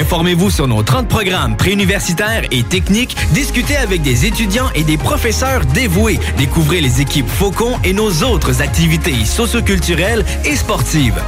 [0.01, 5.65] Informez-vous sur nos 30 programmes préuniversitaires et techniques, discutez avec des étudiants et des professeurs
[5.67, 11.21] dévoués, découvrez les équipes Faucon et nos autres activités socioculturelles et sportives.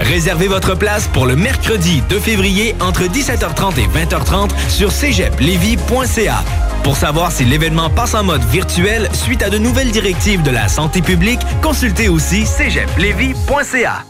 [0.00, 6.44] Réservez votre place pour le mercredi 2 février entre 17h30 et 20h30 sur cégeplevy.ca.
[6.82, 10.68] Pour savoir si l'événement passe en mode virtuel suite à de nouvelles directives de la
[10.68, 14.09] santé publique, consultez aussi cégeplevy.ca.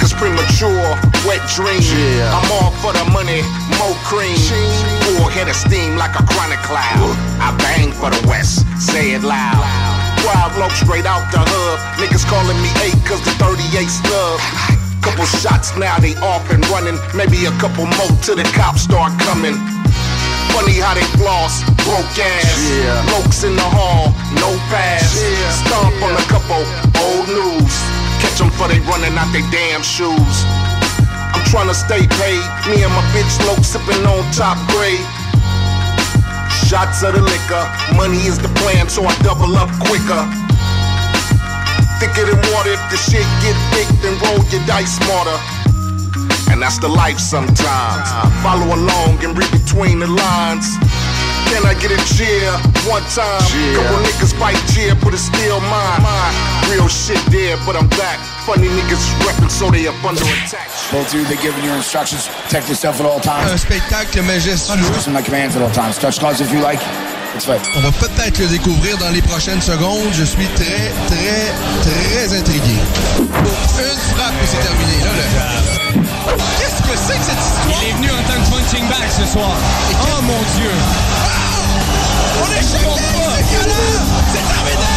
[0.00, 0.96] Niggas premature,
[1.28, 1.92] wet dreams.
[2.32, 3.44] I'm all for the money,
[3.76, 4.32] more cream.
[5.04, 7.12] Full head of steam like a chronic cloud.
[7.36, 9.60] I bang for the West, say it loud.
[10.24, 11.76] Wild low straight out the hood.
[12.00, 13.60] Niggas calling me eight cause the 38
[13.92, 14.40] snub.
[15.04, 16.96] Couple shots now they off and running.
[17.12, 19.52] Maybe a couple more till the cops start coming.
[20.56, 23.04] Funny how they floss, broke ass.
[23.04, 25.12] Blokes in the hall, no pass.
[25.60, 26.64] Stomp on a couple
[27.04, 27.99] old news.
[28.20, 30.36] Catch them for they running out they damn shoes.
[31.32, 32.44] I'm tryna stay paid.
[32.68, 35.02] Me and my bitch low sipping on top grade.
[36.68, 37.64] Shots of the liquor.
[37.96, 40.22] Money is the plan, so I double up quicker.
[41.98, 42.76] Thicker than water.
[42.76, 45.38] If the shit get thick, then roll your dice smarter.
[46.50, 48.10] And that's the life sometimes.
[48.42, 50.66] Follow along and read between the lines.
[51.50, 52.46] Can I get a cheer?
[52.86, 53.42] One time?
[53.74, 56.00] Couple niggas fight cheer, but it's still mine.
[56.70, 58.18] Real shit there, but I'm back.
[58.46, 60.70] Funny niggas is reppin', so they up under attack.
[60.92, 62.28] Both of you, they're giving you instructions.
[62.46, 63.50] Protect yourself at all times.
[63.50, 64.78] Un spectacle majestueux.
[64.94, 65.98] Listen to my commands at all times.
[65.98, 66.80] Touch gloves if you like.
[67.34, 67.60] It's fine.
[67.76, 70.06] On va peut-être le découvrir dans les prochaines secondes.
[70.12, 71.50] Je suis très, très,
[71.82, 72.78] très intrigué.
[73.16, 75.02] Pour une frappe et c'est terminé.
[75.02, 75.70] Là, là.
[76.58, 77.82] Qu'est-ce que c'est que cette histoire?
[77.82, 79.50] Il est venu en tant que punching bag ce soir.
[80.02, 80.70] Oh mon Dieu!
[82.40, 82.62] On est
[84.32, 84.89] terminé!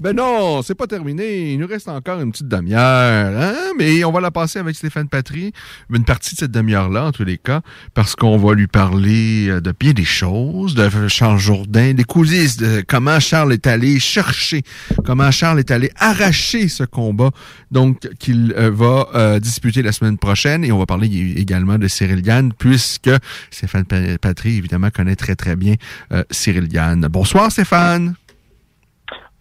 [0.00, 1.52] Ben non, c'est pas terminé.
[1.52, 3.40] Il nous reste encore une petite demi-heure.
[3.40, 3.54] Hein?
[3.78, 5.52] Mais on va la passer avec Stéphane Patry.
[5.92, 7.60] Une partie de cette demi-heure-là, en tous les cas,
[7.94, 12.56] parce qu'on va lui parler euh, de bien des choses, de Charles Jourdain, des coulisses,
[12.56, 14.62] de comment Charles est allé chercher,
[15.04, 17.30] comment Charles est allé arracher ce combat,
[17.70, 20.64] donc qu'il euh, va euh, disputer la semaine prochaine.
[20.64, 23.10] Et on va parler également de Cyril Gann, puisque
[23.50, 25.74] Stéphane Pa- Patry, évidemment, connaît très, très bien
[26.12, 27.00] euh, Cyril Gann.
[27.10, 28.14] Bonsoir, Stéphane.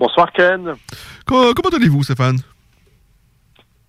[0.02, 0.74] Bonsoir, Ken.
[1.28, 2.40] Co- comment allez-vous, Stéphane?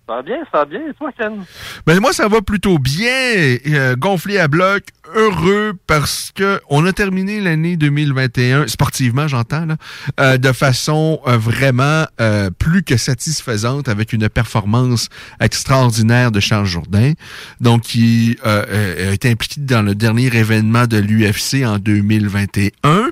[0.07, 0.81] Ça va bien, ça va bien.
[0.87, 1.43] Et toi, Ken?
[1.87, 4.83] Ben moi, ça va plutôt bien, euh, gonflé à bloc,
[5.15, 9.77] heureux parce que on a terminé l'année 2021 sportivement, j'entends là,
[10.19, 15.09] euh, de façon euh, vraiment euh, plus que satisfaisante avec une performance
[15.39, 17.13] extraordinaire de Charles Jourdain,
[17.59, 23.09] donc qui euh, euh, est impliqué dans le dernier événement de l'UFC en 2021.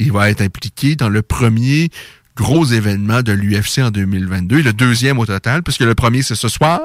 [0.00, 1.88] Il va être impliqué dans le premier
[2.36, 6.48] gros événement de l'UFC en 2022, le deuxième au total, puisque le premier c'est ce
[6.48, 6.80] soir.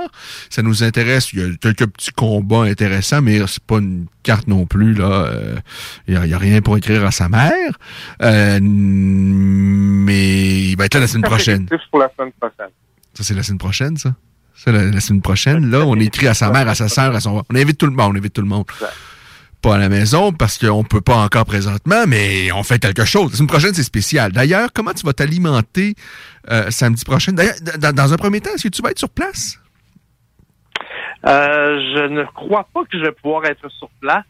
[0.49, 1.33] Ça nous intéresse.
[1.33, 5.09] Il y a quelques petits combats intéressants, mais c'est pas une carte non plus là.
[5.25, 5.55] Euh,
[6.07, 7.71] Il y, a, il y a rien pour écrire à sa mère.
[8.21, 11.65] Euh, mais il va être là la semaine prochaine.
[11.69, 12.69] C'est pour la semaine prochaine.
[13.13, 14.13] Ça c'est la semaine prochaine, ça?
[14.55, 15.71] Ça la, la semaine prochaine.
[15.71, 17.43] Là, on écrit à sa mère, à sa sœur, à son.
[17.49, 18.11] On invite tout le monde.
[18.13, 18.65] On invite tout le monde.
[19.61, 23.31] Pas à la maison parce qu'on peut pas encore présentement, mais on fait quelque chose.
[23.31, 24.31] La semaine prochaine, c'est spécial.
[24.31, 25.95] D'ailleurs, comment tu vas t'alimenter
[26.49, 27.33] euh, samedi prochain?
[27.33, 29.59] D'ailleurs, dans, dans un premier temps, est-ce que tu vas être sur place?
[31.25, 34.23] Euh, je ne crois pas que je vais pouvoir être sur place.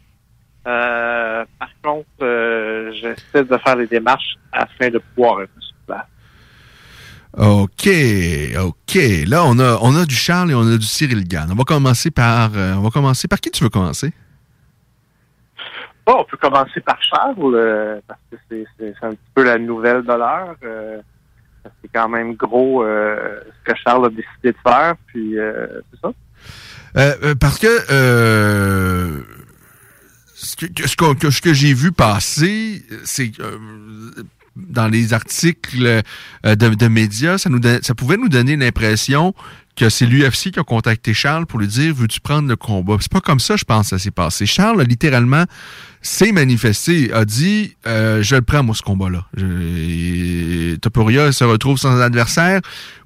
[0.67, 6.07] Euh, par contre, euh, j'essaie de faire les démarches afin de pouvoir être sur place.
[7.37, 7.89] OK,
[8.57, 8.99] OK.
[9.27, 11.49] Là, on a, on a du Charles et on a du Cyril Gann.
[11.51, 14.11] On va commencer par, on va commencer par qui tu veux commencer?
[16.17, 18.37] On peut commencer par Charles, euh, parce que
[18.79, 20.55] c'est un petit peu la nouvelle de l'heure.
[20.63, 20.99] Euh,
[21.81, 26.11] c'est quand même gros euh, ce que Charles a décidé de faire, puis c'est ça.
[27.39, 27.67] Parce que
[30.35, 33.31] ce que, j'ai vu passer, c'est
[34.55, 36.01] dans les articles
[36.43, 39.33] de, médias, ça pouvait nous donner l'impression
[39.79, 42.97] que c'est l'UFC qui a contacté Charles pour lui dire veux-tu prendre le combat?
[42.99, 44.45] C'est pas comme ça, je pense, ça s'est passé.
[44.45, 45.45] Charles a littéralement
[46.01, 49.25] s'est manifesté, a dit euh, je le prends moi ce combat-là.
[50.81, 52.59] Topuria se retrouve sans adversaire.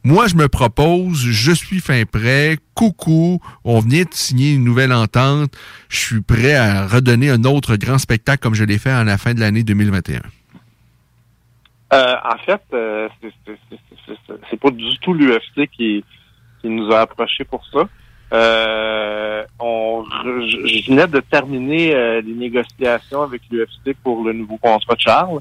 [0.04, 2.58] Moi, je me propose, je suis fin prêt.
[2.74, 5.56] Coucou, on vient de signer une nouvelle entente.
[5.90, 9.20] Je suis prêt à redonner un autre grand spectacle comme je l'ai fait à la
[9.20, 10.22] fin de l'année 2021.
[11.94, 13.08] Euh, en fait, euh,
[14.50, 16.04] c'est pas du tout l'UFC qui,
[16.64, 17.88] qui nous a approchés pour ça.
[18.34, 24.58] Euh, on, je je venais de terminer euh, les négociations avec l'UFC pour le nouveau
[24.58, 25.40] contrat de Charles.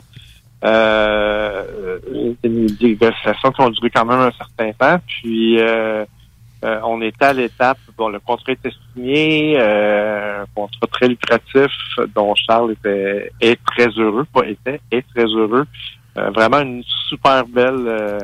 [0.65, 1.99] Euh,
[2.43, 5.01] des négociations qui ont duré quand même un certain temps.
[5.07, 6.05] Puis euh,
[6.65, 11.73] euh, on était à l'étape, bon, le contrat était signé, euh, un contrat très lucratif
[12.15, 15.66] dont Charles était est très heureux, pas était, est très heureux.
[16.19, 18.19] Euh, vraiment une super belle euh,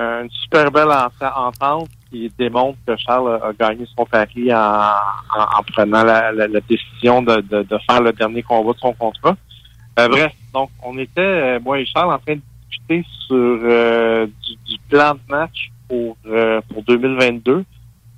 [0.00, 1.10] une super belle ent-
[1.48, 6.48] entente qui démontre que Charles a, gagné son pari en, en, en prenant la, la-
[6.48, 9.36] la décision de, de, de faire le dernier combat de son contrat.
[9.98, 14.26] Euh, bref, donc on était, euh, moi et Charles, en train de discuter sur euh,
[14.26, 17.64] du, du plan de match pour, euh, pour 2022,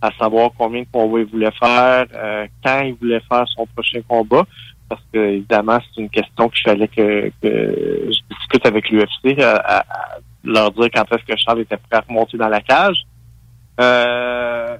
[0.00, 4.00] à savoir combien de combats il voulait faire, euh, quand il voulait faire son prochain
[4.08, 4.44] combat
[4.88, 9.84] parce que évidemment c'est une question qu'il fallait que, que je discute avec l'UFC à
[10.44, 12.96] leur dire quand est-ce que Charles était prêt à remonter dans la cage.
[13.80, 14.76] Euh,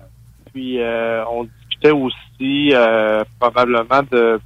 [0.53, 4.39] puis euh, on discutait aussi euh, probablement de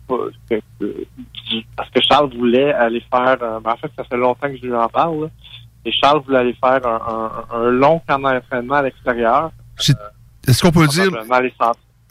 [1.76, 4.74] parce que Charles voulait aller faire ben, en fait ça fait longtemps que je lui
[4.74, 5.28] en parle là.
[5.84, 7.00] et Charles voulait aller faire un,
[7.52, 9.50] un- un long camp d'entraînement à l'extérieur.
[10.46, 11.10] Est-ce qu'on peut dire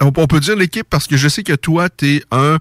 [0.02, 2.58] on, peut dire l'équipe parce que je sais que toi, tu es un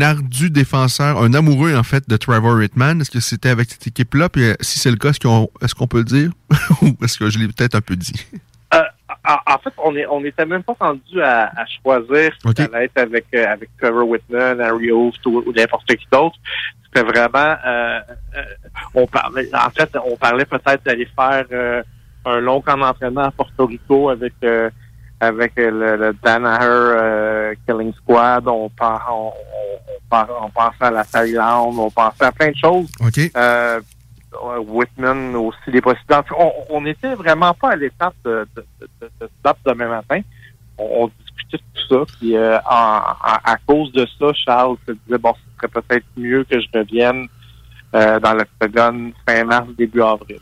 [0.00, 3.00] ardu défenseur, un amoureux en fait de Trevor Whitman.
[3.00, 4.28] Est-ce que c'était avec cette équipe-là?
[4.28, 5.48] Puis euh, si c'est le cas, est-ce qu'on
[5.78, 6.30] qu'on peut le dire?
[6.82, 8.26] Ou est-ce que je l'ai peut-être un peu dit?
[8.74, 8.82] Euh,
[9.24, 12.86] en, fait, on est on n'était même pas rendu à, à choisir si ça allait
[12.86, 16.36] être avec euh, avec Trevor Whitman, Harry Host ou, ou n'importe qui d'autre.
[16.84, 18.00] C'était vraiment euh,
[18.36, 18.42] euh,
[18.94, 21.82] on parlait en fait on parlait peut-être d'aller faire
[22.26, 24.68] un long camp d'entraînement à Porto Rico avec euh,
[25.20, 28.46] avec le, le Danaher euh, Killing Squad.
[28.48, 29.32] On, par, on,
[30.10, 32.88] on, on, pensait à la Thaïlande, on pensait à plein de choses.
[33.00, 33.18] OK.
[33.36, 33.80] Euh,
[34.44, 35.96] euh, Whitman aussi les fait,
[36.38, 38.64] On, on était vraiment pas à l'étape de, de,
[39.00, 39.28] de, de,
[39.64, 40.20] demain matin.
[40.78, 42.12] On, discutait de tout ça.
[42.18, 46.06] Puis euh, en, en- à cause de ça, Charles se disait bon, ce serait peut-être
[46.16, 47.26] mieux que je revienne
[47.94, 50.40] euh, dans l'octogone fin mars, début avril.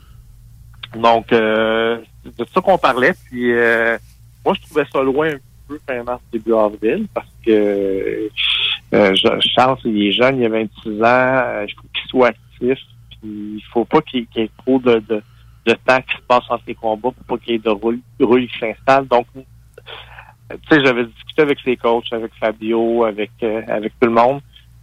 [0.95, 3.13] Donc, euh, c'est de ça qu'on parlait.
[3.29, 3.97] Puis, euh,
[4.45, 8.29] moi, je trouvais ça loin un peu fin mars, début avril, parce que
[8.93, 12.79] euh, Charles, il est jeune, il a 26 ans, euh, il faut qu'il soit actif.
[13.09, 15.21] Puis, il faut pas qu'il y ait trop de, de,
[15.85, 18.47] temps qui se passe entre les combats pour pas qu'il y ait de rouille, rouille
[18.47, 19.07] qui s'installe.
[19.07, 19.41] Donc, euh,
[20.51, 24.41] tu sais, j'avais discuté avec ses coachs, avec Fabio, avec euh, avec tout le monde.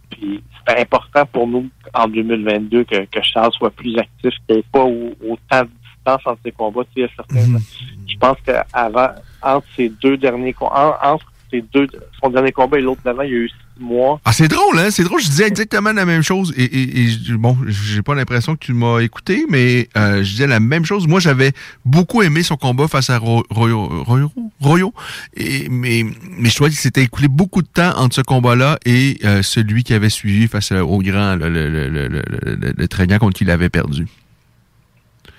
[0.09, 4.59] Puis c'était important pour nous en 2022 que, que Charles soit plus actif, qu'il n'y
[4.59, 5.69] ait pas au- autant de
[6.05, 6.81] distance entre ses combats.
[6.83, 7.59] Tu sais, il y a certaines-
[8.07, 9.09] Je pense qu'avant,
[9.41, 11.87] entre ces deux derniers en- entre ces deux,
[12.21, 14.19] son dernier combat et l'autre d'avant, il y a eu six mois.
[14.25, 14.89] Ah, c'est drôle, hein?
[14.91, 16.53] C'est drôle, je disais exactement la même chose.
[16.57, 20.47] Et, et- et bon, j'ai pas l'impression que tu m'as écouté, mais euh, je disais
[20.47, 21.07] la même chose.
[21.07, 21.51] Moi, j'avais
[21.85, 24.03] beaucoup aimé son combat face à Ro- Royo.
[24.03, 24.31] Royo?
[24.59, 24.93] Royo?
[25.35, 26.05] Et, mais,
[26.37, 29.83] mais je trouvais qu'il s'était écoulé beaucoup de temps entre ce combat-là et euh, celui
[29.83, 32.21] qui avait suivi face au grand, le, le, le, le, le,
[32.55, 34.07] le- le contre qui il avait perdu.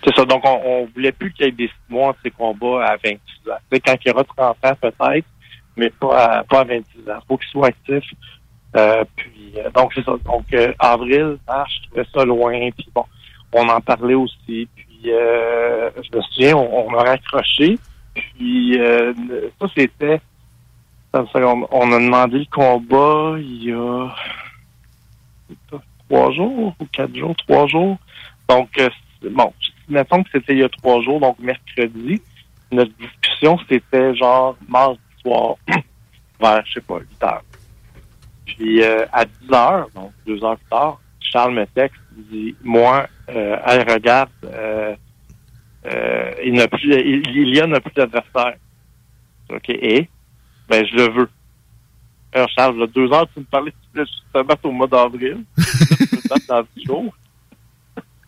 [0.04, 0.24] C'est ça.
[0.24, 2.96] Donc, on, on voulait plus qu'il y ait des six mois entre ses combats à
[2.96, 3.56] 26 ans.
[3.72, 5.26] Sais, quand il aura 30 ans, peut-être,
[5.76, 7.20] mais pas à, pas à 26 ans.
[7.26, 8.04] faut qu'il soit actif.
[8.76, 10.12] Euh, puis, euh, donc, c'est ça.
[10.24, 12.70] Donc, euh, avril, mars, je trouvais ça loin.
[12.72, 13.04] Puis, bon,
[13.52, 14.68] on en parlait aussi.
[14.76, 17.78] Puis, je me souviens, on, on a raccroché.
[18.14, 18.78] Puis,
[19.60, 20.20] ça, c'était...
[21.32, 21.66] seconde.
[21.70, 24.08] On a demandé le combat il y a
[26.08, 27.96] trois jours ou quatre jours, trois jours.
[28.48, 29.52] Donc, c'est- bon,
[29.88, 32.20] mettons que c'était il y a trois jours, donc mercredi.
[32.72, 35.56] Notre discussion, c'était genre mardi soir,
[36.40, 37.42] vers, je sais pas, 8 heures.
[38.46, 42.56] Puis euh, à 10 heures, donc deux heures plus tard, Charles me texte, il dit,
[42.62, 44.94] moi, euh, elle regarde, euh,
[45.86, 48.56] euh, il n'a plus, il, il y a n'a plus d'adversaire.
[49.50, 50.08] OK, et,
[50.68, 51.28] ben, je le veux.
[52.32, 55.44] Alors, Charles, là, deux heures, tu me parlais de te battre au mois d'avril.
[55.56, 57.14] Tu te dans 10 jours.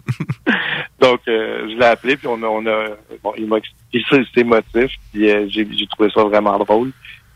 [1.01, 2.87] Donc, euh, je l'ai appelé, puis on a, on a
[3.23, 4.05] bon, il m'a expliqué
[4.35, 6.93] ses- motifs, puis euh, j'ai j'ai trouvé ça vraiment drôle,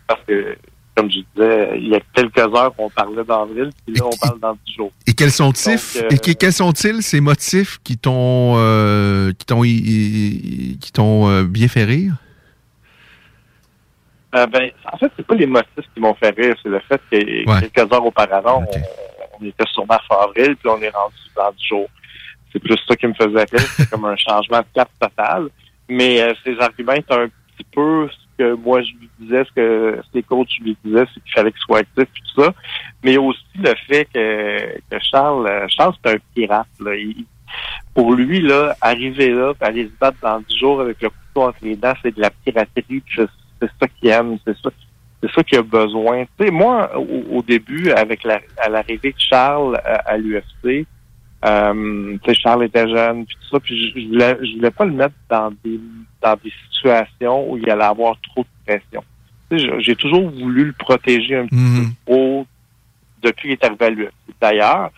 [0.06, 0.56] parce que,
[0.96, 4.38] comme je disais, il y a quelques heures qu'on parlait d'avril, puis là, on parle
[4.40, 4.92] dans 10 jours.
[5.06, 8.54] Et quels sont-ils euh, et que- quels sont-ils ces motifs qui t'ont
[9.38, 12.14] qui t'ont qui t'ont bien fait rire?
[14.32, 17.16] Ben, en fait, c'est pas les motifs qui m'ont fait rire, c'est le fait que
[17.50, 17.68] Ouais.
[17.72, 21.66] quelques heures auparavant, on, on était sur mars avril, puis on est rendu dans 10
[21.66, 21.88] jours.
[22.52, 25.48] C'est plus ça qui me faisait rire, c'est comme un changement de cap total.
[25.88, 29.52] Mais euh, ces arguments étaient un petit peu ce que moi je lui disais, ce
[29.52, 32.54] que ses coachs lui disaient, c'est qu'il fallait qu'il soit actif et tout ça.
[33.02, 36.66] Mais aussi le fait que, que Charles, euh, Charles c'est un pirate.
[36.80, 36.92] Là.
[37.94, 41.58] Pour lui, là, arriver là, aller se battre dans 10 jours avec le couteau entre
[41.62, 43.02] les dents, c'est de la piraterie.
[43.16, 44.70] C'est ça qu'il aime, c'est ça,
[45.22, 46.24] c'est ça qu'il a besoin.
[46.38, 50.86] Tu sais, moi, au, au début, avec la, à l'arrivée de Charles à, à l'UFC,
[51.44, 54.70] euh, tu sais, Charles était jeune, puis tout ça, puis je, je voulais, je voulais
[54.70, 55.80] pas le mettre dans des
[56.20, 59.02] dans des situations où il allait avoir trop de pression.
[59.50, 61.92] Tu sais, je- j'ai toujours voulu le protéger un petit Mhm.
[62.06, 62.46] peu trop
[63.22, 64.12] depuis qu'il est arrivé à l'UFC.
[64.40, 64.90] D'ailleurs,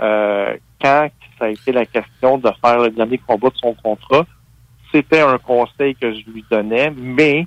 [0.00, 1.08] euh, quand
[1.38, 4.26] ça a été la question de faire le dernier combat de son contrat,
[4.92, 7.46] c'était un conseil que je lui donnais, mais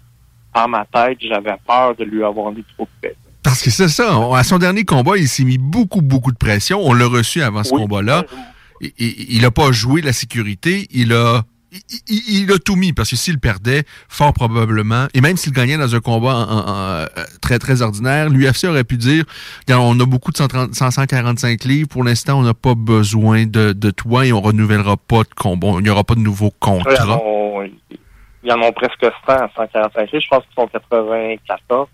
[0.53, 3.28] en ma tête, j'avais peur de lui avoir mis trop de pression.
[3.43, 4.17] Parce que c'est ça.
[4.17, 6.79] on- À son dernier combat, il s'est mis beaucoup, beaucoup de pression.
[6.83, 7.81] On l'a reçu avant ce Oui.
[7.81, 8.25] combat-là.
[8.97, 10.87] Il n'a pas joué la sécurité.
[10.91, 11.43] Il a,
[12.07, 12.93] il, a tout mis.
[12.93, 16.67] Parce que s'il perdait, fort probablement, et même s'il gagnait dans un combat en- en-
[16.69, 17.05] en, euh,
[17.41, 19.25] très, très ordinaire, l'UFC aurait pu dire
[19.69, 21.89] on a beaucoup de 130 145 livres.
[21.89, 25.73] Pour l'instant, on n'a pas besoin de, de toi et on renouvellera pas de combat.
[25.79, 27.17] Il n'y aura pas de nouveau Ils en contrat.
[27.23, 27.63] ont,
[28.43, 30.23] ils en ont presque 100 à 145 livres.
[30.23, 31.87] Je pense qu'ils sont 94.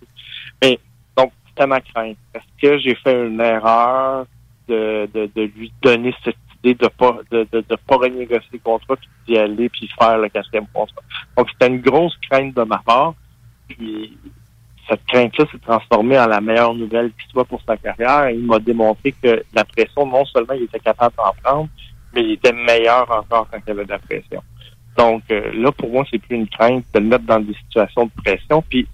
[1.55, 2.17] C'était ma crainte.
[2.33, 4.25] Est-ce que j'ai fait une erreur
[4.67, 8.59] de, de, de lui donner cette idée de pas de, de, de pas renégocier le
[8.59, 11.01] contrat puis d'y aller puis faire le quatrième contrat?
[11.37, 13.13] Donc, c'était une grosse crainte de ma part.
[13.69, 14.17] Puis,
[14.89, 18.29] cette crainte-là s'est transformée en la meilleure nouvelle qui soit pour sa carrière.
[18.29, 21.69] Il m'a démontré que la pression, non seulement il était capable d'en prendre,
[22.13, 24.43] mais il était meilleur encore quand il avait de la pression.
[24.97, 28.05] Donc euh, là, pour moi, c'est plus une crainte de le mettre dans des situations
[28.05, 28.61] de pression.
[28.69, 28.85] Puis,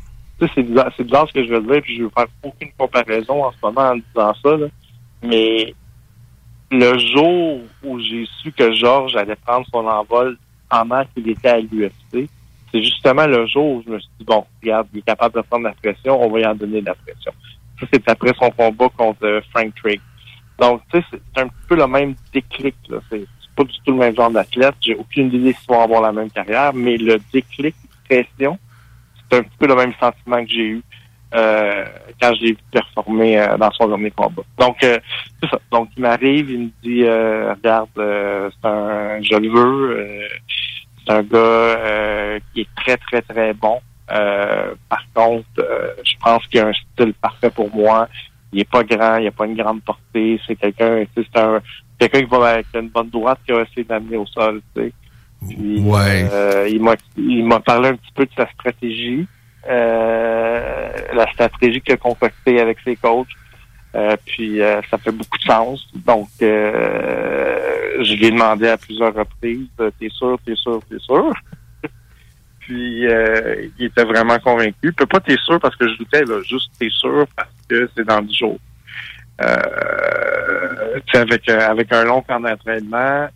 [0.56, 3.58] c'est bizarre, ce que je veux dire, puis je veux faire aucune comparaison en ce
[3.64, 4.58] moment en disant ça,
[5.24, 5.74] mais
[6.72, 10.38] le jour où j'ai su que Georges allait prendre son envol
[10.70, 12.30] pendant qu'il était à l'UFC,
[12.72, 15.42] c'est justement le jour où je me suis dit, bon, regarde, il est capable de
[15.42, 17.34] prendre la pression, on va y en donner de la pression.
[17.80, 20.00] Ça, c'est après son combat contre euh, Frank Trigg.
[20.58, 22.76] Donc, tu sais, c'est un peu le même déclic.
[22.88, 23.00] là.
[23.10, 24.76] C'est pas du tout le même genre d'athlète.
[24.80, 28.58] J'ai aucune idée s'ils vont avoir la même carrière, mais le déclic, pression,
[29.32, 30.82] c'est un petit peu le même sentiment que j'ai eu
[31.34, 31.86] euh,
[32.22, 34.44] quand j'ai vu performer euh, dans son dernier combat.
[34.58, 35.00] Donc, euh,
[35.42, 35.60] c'est ça.
[35.72, 39.98] Donc, il m'arrive, il me dit, euh, regarde, euh, c'est un, je le veux.
[39.98, 40.28] euh,
[41.06, 43.80] c'est un gars qui est très, très, très bon.
[44.08, 48.08] Par contre, je pense qu'il a un style parfait pour moi.
[48.54, 50.40] Il est pas grand, il a pas une grande portée.
[50.46, 51.62] C'est quelqu'un, c'est un
[51.98, 54.94] quelqu'un qui va avec une bonne droite qui va essayer d'amener au sol, tu sais.
[55.48, 56.28] Puis, Ouais.
[56.32, 59.26] euh, il m'a il m'a parlé un petit peu de sa stratégie,
[59.70, 63.28] euh, la stratégie qu'il a concoctée avec ses coachs.
[63.94, 65.86] Euh, puis euh, ça fait beaucoup de sens.
[66.06, 71.00] Donc euh, je lui ai demandé à plusieurs reprises, euh, t'es sûr, t'es sûr, t'es
[71.00, 71.34] sûr?
[72.60, 74.94] puis euh, il était vraiment convaincu.
[74.94, 78.06] Puis pas t'es sûr parce que je doutais, là, juste t'es sûr parce que c'est
[78.06, 78.60] dans 10 jours.
[79.42, 83.28] Euh, avec, euh, avec un long camp d'entraînement,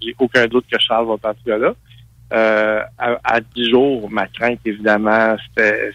[0.00, 1.74] j'ai aucun doute que Charles va partir là.
[2.32, 5.92] Euh, à, à 10 jours, ma crainte, évidemment, c'était,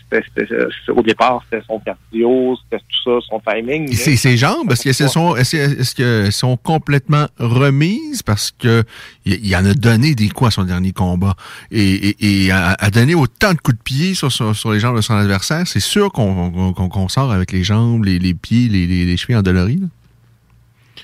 [0.88, 3.92] au départ, c'était son cardio, c'était tout ça, son timing.
[3.92, 8.22] Et Ses, jambes, est-ce qu'elles sont, sont complètement remises?
[8.22, 8.84] Parce que
[9.26, 11.36] il, en a donné des coups à son dernier combat.
[11.72, 15.68] Et, a, donné autant de coups de pied sur, sur, les jambes de son adversaire.
[15.68, 19.80] C'est sûr qu'on, sort avec les jambes, les, les pieds, les, les, les chevilles endoloris.
[19.82, 19.88] là.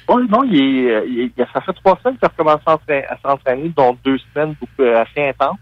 [0.08, 0.56] Oui, non, il
[0.86, 3.70] est, euh, il est- ça fait trois semaines qu'il a recommencé à s'entra- à s'entraîner,
[3.76, 5.58] dont deux semaines beaucoup, euh, assez intenses.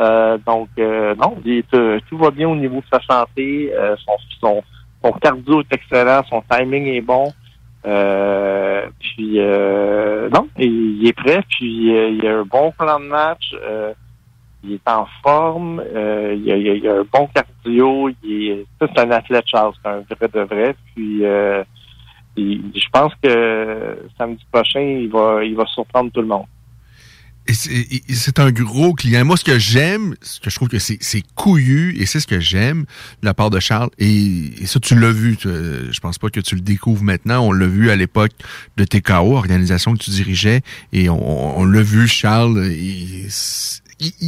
[0.00, 3.72] Euh, donc, euh, non, il est, euh, tout va bien au niveau de sa santé.
[3.74, 4.62] euh, son, son,
[5.04, 7.32] son cardio est excellent, son timing est bon.
[9.00, 11.42] Puis, non, il, il est prêt.
[11.48, 13.54] Puis, il a un bon plan de match.
[14.64, 15.82] il est en forme.
[15.92, 15.98] il,
[16.52, 18.08] a, il a- il un bon cardio.
[18.22, 19.74] Il est, c'est un athlète, Charles.
[19.84, 20.76] Un vrai de vrai.
[20.94, 21.22] Puis,
[22.36, 26.46] je pense que samedi prochain, il va, il va surprendre tout le monde.
[27.48, 29.24] Et c'est un gros client.
[29.24, 30.98] Moi, ce que j'aime, ce que je trouve que c'est
[31.34, 32.82] couillu, et c'est ce que j'aime
[33.20, 33.90] de la part de Charles.
[33.98, 35.36] Et, ça, tu l'as vu.
[35.36, 37.44] tu- euh, je pense pas que tu le découvres maintenant.
[37.44, 38.30] On l'a vu à l'époque
[38.76, 40.60] de TKO, organisation que tu dirigeais,
[40.92, 42.64] et on, on l'a vu, Charles.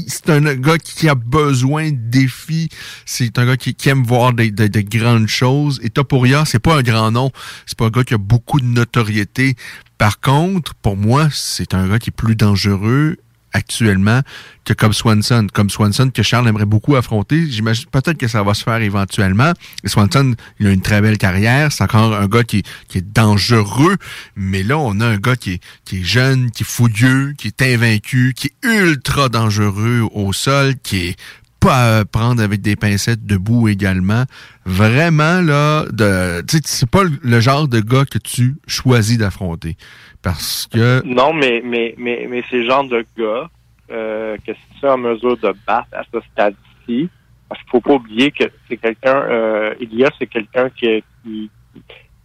[0.06, 2.68] C'est un gars qui a besoin de défis.
[3.06, 4.50] C'est un gars qui, aime voir des
[4.84, 5.80] grandes choses.
[5.82, 7.30] Et Topuria, c'est pas un grand nom.
[7.66, 9.56] C'est pas un gars qui a beaucoup de notoriété.
[9.98, 13.16] Par contre, pour moi, c'est un gars qui est plus dangereux
[13.54, 14.20] actuellement
[14.64, 15.46] que Cobb Swanson.
[15.52, 17.50] Comme Swanson que Charles aimerait beaucoup affronter.
[17.50, 19.52] J'imagine peut-être que ça va se faire éventuellement.
[19.82, 21.72] Et Swanson, il a une très belle carrière.
[21.72, 23.96] C'est encore un gars qui, qui est dangereux.
[24.36, 27.46] Mais là, on a un gars qui est, qui est jeune, qui est fouilleux, qui
[27.46, 31.16] est invaincu, qui est ultra dangereux au sol, qui est
[31.64, 34.24] pas prendre avec des pincettes debout également.
[34.66, 39.76] Vraiment, là, de, c'est pas le, genre de gars que tu choisis d'affronter.
[40.22, 43.48] Parce que, Non, mais, mais, mais, mais c'est le genre de gars
[43.90, 47.08] euh, que si tu es en mesure de battre à ce stade-ci,
[47.48, 51.50] parce qu'il faut pas oublier que c'est quelqu'un, euh, Ilia, c'est quelqu'un qui, qui,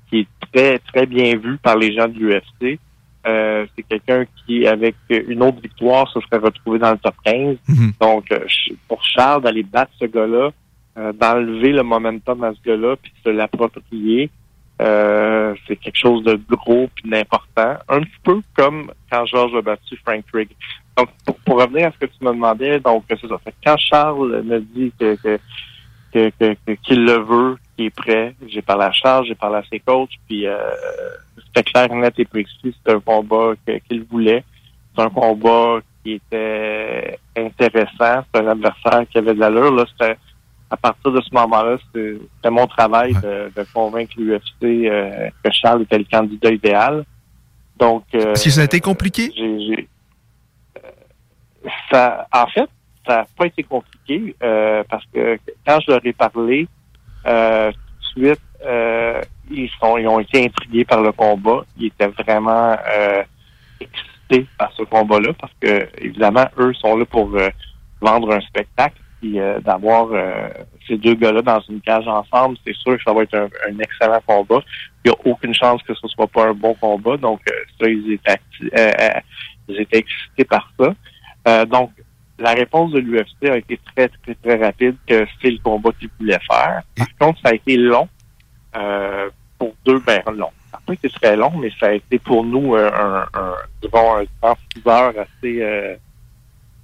[0.10, 2.80] qui est très, très bien vu par les gens de l'UFC.
[3.28, 7.58] Euh, c'est quelqu'un qui, avec une autre victoire, se serait retrouvé dans le top 15.
[8.00, 8.40] Donc, euh,
[8.88, 10.52] pour Charles, d'aller battre ce gars-là,
[10.98, 14.30] euh, d'enlever le momentum à ce gars-là, puis de se l'approprier,
[14.82, 17.76] euh, c'est quelque chose de gros puis d'important.
[17.90, 20.50] Un petit peu comme quand Georges a battu Frank Trigg.
[20.98, 23.38] Donc, pour, pour revenir à ce que tu me demandais, donc c'est ça.
[23.44, 25.40] Fait quand Charles me dit que, que,
[26.14, 29.64] que, que- que- qu'il le veut, est prêt, j'ai parlé à Charles, j'ai parlé à
[29.72, 30.58] ses coachs, puis euh,
[31.48, 33.54] c'était clair, net et précis, c'était un combat
[33.88, 34.44] qu'il voulait.
[34.96, 39.74] C'est un combat qui était intéressant, c'est un adversaire qui avait de l'allure.
[39.74, 40.18] Là, c'était
[40.70, 45.82] à partir de ce moment-là, c'était mon travail de, de convaincre l'UFC euh, que Charles
[45.84, 47.06] était le candidat idéal.
[47.78, 49.34] Donc, euh, est-ce que ça a été compliqué?
[49.40, 49.82] euh,
[51.92, 52.70] ça, en fait,
[53.08, 56.68] ça n'a pas été compliqué euh, parce que quand je leur ai parlé,
[57.30, 61.64] euh, tout de suite, euh, ils, sont, ils ont été intrigués par le combat.
[61.78, 63.24] Ils étaient vraiment euh,
[63.80, 67.50] excités par ce combat-là parce que, évidemment, eux sont là pour euh,
[68.02, 68.96] vendre un spectacle.
[69.22, 70.50] Puis euh, d'avoir euh,
[70.88, 73.80] ces deux gars-là dans une cage ensemble, c'est sûr que ça va être un, un
[73.80, 74.62] excellent combat.
[75.04, 77.18] Il n'y a aucune chance que ce soit pas un bon combat.
[77.18, 77.42] Donc,
[77.80, 78.40] ça, ils étaient,
[79.68, 81.66] ils étaient excités par ça.
[81.66, 81.92] Donc,
[82.40, 86.10] la réponse de l'UFC a été très, très, très rapide que c'est le combat qu'ils
[86.20, 86.82] voulaient faire.
[86.98, 88.08] Par contre, ça a été long
[88.76, 90.50] euh, pour deux, ben long.
[90.72, 93.54] Ça n'a pas été très long, mais ça a été pour nous euh, un, un,
[94.14, 95.96] un 36 heures assez, euh,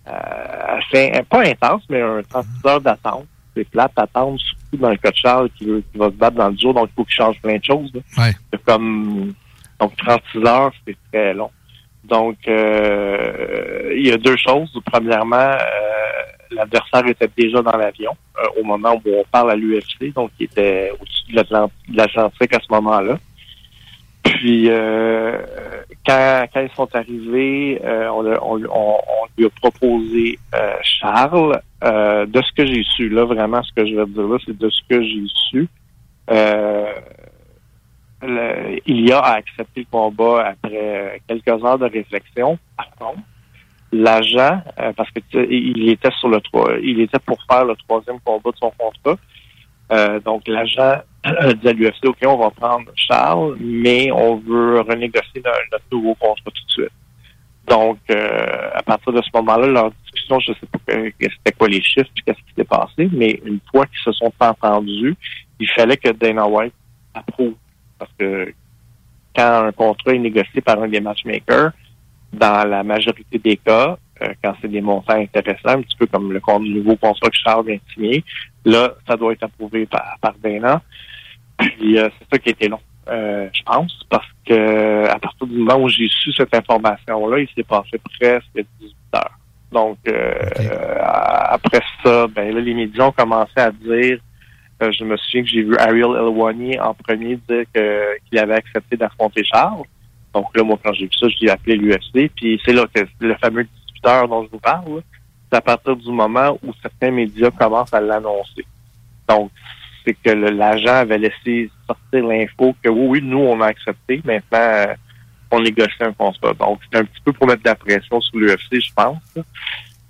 [0.07, 3.25] euh, assez, pas intense, mais un 36 heures d'attente.
[3.55, 6.35] C'est plate d'attendre, surtout dans le cas de Charles qui, veut- qui va se battre
[6.35, 7.89] dans le jour, donc il faut qu'il change plein de choses.
[7.93, 8.01] là.
[8.51, 9.33] C'est comme
[9.79, 11.49] donc 36 heures, c'est très long.
[12.09, 14.71] Donc euh, il y a deux choses.
[14.91, 15.57] Premièrement, euh,
[16.51, 20.45] l'adversaire était déjà dans l'avion euh, au moment où on parle à l'UFC, donc il
[20.45, 23.17] était au-dessus de l'Atlant- de l'Atlantique à ce moment-là.
[24.23, 25.37] Puis euh,
[26.05, 28.97] quand, quand ils sont arrivés, euh, on, on- on-
[29.37, 31.59] lui a proposé euh, Charles.
[31.81, 34.69] De ce que j'ai su, là, vraiment, ce que je vais dire là, c'est de
[34.69, 35.67] ce que j'ai su.
[38.23, 42.57] Euh, le- Ilya a accepté le combat après euh, quelques heures de réflexion.
[42.77, 43.19] Par contre,
[43.91, 45.19] l'agent, euh, parce que
[45.49, 46.39] il était sur le
[46.83, 49.17] il était pour faire le troisième combat de son contrat.
[49.91, 54.79] Euh, donc l'agent a dit à l'UFC, OK, on va prendre Charles, mais on veut
[54.81, 56.91] renégocier no- notre nouveau contrat tout de suite.
[57.67, 61.81] Donc, euh, à partir de ce moment-là, leur discussion, je sais pas c'était quoi les
[61.81, 65.15] chiffres, qu'est-ce qui s'est passé, mais une fois qu'ils se sont entendus,
[65.59, 66.73] il fallait que Dana White
[67.15, 67.55] approuve.
[67.97, 68.53] Parce que
[69.35, 71.71] quand un contrat est négocié par un des matchmakers,
[72.33, 76.31] dans la majorité des cas, euh, quand c'est des montants intéressants, un petit peu comme
[76.31, 78.23] le, nouveau contrat que Charles vient de signer,
[78.63, 80.81] là, ça doit être approuvé par, par Dana.
[81.57, 85.47] Puis euh, c'est ça qui a été long, euh, je pense, parce que à partir
[85.47, 89.37] du moment où j'ai su cette information-là, il s'est passé presque 18 heures.
[89.71, 94.19] Donc euh, euh, après ça, ben là, les médias ont commencé à dire
[94.81, 98.97] je me souviens que j'ai vu Ariel Elwani en premier dire que- qu'il avait accepté
[98.97, 99.83] d'affronter Charles.
[100.33, 102.29] Donc là, moi, quand j'ai vu ça, je l'ai appelé l'UFC.
[102.35, 105.01] Puis c'est là que le fameux 18 heures dont je vous parle,
[105.49, 108.65] c'est à partir du moment où certains médias commencent à l'annoncer.
[109.29, 109.49] Donc,
[110.05, 114.21] c'est que l'agent avait laissé sortir l'info que oui, oui, nous, on a accepté.
[114.23, 114.93] Maintenant, euh,
[115.51, 116.53] on négocie un contrat.
[116.53, 119.17] Donc, c'est un petit peu pour mettre de la pression sur l'UFC, je pense.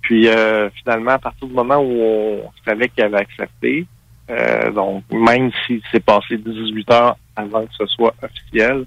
[0.02, 3.86] Puis, euh, finalement, à partir du moment où on savait qu'il avait accepté,
[4.30, 8.84] euh, donc, même s'il s'est passé 18 heures avant que ce soit officiel,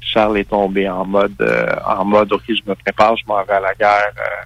[0.00, 3.52] Charles est tombé en mode, euh, en mode, OK, je me prépare, je m'en vais
[3.54, 4.44] à la guerre, euh,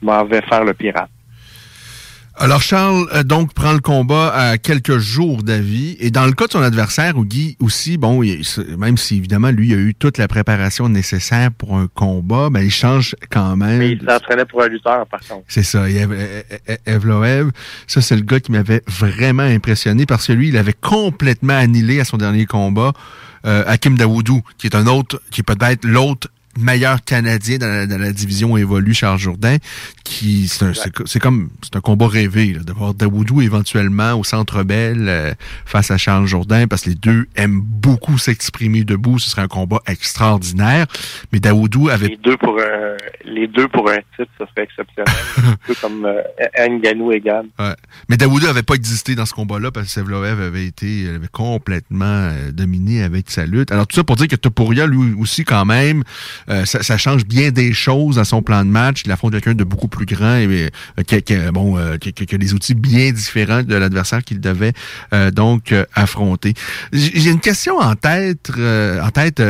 [0.00, 1.10] je m'en vais faire le pirate.
[2.40, 5.96] Alors, Charles, euh, donc, prend le combat à quelques jours d'avis.
[5.98, 8.42] Et dans le cas de son adversaire, Guy aussi, bon, il-
[8.78, 12.60] même si, évidemment, lui, il a eu toute la préparation nécessaire pour un combat, ben,
[12.60, 13.78] il change quand même.
[13.78, 15.42] Mais il s'entraînait pour un lutteur, par contre.
[15.48, 17.50] C'est ça, Ev- Ev- Ev- Evloev.
[17.88, 21.98] Ça, c'est le gars qui m'avait vraiment impressionné parce que lui, il avait complètement annihilé
[21.98, 22.92] à son dernier combat
[23.46, 26.28] euh, Hakim Daoudou, qui est un autre, qui est peut-être l'autre
[26.58, 29.56] meilleur Canadien dans la, dans la division évolue Charles Jourdain,
[30.04, 35.06] qui c'est comme c'est un combat rêvé là, de voir Daoudou éventuellement au Centre Bell
[35.08, 35.32] euh,
[35.64, 39.18] face à Charles Jourdain parce que les deux aiment beaucoup s'exprimer debout.
[39.18, 40.86] Ce serait un combat extraordinaire.
[41.32, 45.14] Mais Daoudou avait Les deux pour un, les deux pour un titre, ça serait exceptionnel.
[45.38, 47.46] un peu comme euh, Nganou et Gann.
[47.58, 47.74] Ouais.
[48.08, 52.04] Mais Daoudou n'avait pas existé dans ce combat-là parce que Sevloev avait été avait complètement
[52.04, 53.72] euh, dominé avec sa lutte.
[53.72, 56.02] Alors tout ça pour dire que Topuria, lui aussi quand même,
[56.50, 59.02] euh, ça, ça change bien des choses à son plan de match.
[59.04, 62.38] Il affronte quelqu'un de beaucoup plus grand et euh, qui, qui bon, euh, qui, a
[62.38, 64.72] des outils bien différents de l'adversaire qu'il devait
[65.12, 66.54] euh, donc euh, affronter.
[66.92, 69.42] J'ai une question en tête, en tête,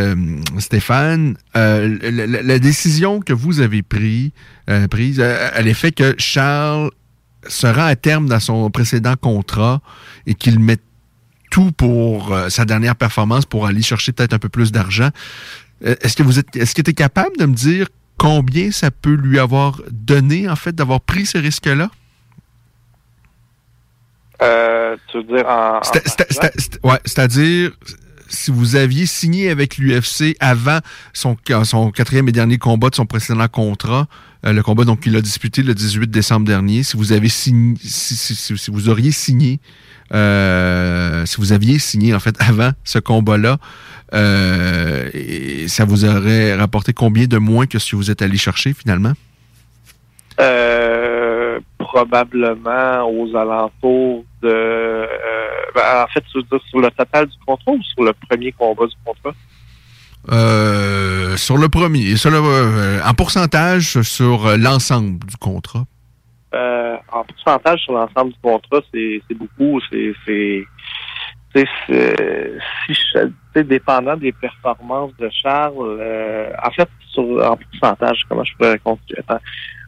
[0.58, 1.36] Stéphane.
[1.54, 4.32] La, la- la décision que vous avez pris,
[4.90, 6.90] prise à l'effet que Charles
[7.46, 9.80] se rend à terme dans son précédent contrat
[10.26, 10.76] et qu'il met
[11.50, 15.08] tout pour euh, sa dernière performance pour aller chercher peut-être un peu plus d'argent.
[15.84, 18.90] Euh, est-ce que vous êtes est-ce que tu es capable de me dire combien ça
[18.90, 21.90] peut lui avoir donné en fait d'avoir pris ce risque-là?
[24.40, 25.80] Euh, tu veux dire en.
[26.84, 27.72] ouais, c'est-à-dire
[28.28, 30.78] si vous aviez signé avec l'UFC avant
[31.12, 34.06] son, son quatrième et dernier combat de son précédent contrat,
[34.46, 37.74] euh, le combat donc qu'il a disputé le 18 décembre dernier, si vous avez signé,
[37.82, 39.60] si, si- si- si vous auriez signé,
[40.12, 43.58] euh, si vous aviez signé en fait avant ce combat-là,
[44.14, 48.36] euh, et ça vous aurait rapporté combien de moins que ce que vous êtes allé
[48.36, 49.12] chercher finalement?
[50.40, 54.48] Euh, probablement aux alentours de.
[54.48, 55.06] euh,
[55.74, 58.52] ben, en fait, tu veux dire sur le total du contrat ou sur le premier
[58.52, 59.34] combat du contrat?
[60.30, 65.84] Euh, sur le premier, sur le, en pourcentage sur l'ensemble du contrat.
[66.54, 69.80] Euh, en pourcentage sur l'ensemble du contrat, c'est beaucoup.
[69.90, 70.14] C'est
[71.54, 78.54] si je- dépendant des performances de Charles, euh, en fait, sur, en pourcentage, comment je
[78.56, 79.20] pourrais continuer?
[79.26, 79.40] Attends.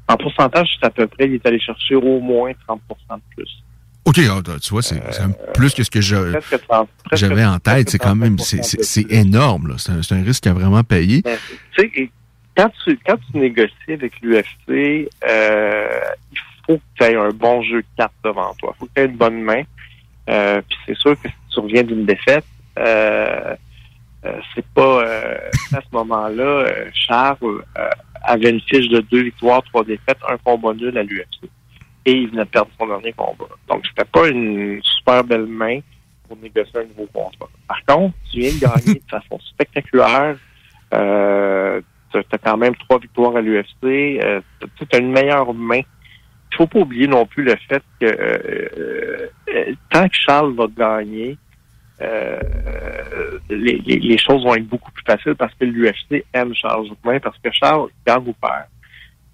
[0.08, 3.62] En pourcentage, c'est à peu près, il est allé chercher au moins 30 de plus.
[4.06, 7.44] OK, ah, tu vois, c'est même plus que ce que je- Presque 30, presque- j'avais
[7.44, 7.90] en tête.
[7.90, 9.74] C'est quand même, 35% c'est- énorme.
[9.78, 11.22] C'est un, un risque à vraiment payer.
[11.24, 11.36] Mais,
[11.76, 12.10] tu sais, et
[12.56, 16.00] quand tu, quand tu négocies avec l'UFC, euh,
[16.32, 16.38] il
[16.70, 18.74] faut que tu aies un bon jeu de cartes devant toi.
[18.78, 19.62] Faut que tu aies une bonne main.
[20.28, 22.44] Euh, Puis c'est sûr que si tu reviens d'une défaite,
[22.78, 23.54] euh,
[24.24, 27.64] euh, c'est pas à ce moment-là, Charles
[28.22, 31.48] avait une fiche de deux victoires, trois défaites, un combat nul à l'UFC.
[32.06, 33.46] Et il venait de perdre son dernier combat.
[33.68, 35.80] Donc c'était pas une super belle main.
[36.28, 37.48] pour négocier un nouveau contrat.
[37.66, 40.36] Par contre, tu viens de gagner de façon spectaculaire.
[40.94, 41.80] Euh,
[42.12, 43.80] tu as quand même trois victoires à l'UFC.
[43.80, 45.80] Tu as une meilleure main.
[46.52, 50.66] Il faut pas oublier non plus le fait que euh, euh, tant que Charles va
[50.76, 51.38] gagner,
[52.02, 52.38] euh,
[53.48, 57.18] les, les- les choses vont être beaucoup plus faciles parce que l'UFC aime Charles Jourdain,
[57.20, 58.64] parce que Charles, quand vous perd,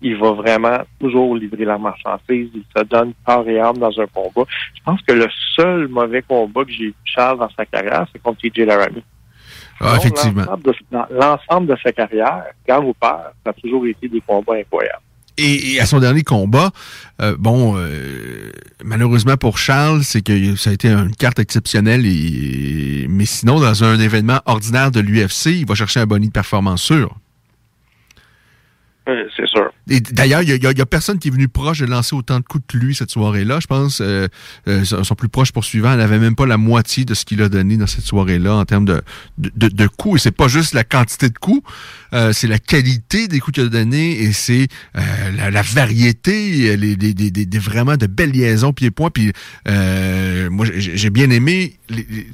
[0.02, 4.06] il va vraiment toujours livrer la marchandise, il se donne corps et âme dans un
[4.06, 4.44] combat.
[4.74, 8.20] Je pense que le seul mauvais combat que j'ai eu Charles dans sa carrière, c'est
[8.22, 9.02] contre TJ Laramie.
[9.80, 10.44] Ah, effectivement.
[11.10, 15.01] l'ensemble de- de sa carrière, quand vous perd, ça a toujours été des combats incroyables.
[15.38, 16.70] Et, à son dernier combat,
[17.20, 18.50] euh, bon, euh,
[18.82, 22.02] malheureusement pour Charles, c'est que ça a été une carte exceptionnelle.
[22.02, 26.82] Mais sinon, dans un événement ordinaire de l'UFC, il va chercher un bonus de performance
[26.82, 27.14] sûr.
[29.08, 29.70] Euh, C'est sûr.
[30.12, 32.64] D'ailleurs, il y, a- a personne qui est venu proche de lancer autant de coups
[32.66, 33.60] que lui cette soirée-là.
[33.60, 34.26] Je pense euh,
[34.66, 37.76] euh, son plus proche poursuivant n'avait même pas la moitié de ce qu'il a donné
[37.76, 39.02] dans cette soirée-là en termes de,
[39.38, 40.20] de, de- coups.
[40.20, 41.62] Et c'est pas juste la quantité de coups,
[42.14, 44.66] euh, c'est la qualité des coups qu'il a donnés et c'est
[44.96, 45.00] euh,
[45.36, 49.10] la, la variété, les, les- des- vraiment de belles liaisons pieds-points.
[49.10, 49.32] Puis
[49.68, 52.26] euh, moi, j'ai bien aimé les- les-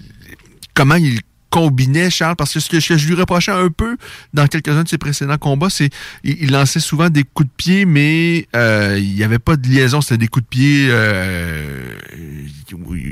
[0.74, 1.20] comment il
[1.52, 3.98] combinait Charles parce que ce que, ce que je lui reprochais un peu
[4.32, 5.90] dans quelques-uns de ses précédents combats c'est
[6.24, 9.68] il, il lançait souvent des coups de pied mais euh, il n'y avait pas de
[9.68, 11.98] liaison c'était des coups de pied euh,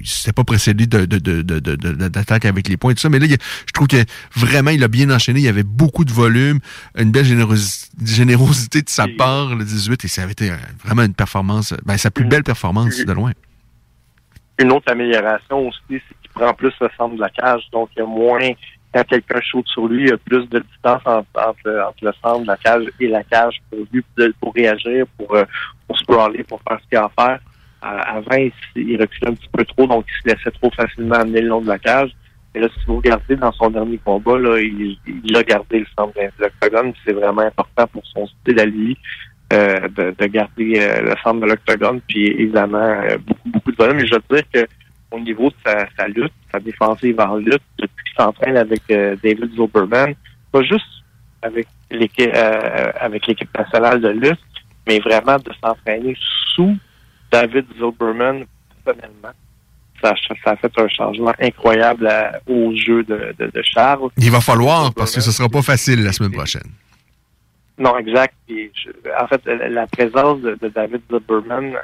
[0.05, 1.77] c'était pas précédé de, de, de, de,
[2.09, 3.11] d'attaque avec les points et tout ça.
[3.11, 3.37] Mais là il
[3.67, 4.03] je trouve que
[4.35, 5.41] vraiment il a bien enchaîné.
[5.41, 6.61] Il y avait beaucoup de volume
[6.97, 10.51] une belle générosi- générosité de sa part le 18 et ça avait été
[10.85, 13.33] vraiment une performance ben, sa plus belle performance de loin.
[14.59, 18.03] Une autre amélioration aussi, c'est prend plus le centre de la cage, donc il y
[18.03, 18.51] a moins,
[18.95, 22.41] quand quelqu'un saute sur lui, il y a plus de distance entre, entre, le centre
[22.41, 24.03] de la cage et la cage pour lui,
[24.41, 25.45] pour réagir, pour, euh,
[25.87, 27.41] pour sprawler, pour faire ce qu'il a à faire.
[27.83, 31.41] Avant, il, il reculait un petit peu trop, donc il se laissait trop facilement amener
[31.41, 32.11] le long de la cage.
[32.55, 36.13] Et là, si vous regardez dans son dernier combat, là, il, a gardé le centre
[36.15, 36.93] de l'octogone.
[37.07, 38.99] C'est vraiment important pour son style à lui
[39.53, 42.01] euh, de, de garder euh, le centre de l'octogone.
[42.09, 43.97] Puis évidemment, beaucoup, beaucoup de volume.
[43.99, 44.67] Mais je veux dire que
[45.11, 49.17] au niveau de sa, sa lutte, sa défensive en lutte, depuis qu'il s'entraîne avec euh,
[49.23, 50.15] David Zilberman,
[50.53, 50.87] pas juste
[51.43, 54.41] avec l'équipe euh, avec l'équipe nationale de lutte,
[54.87, 56.17] mais vraiment de s'entraîner
[56.55, 56.77] sous
[57.31, 58.45] David Zilberman
[58.85, 59.31] personnellement.
[60.03, 60.15] Ça,
[60.45, 64.09] ça a fait un changement incroyable à- au jeu de, de, de Charles.
[64.17, 66.71] il va falloir parce que ce sera pas facile la semaine prochaine
[67.79, 68.35] Non, exact.
[68.49, 68.63] Je-
[69.21, 71.79] en fait, la présence de, de David Zilberman euh,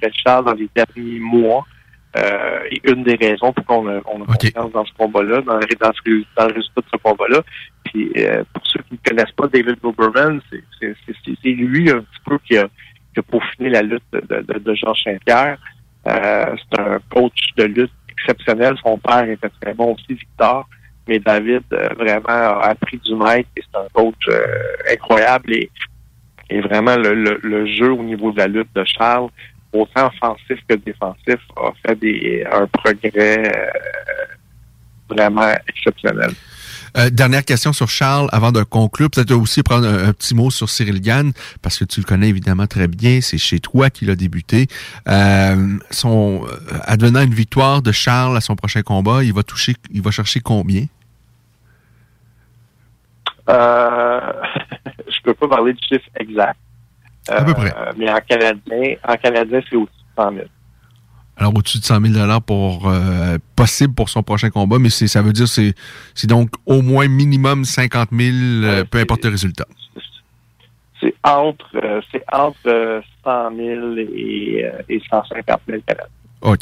[0.00, 1.66] près de Charles dans les derniers mois
[2.16, 5.56] euh, est une des raisons pour qu'on a, on a confiance dans ce combat-là, dans,
[5.56, 7.40] le- dans, ce- dans le résultat de ce combat-là.
[7.84, 12.38] Puis, euh, pour ceux qui ne connaissent pas David Zilberman, c'est- lui un petit peu
[12.46, 12.64] qui a,
[13.12, 15.58] qui a peaufiné la lutte de, de, de- Georges Saint-Pierre.
[16.06, 18.74] Euh, c'est un coach de lutte exceptionnel.
[18.82, 20.68] Son père était très bon aussi, Victor.
[21.08, 24.44] Mais David, euh, vraiment, a appris du maître et c'est un coach euh,
[24.92, 25.52] incroyable.
[25.52, 25.70] Et,
[26.50, 29.28] et vraiment, le, le, le jeu au niveau de la lutte de Charles,
[29.82, 33.12] autant offensif que défensif, a fait des, un progrès
[33.46, 33.70] euh,
[35.08, 36.30] vraiment exceptionnel.
[36.96, 39.10] Euh, dernière question sur Charles avant de conclure.
[39.10, 42.28] Peut-être aussi prendre un, un petit mot sur Cyril Gann, parce que tu le connais
[42.28, 43.20] évidemment très bien.
[43.20, 44.66] C'est chez toi qu'il a débuté.
[45.08, 49.74] Euh, son, euh, advenant une victoire de Charles à son prochain combat, il va toucher,
[49.92, 50.86] il va chercher combien?
[53.48, 54.20] Euh,
[55.08, 56.58] je peux pas parler du chiffre exact.
[57.28, 57.74] À peu près.
[57.76, 60.44] Euh, mais en canadien, en canadien, c'est aussi 100 000.
[61.38, 65.34] Alors au-dessus de 100 000 pour euh, possible pour son prochain combat, mais ça veut
[65.34, 65.74] dire c'est
[66.14, 68.30] c'est donc au moins minimum 50 000,
[68.64, 69.66] euh, peu importe le résultat.
[70.98, 76.06] C'est entre, euh, c'est entre euh, 100 000 et, euh, et 150 000 canadiens.
[76.42, 76.60] OK.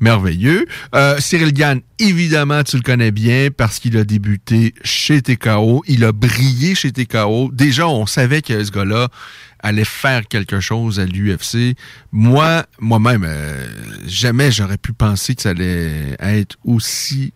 [0.00, 0.66] Merveilleux.
[0.94, 5.82] Euh, Cyril Gann, évidemment, tu le connais bien parce qu'il a débuté chez TKO.
[5.88, 7.50] Il a brillé chez TKO.
[7.52, 9.08] Déjà, on savait que ce gars-là
[9.66, 11.76] allait faire quelque chose à l'UFC.
[12.12, 13.66] Moi, moi-même, euh,
[14.06, 17.32] jamais j'aurais pu penser que ça allait être aussi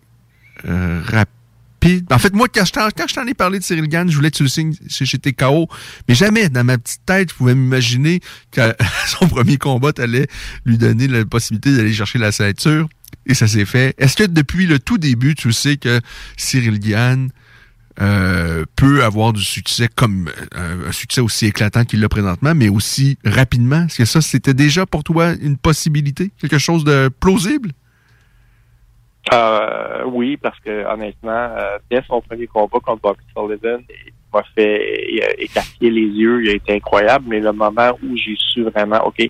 [0.65, 2.05] euh, rapide.
[2.11, 4.43] En fait, moi, quand je t'en, ai parlé de Cyril Gann, je voulais que tu
[4.43, 5.67] le signes chez TKO.
[6.07, 8.21] Mais jamais, dans ma petite tête, je pouvais m'imaginer
[8.51, 8.73] que
[9.07, 10.27] son premier combat allait
[10.65, 12.87] lui donner la possibilité d'aller chercher la ceinture.
[13.25, 13.93] Et ça s'est fait.
[13.97, 15.99] Est-ce que depuis le tout début, tu sais que
[16.37, 17.29] Cyril Gann
[17.99, 22.69] euh, peut avoir du succès comme euh, un succès aussi éclatant qu'il l'a présentement, mais
[22.69, 23.85] aussi rapidement?
[23.85, 26.31] Est-ce que ça, c'était déjà pour toi une possibilité?
[26.39, 27.71] Quelque chose de plausible?
[29.33, 31.49] Euh, oui, parce que honnêtement,
[31.89, 36.53] dès son premier combat contre Bobby Sullivan, il m'a fait écarquiller les yeux, il a
[36.53, 39.21] été incroyable, mais le moment où j'ai su vraiment, OK,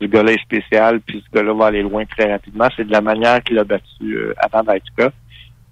[0.00, 2.68] ce gars-là est spécial, puis ce gars-là va aller loin très rapidement.
[2.76, 5.12] C'est de la manière qu'il a battu Adam Daituka.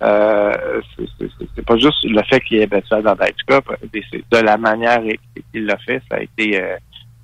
[0.03, 3.61] Euh, c'est- pas juste le fait qu'il ait battu Adam Daituka,
[3.93, 5.01] mais c'est de la manière
[5.53, 6.03] qu'il l'a fait.
[6.11, 6.77] Ça a été euh,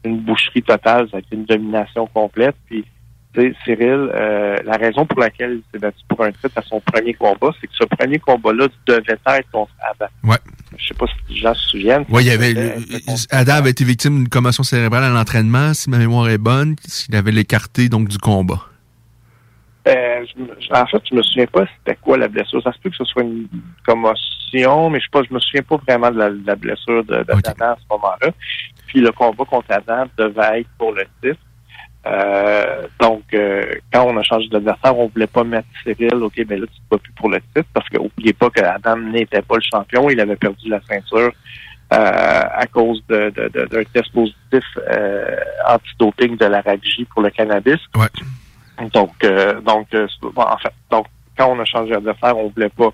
[0.05, 2.57] une boucherie totale, ça a été une domination complète.
[2.67, 2.85] Puis,
[3.65, 7.15] Cyril, euh, la raison pour laquelle il s'est battu pour un titre à son premier
[7.15, 10.11] combat, c'est que ce premier combat-là devait être contre Adam.
[10.25, 10.37] Ouais.
[10.77, 12.05] Je sais pas si les gens se souviennent.
[12.11, 12.75] Ouais, il y avait,
[13.31, 17.15] Adam avait été victime d'une commotion cérébrale à l'entraînement, si ma mémoire est bonne, s'il
[17.17, 18.67] avait l'écarté donc du combat.
[19.89, 22.63] Euh, je me- je- en fait, je me souviens pas c'était quoi la blessure.
[22.63, 23.49] Ça se peut que ce soit une
[23.85, 27.05] commotion, mais je sais pas, je me souviens pas vraiment de la, de la blessure
[27.05, 28.29] de, de Adam à ce moment-là.
[28.87, 31.41] Puis le combat contre Adam devait être pour le titre.
[32.07, 36.61] Euh, donc, euh, quand on a changé d'adversaire, on voulait pas mettre Cyril, OK, ben
[36.61, 39.55] là, tu bats plus pour le titre, parce que n'oubliez pas que Adam n'était pas
[39.57, 41.31] le champion, il avait perdu la ceinture
[41.93, 45.37] euh, à cause de- de- de- d'un test positif euh,
[45.69, 47.79] antidoping de la RAGJ pour le cannabis.
[47.95, 48.07] Ouais.
[48.93, 52.91] Donc, euh, donc, euh, en fait, donc, quand on a changé d'adversaire, on voulait pas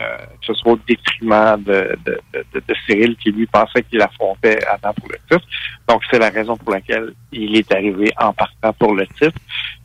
[0.00, 4.00] euh, que ce soit au détriment de, de, de, de- Cyril qui lui pensait qu'il
[4.00, 5.46] affrontait Adam pour le titre.
[5.88, 9.38] Donc, c'est la raison pour laquelle il est arrivé en partant pour le titre.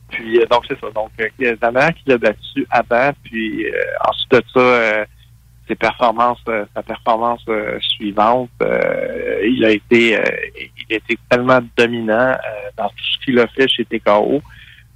[0.10, 0.88] Puis, euh, donc, c'est ça.
[0.92, 3.72] Donc, euh, la manière qu'il a battu Adam, puis euh,
[4.08, 5.06] ensuite de ça,
[5.68, 6.40] ses performances,
[6.74, 7.44] sa performance
[7.82, 8.50] suivante,
[9.44, 10.18] il a été,
[10.90, 12.38] il a été tellement dominant
[12.78, 14.42] dans tout ce qu'il a fait chez TKO.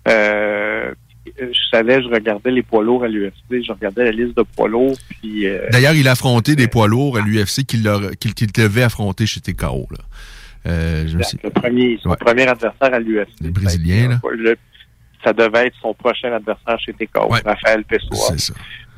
[0.08, 0.92] Euh,
[1.40, 4.68] je savais, je regardais les poids lourds à l'UFC, je regardais la liste de poids
[4.68, 7.88] lourds, puis euh, D'ailleurs, il a affronté des poids lourds à l'UFC qu'il
[8.20, 9.88] qu'il qu'il devait affronter chez TKO.
[9.92, 9.98] Là.
[10.68, 12.18] Euh, je me suis- le premier, son Ouais.
[12.20, 13.30] premier adversaire à l'UFC.
[13.42, 14.20] Le Brésilien, là.
[14.32, 14.58] Le-
[15.24, 18.18] ça devait être son prochain adversaire chez TKO, Raphaël Pessoa.
[18.36, 18.54] C'est ça.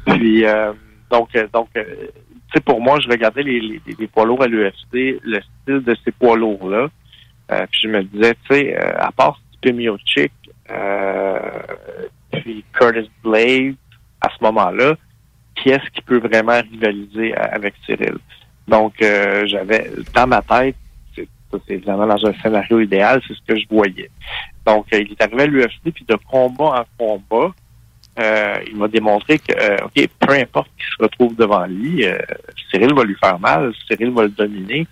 [0.06, 0.72] Puis euh,
[1.12, 4.44] donc, euh, donc, euh, tu sais, pour moi, je regardais les, les, les poids lourds
[4.44, 6.88] à l'UFC, le style de ces poids lourds-là.
[7.52, 10.32] Euh, puis je me disais, tu sais, euh, à part Stipe Miocic,
[12.32, 13.76] puis Curtis Blade,
[14.22, 14.96] à ce moment-là,
[15.56, 18.18] qui est-ce qui peut vraiment rivaliser avec Cyril?
[18.68, 20.76] Donc, euh, j'avais, dans ma tête,
[21.16, 21.28] c'est
[21.70, 24.10] évidemment dans un scénario idéal, c'est ce que je voyais.
[24.66, 27.54] Donc, euh, il est arrivé à l'UFC, puis de combat en combat,
[28.20, 32.18] euh, il m'a démontré que, euh, OK, peu importe qui se retrouve devant lui, euh,
[32.72, 34.88] Cyril va lui faire mal, Cyril va le dominer,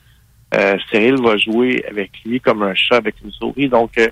[0.54, 3.70] euh, Cyril va jouer avec lui comme un chat avec une souris.
[3.70, 4.08] Donc, euh,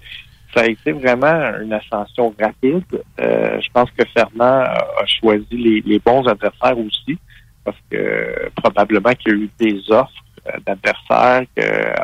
[0.53, 2.83] ça a été vraiment une ascension rapide.
[3.19, 7.17] Euh, je pense que Fernand a choisi les, les bons adversaires aussi,
[7.63, 10.11] parce que euh, probablement qu'il y a eu des offres
[10.47, 11.45] euh, d'adversaires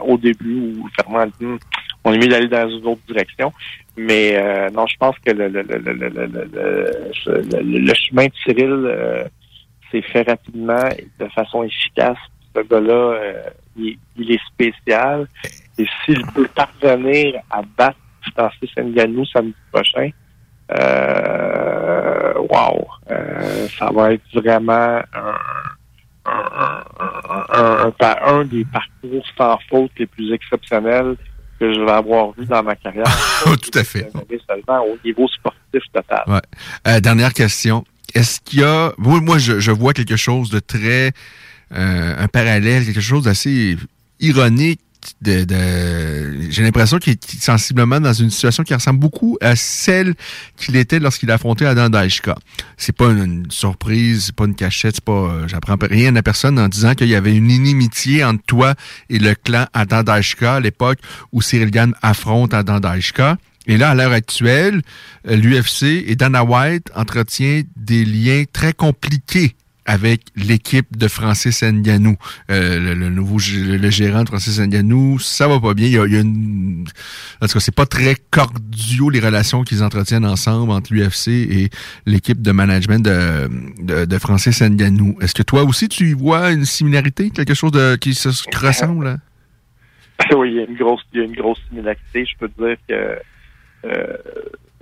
[0.03, 1.59] au début où Fernand a dit Hum,
[2.05, 3.51] on est mieux d'aller dans une autre direction.
[3.97, 6.01] Mais euh, non, je pense que le, le, le, le,
[7.61, 9.23] le, chemin de Cyril euh,
[9.91, 12.17] s'est fait rapidement et de façon efficace.
[12.55, 13.43] Ce gars-là, euh,
[13.75, 15.27] il, il est spécial.
[15.77, 17.97] Et s'il peut parvenir à battre
[18.33, 20.09] Francis Ngannou samedi prochain,
[20.71, 25.35] euh, wow, euh, ça va être vraiment un,
[26.25, 26.83] un,
[27.49, 27.93] un,
[28.27, 31.15] un- des parcours sans faute les plus exceptionnels
[31.59, 33.05] que je vais avoir vu dans ma carrière.
[33.45, 34.09] Tout à fait.
[34.47, 36.23] Seulement au niveau sportif total.
[36.27, 36.41] Ouais.
[36.87, 37.85] Euh, dernière question.
[38.13, 38.91] Est-ce qu'il y a.
[38.97, 41.11] Moi, moi je, je vois quelque chose de très.
[41.73, 43.77] euh, un parallèle, quelque chose d'assez
[44.19, 44.81] ironique.
[45.23, 50.15] J'ai l'impression qu'il est sensiblement dans une situation qui ressemble beaucoup à celle
[50.57, 52.35] qu'il était lorsqu'il a affronté Adam Daishka.
[52.77, 55.11] C'est pas une, surprise, c'est pas une cachette, c'est pas.
[55.11, 58.75] euh, J'apprends rien à personne en disant qu'il y avait une inimitié entre toi
[59.09, 60.99] et le clan Adam Daishka à l'époque
[61.31, 63.37] où Cyril Gann affronte Adam Daishka.
[63.67, 64.81] Et là, à l'heure actuelle,
[65.27, 69.55] euh, l'UFC et Dana White entretient des liens très compliqués
[69.85, 72.15] avec l'équipe de Francis Ngannou.
[72.49, 75.87] Euh, le, le nouveau le gérant de Francis Ngannou, ça va pas bien.
[75.87, 76.85] Il y a, il y a une...
[77.41, 81.69] En tout cas, c'est pas très cordiaux les relations qu'ils entretiennent ensemble entre l'UFC et
[82.05, 83.49] l'équipe de management de,
[83.83, 85.17] de, de Francis Ngannou.
[85.21, 89.19] Est-ce que toi aussi, tu y vois une similarité, quelque chose de, qui se ressemble?
[90.35, 92.25] oui, il y a une grosse, il y a une grosse similarité.
[92.25, 93.19] Je peux te dire que
[93.85, 94.17] euh,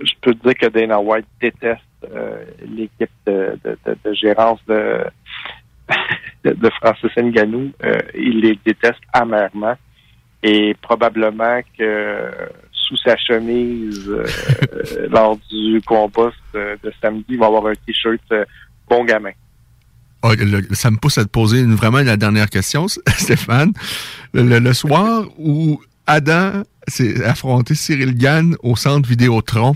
[0.00, 1.82] je peux te dire que Dana White déteste
[2.66, 3.58] l'équipe de,
[4.12, 5.04] gérance de,
[6.80, 7.72] Francis Ngannou.
[7.84, 9.76] Euh, il les déteste amèrement.
[10.42, 12.30] Et probablement que
[12.72, 18.44] sous sa chemise, euh, lors du combat de, samedi, il va avoir un t-shirt euh,
[18.88, 19.30] bon gamin.
[20.22, 20.32] Ah,
[20.72, 23.72] ça me pousse à te poser vraiment la dernière question, Stéphane.
[24.32, 29.74] Le, le soir où Adam s'est affronté Cyril Gann au centre Vidéotron,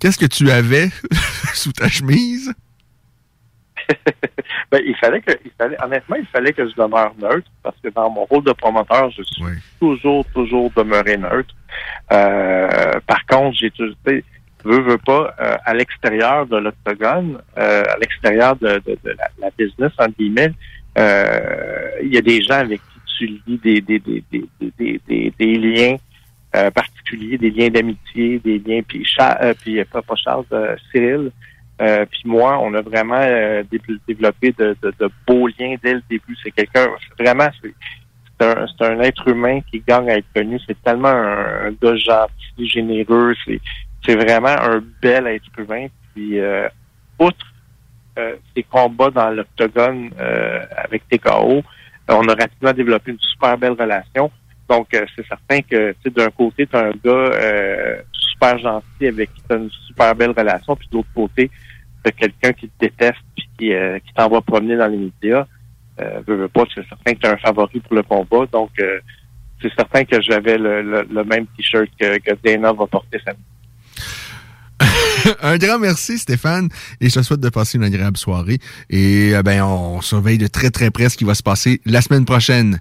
[0.00, 0.88] qu'est-ce que tu avais
[1.54, 2.52] sous ta chemise?
[4.70, 7.88] ben, il fallait que, il fallait, honnêtement, il fallait que je demeure neutre parce que
[7.88, 9.44] dans mon rôle de promoteur, je suis
[9.78, 11.54] toujours, toujours demeuré neutre.
[12.12, 13.96] Euh, par contre, j'ai toujours,
[14.64, 19.28] veux, veux pas, euh, à l'extérieur de l'octogone, euh, à l'extérieur de, de, de la,
[19.38, 20.52] la business, en guillemets,
[20.98, 24.44] euh, il y a des gens avec qui tu lis des, des, des, des,
[24.78, 25.96] des, des, des liens
[26.56, 31.30] euh, particuliers, des liens d'amitié, des liens, puis, Cha- euh, puis pas, Charles, euh, Cyril,
[31.80, 35.94] euh, puis moi, on a vraiment euh, dé- développé de, de, de beaux liens dès
[35.94, 36.36] le début.
[36.42, 40.58] C'est quelqu'un, vraiment, c'est un, un être humain qui gagne à être connu.
[40.66, 43.34] C'est tellement un, un gars gentil, généreux.
[43.46, 43.60] C'est,
[44.04, 45.86] c'est vraiment un bel être humain.
[46.14, 46.68] Puis, euh,
[47.18, 47.46] outre
[48.18, 51.62] euh, ses combats dans l'octogone euh, avec TKO, euh,
[52.08, 54.30] on a rapidement développé une super belle relation.
[54.70, 58.56] Donc, euh, c'est certain que, tu sais, d'un côté, tu as un gars euh, super
[58.56, 61.50] gentil avec qui tu as une super belle relation, puis de l'autre côté,
[62.04, 65.44] tu quelqu'un qui te déteste puis qui, euh, qui t'envoie promener dans les médias.
[66.00, 68.46] Euh, veux, veux pas, c'est certain que tu un favori pour le combat.
[68.52, 69.00] Donc, euh,
[69.60, 73.42] c'est certain que j'avais le, le, même T-shirt que, Dana va porter samedi.
[75.42, 76.68] un grand merci, Stéphane,
[77.00, 78.58] et je te souhaite de passer une agréable soirée.
[78.88, 82.24] Et ben, on surveille de très très près ce qui va se passer la semaine
[82.24, 82.80] prochaine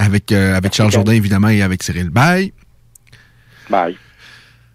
[0.00, 2.10] avec, euh, avec Charles Jourdain, évidemment, et avec Cyril.
[2.10, 2.52] Bye.
[3.68, 3.96] Bye.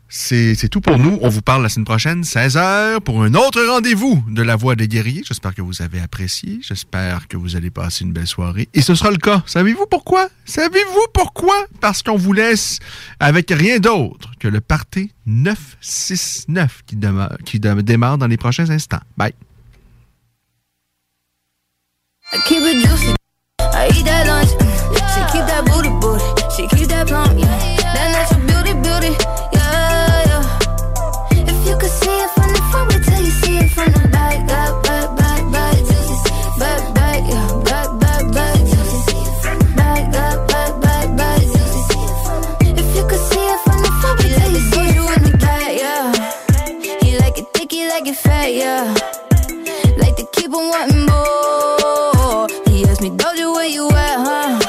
[0.08, 1.18] C'est c'est tout pour nous.
[1.24, 4.88] On vous parle la semaine prochaine, 16h, pour un autre rendez-vous de La Voix des
[4.88, 5.24] guerriers.
[5.28, 6.60] J'espère que vous avez apprécié.
[6.62, 8.70] J'espère que vous allez passer une belle soirée.
[8.74, 9.44] Et ce sera le cas.
[9.48, 10.30] Savez-vous pourquoi?
[10.46, 11.56] Savez-vous pourquoi?
[11.82, 12.80] Parce qu'on vous laisse
[13.20, 18.70] avec rien d'autre que le party 969 qui, demeure- qui de- démarre dans les prochains
[18.70, 19.02] instants.
[19.18, 19.34] Bye.
[22.32, 22.86] I keep it
[48.56, 48.88] Yeah.
[49.98, 52.48] Like to keep on wanting more.
[52.72, 54.60] He asked me, Doja, where you at, huh?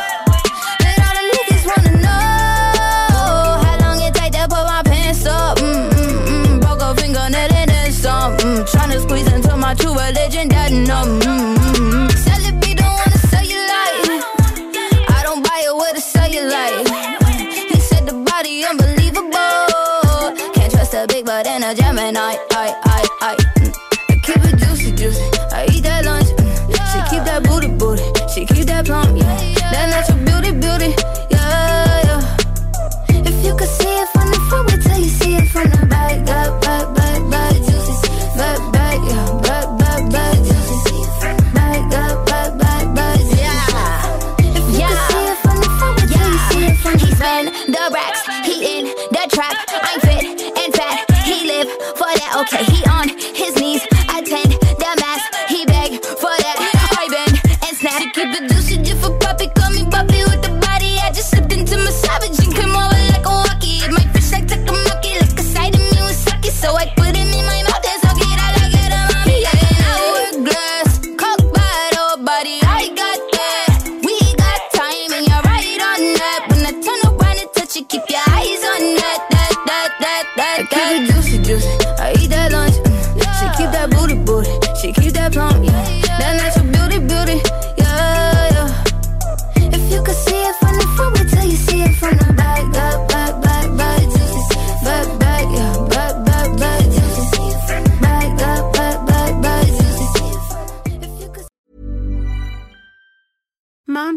[0.86, 5.58] And all the niggas wanna know how long it take to put my pants up.
[6.60, 6.96] Broke a.
[8.42, 12.10] Mm, tryna squeeze into my true religion, that mm, mm.
[12.10, 13.44] Celebrity don't wanna sell.
[15.14, 15.62] I don't buy
[16.74, 17.70] it.
[17.70, 19.30] He said the body unbelievable.
[20.54, 22.34] Can't trust a big butt and a Gemini.
[49.36, 49.52] Trap.
[49.68, 50.24] I'm fit
[50.56, 51.68] and fat, he live
[52.00, 52.40] for that.
[52.40, 52.85] Okay, he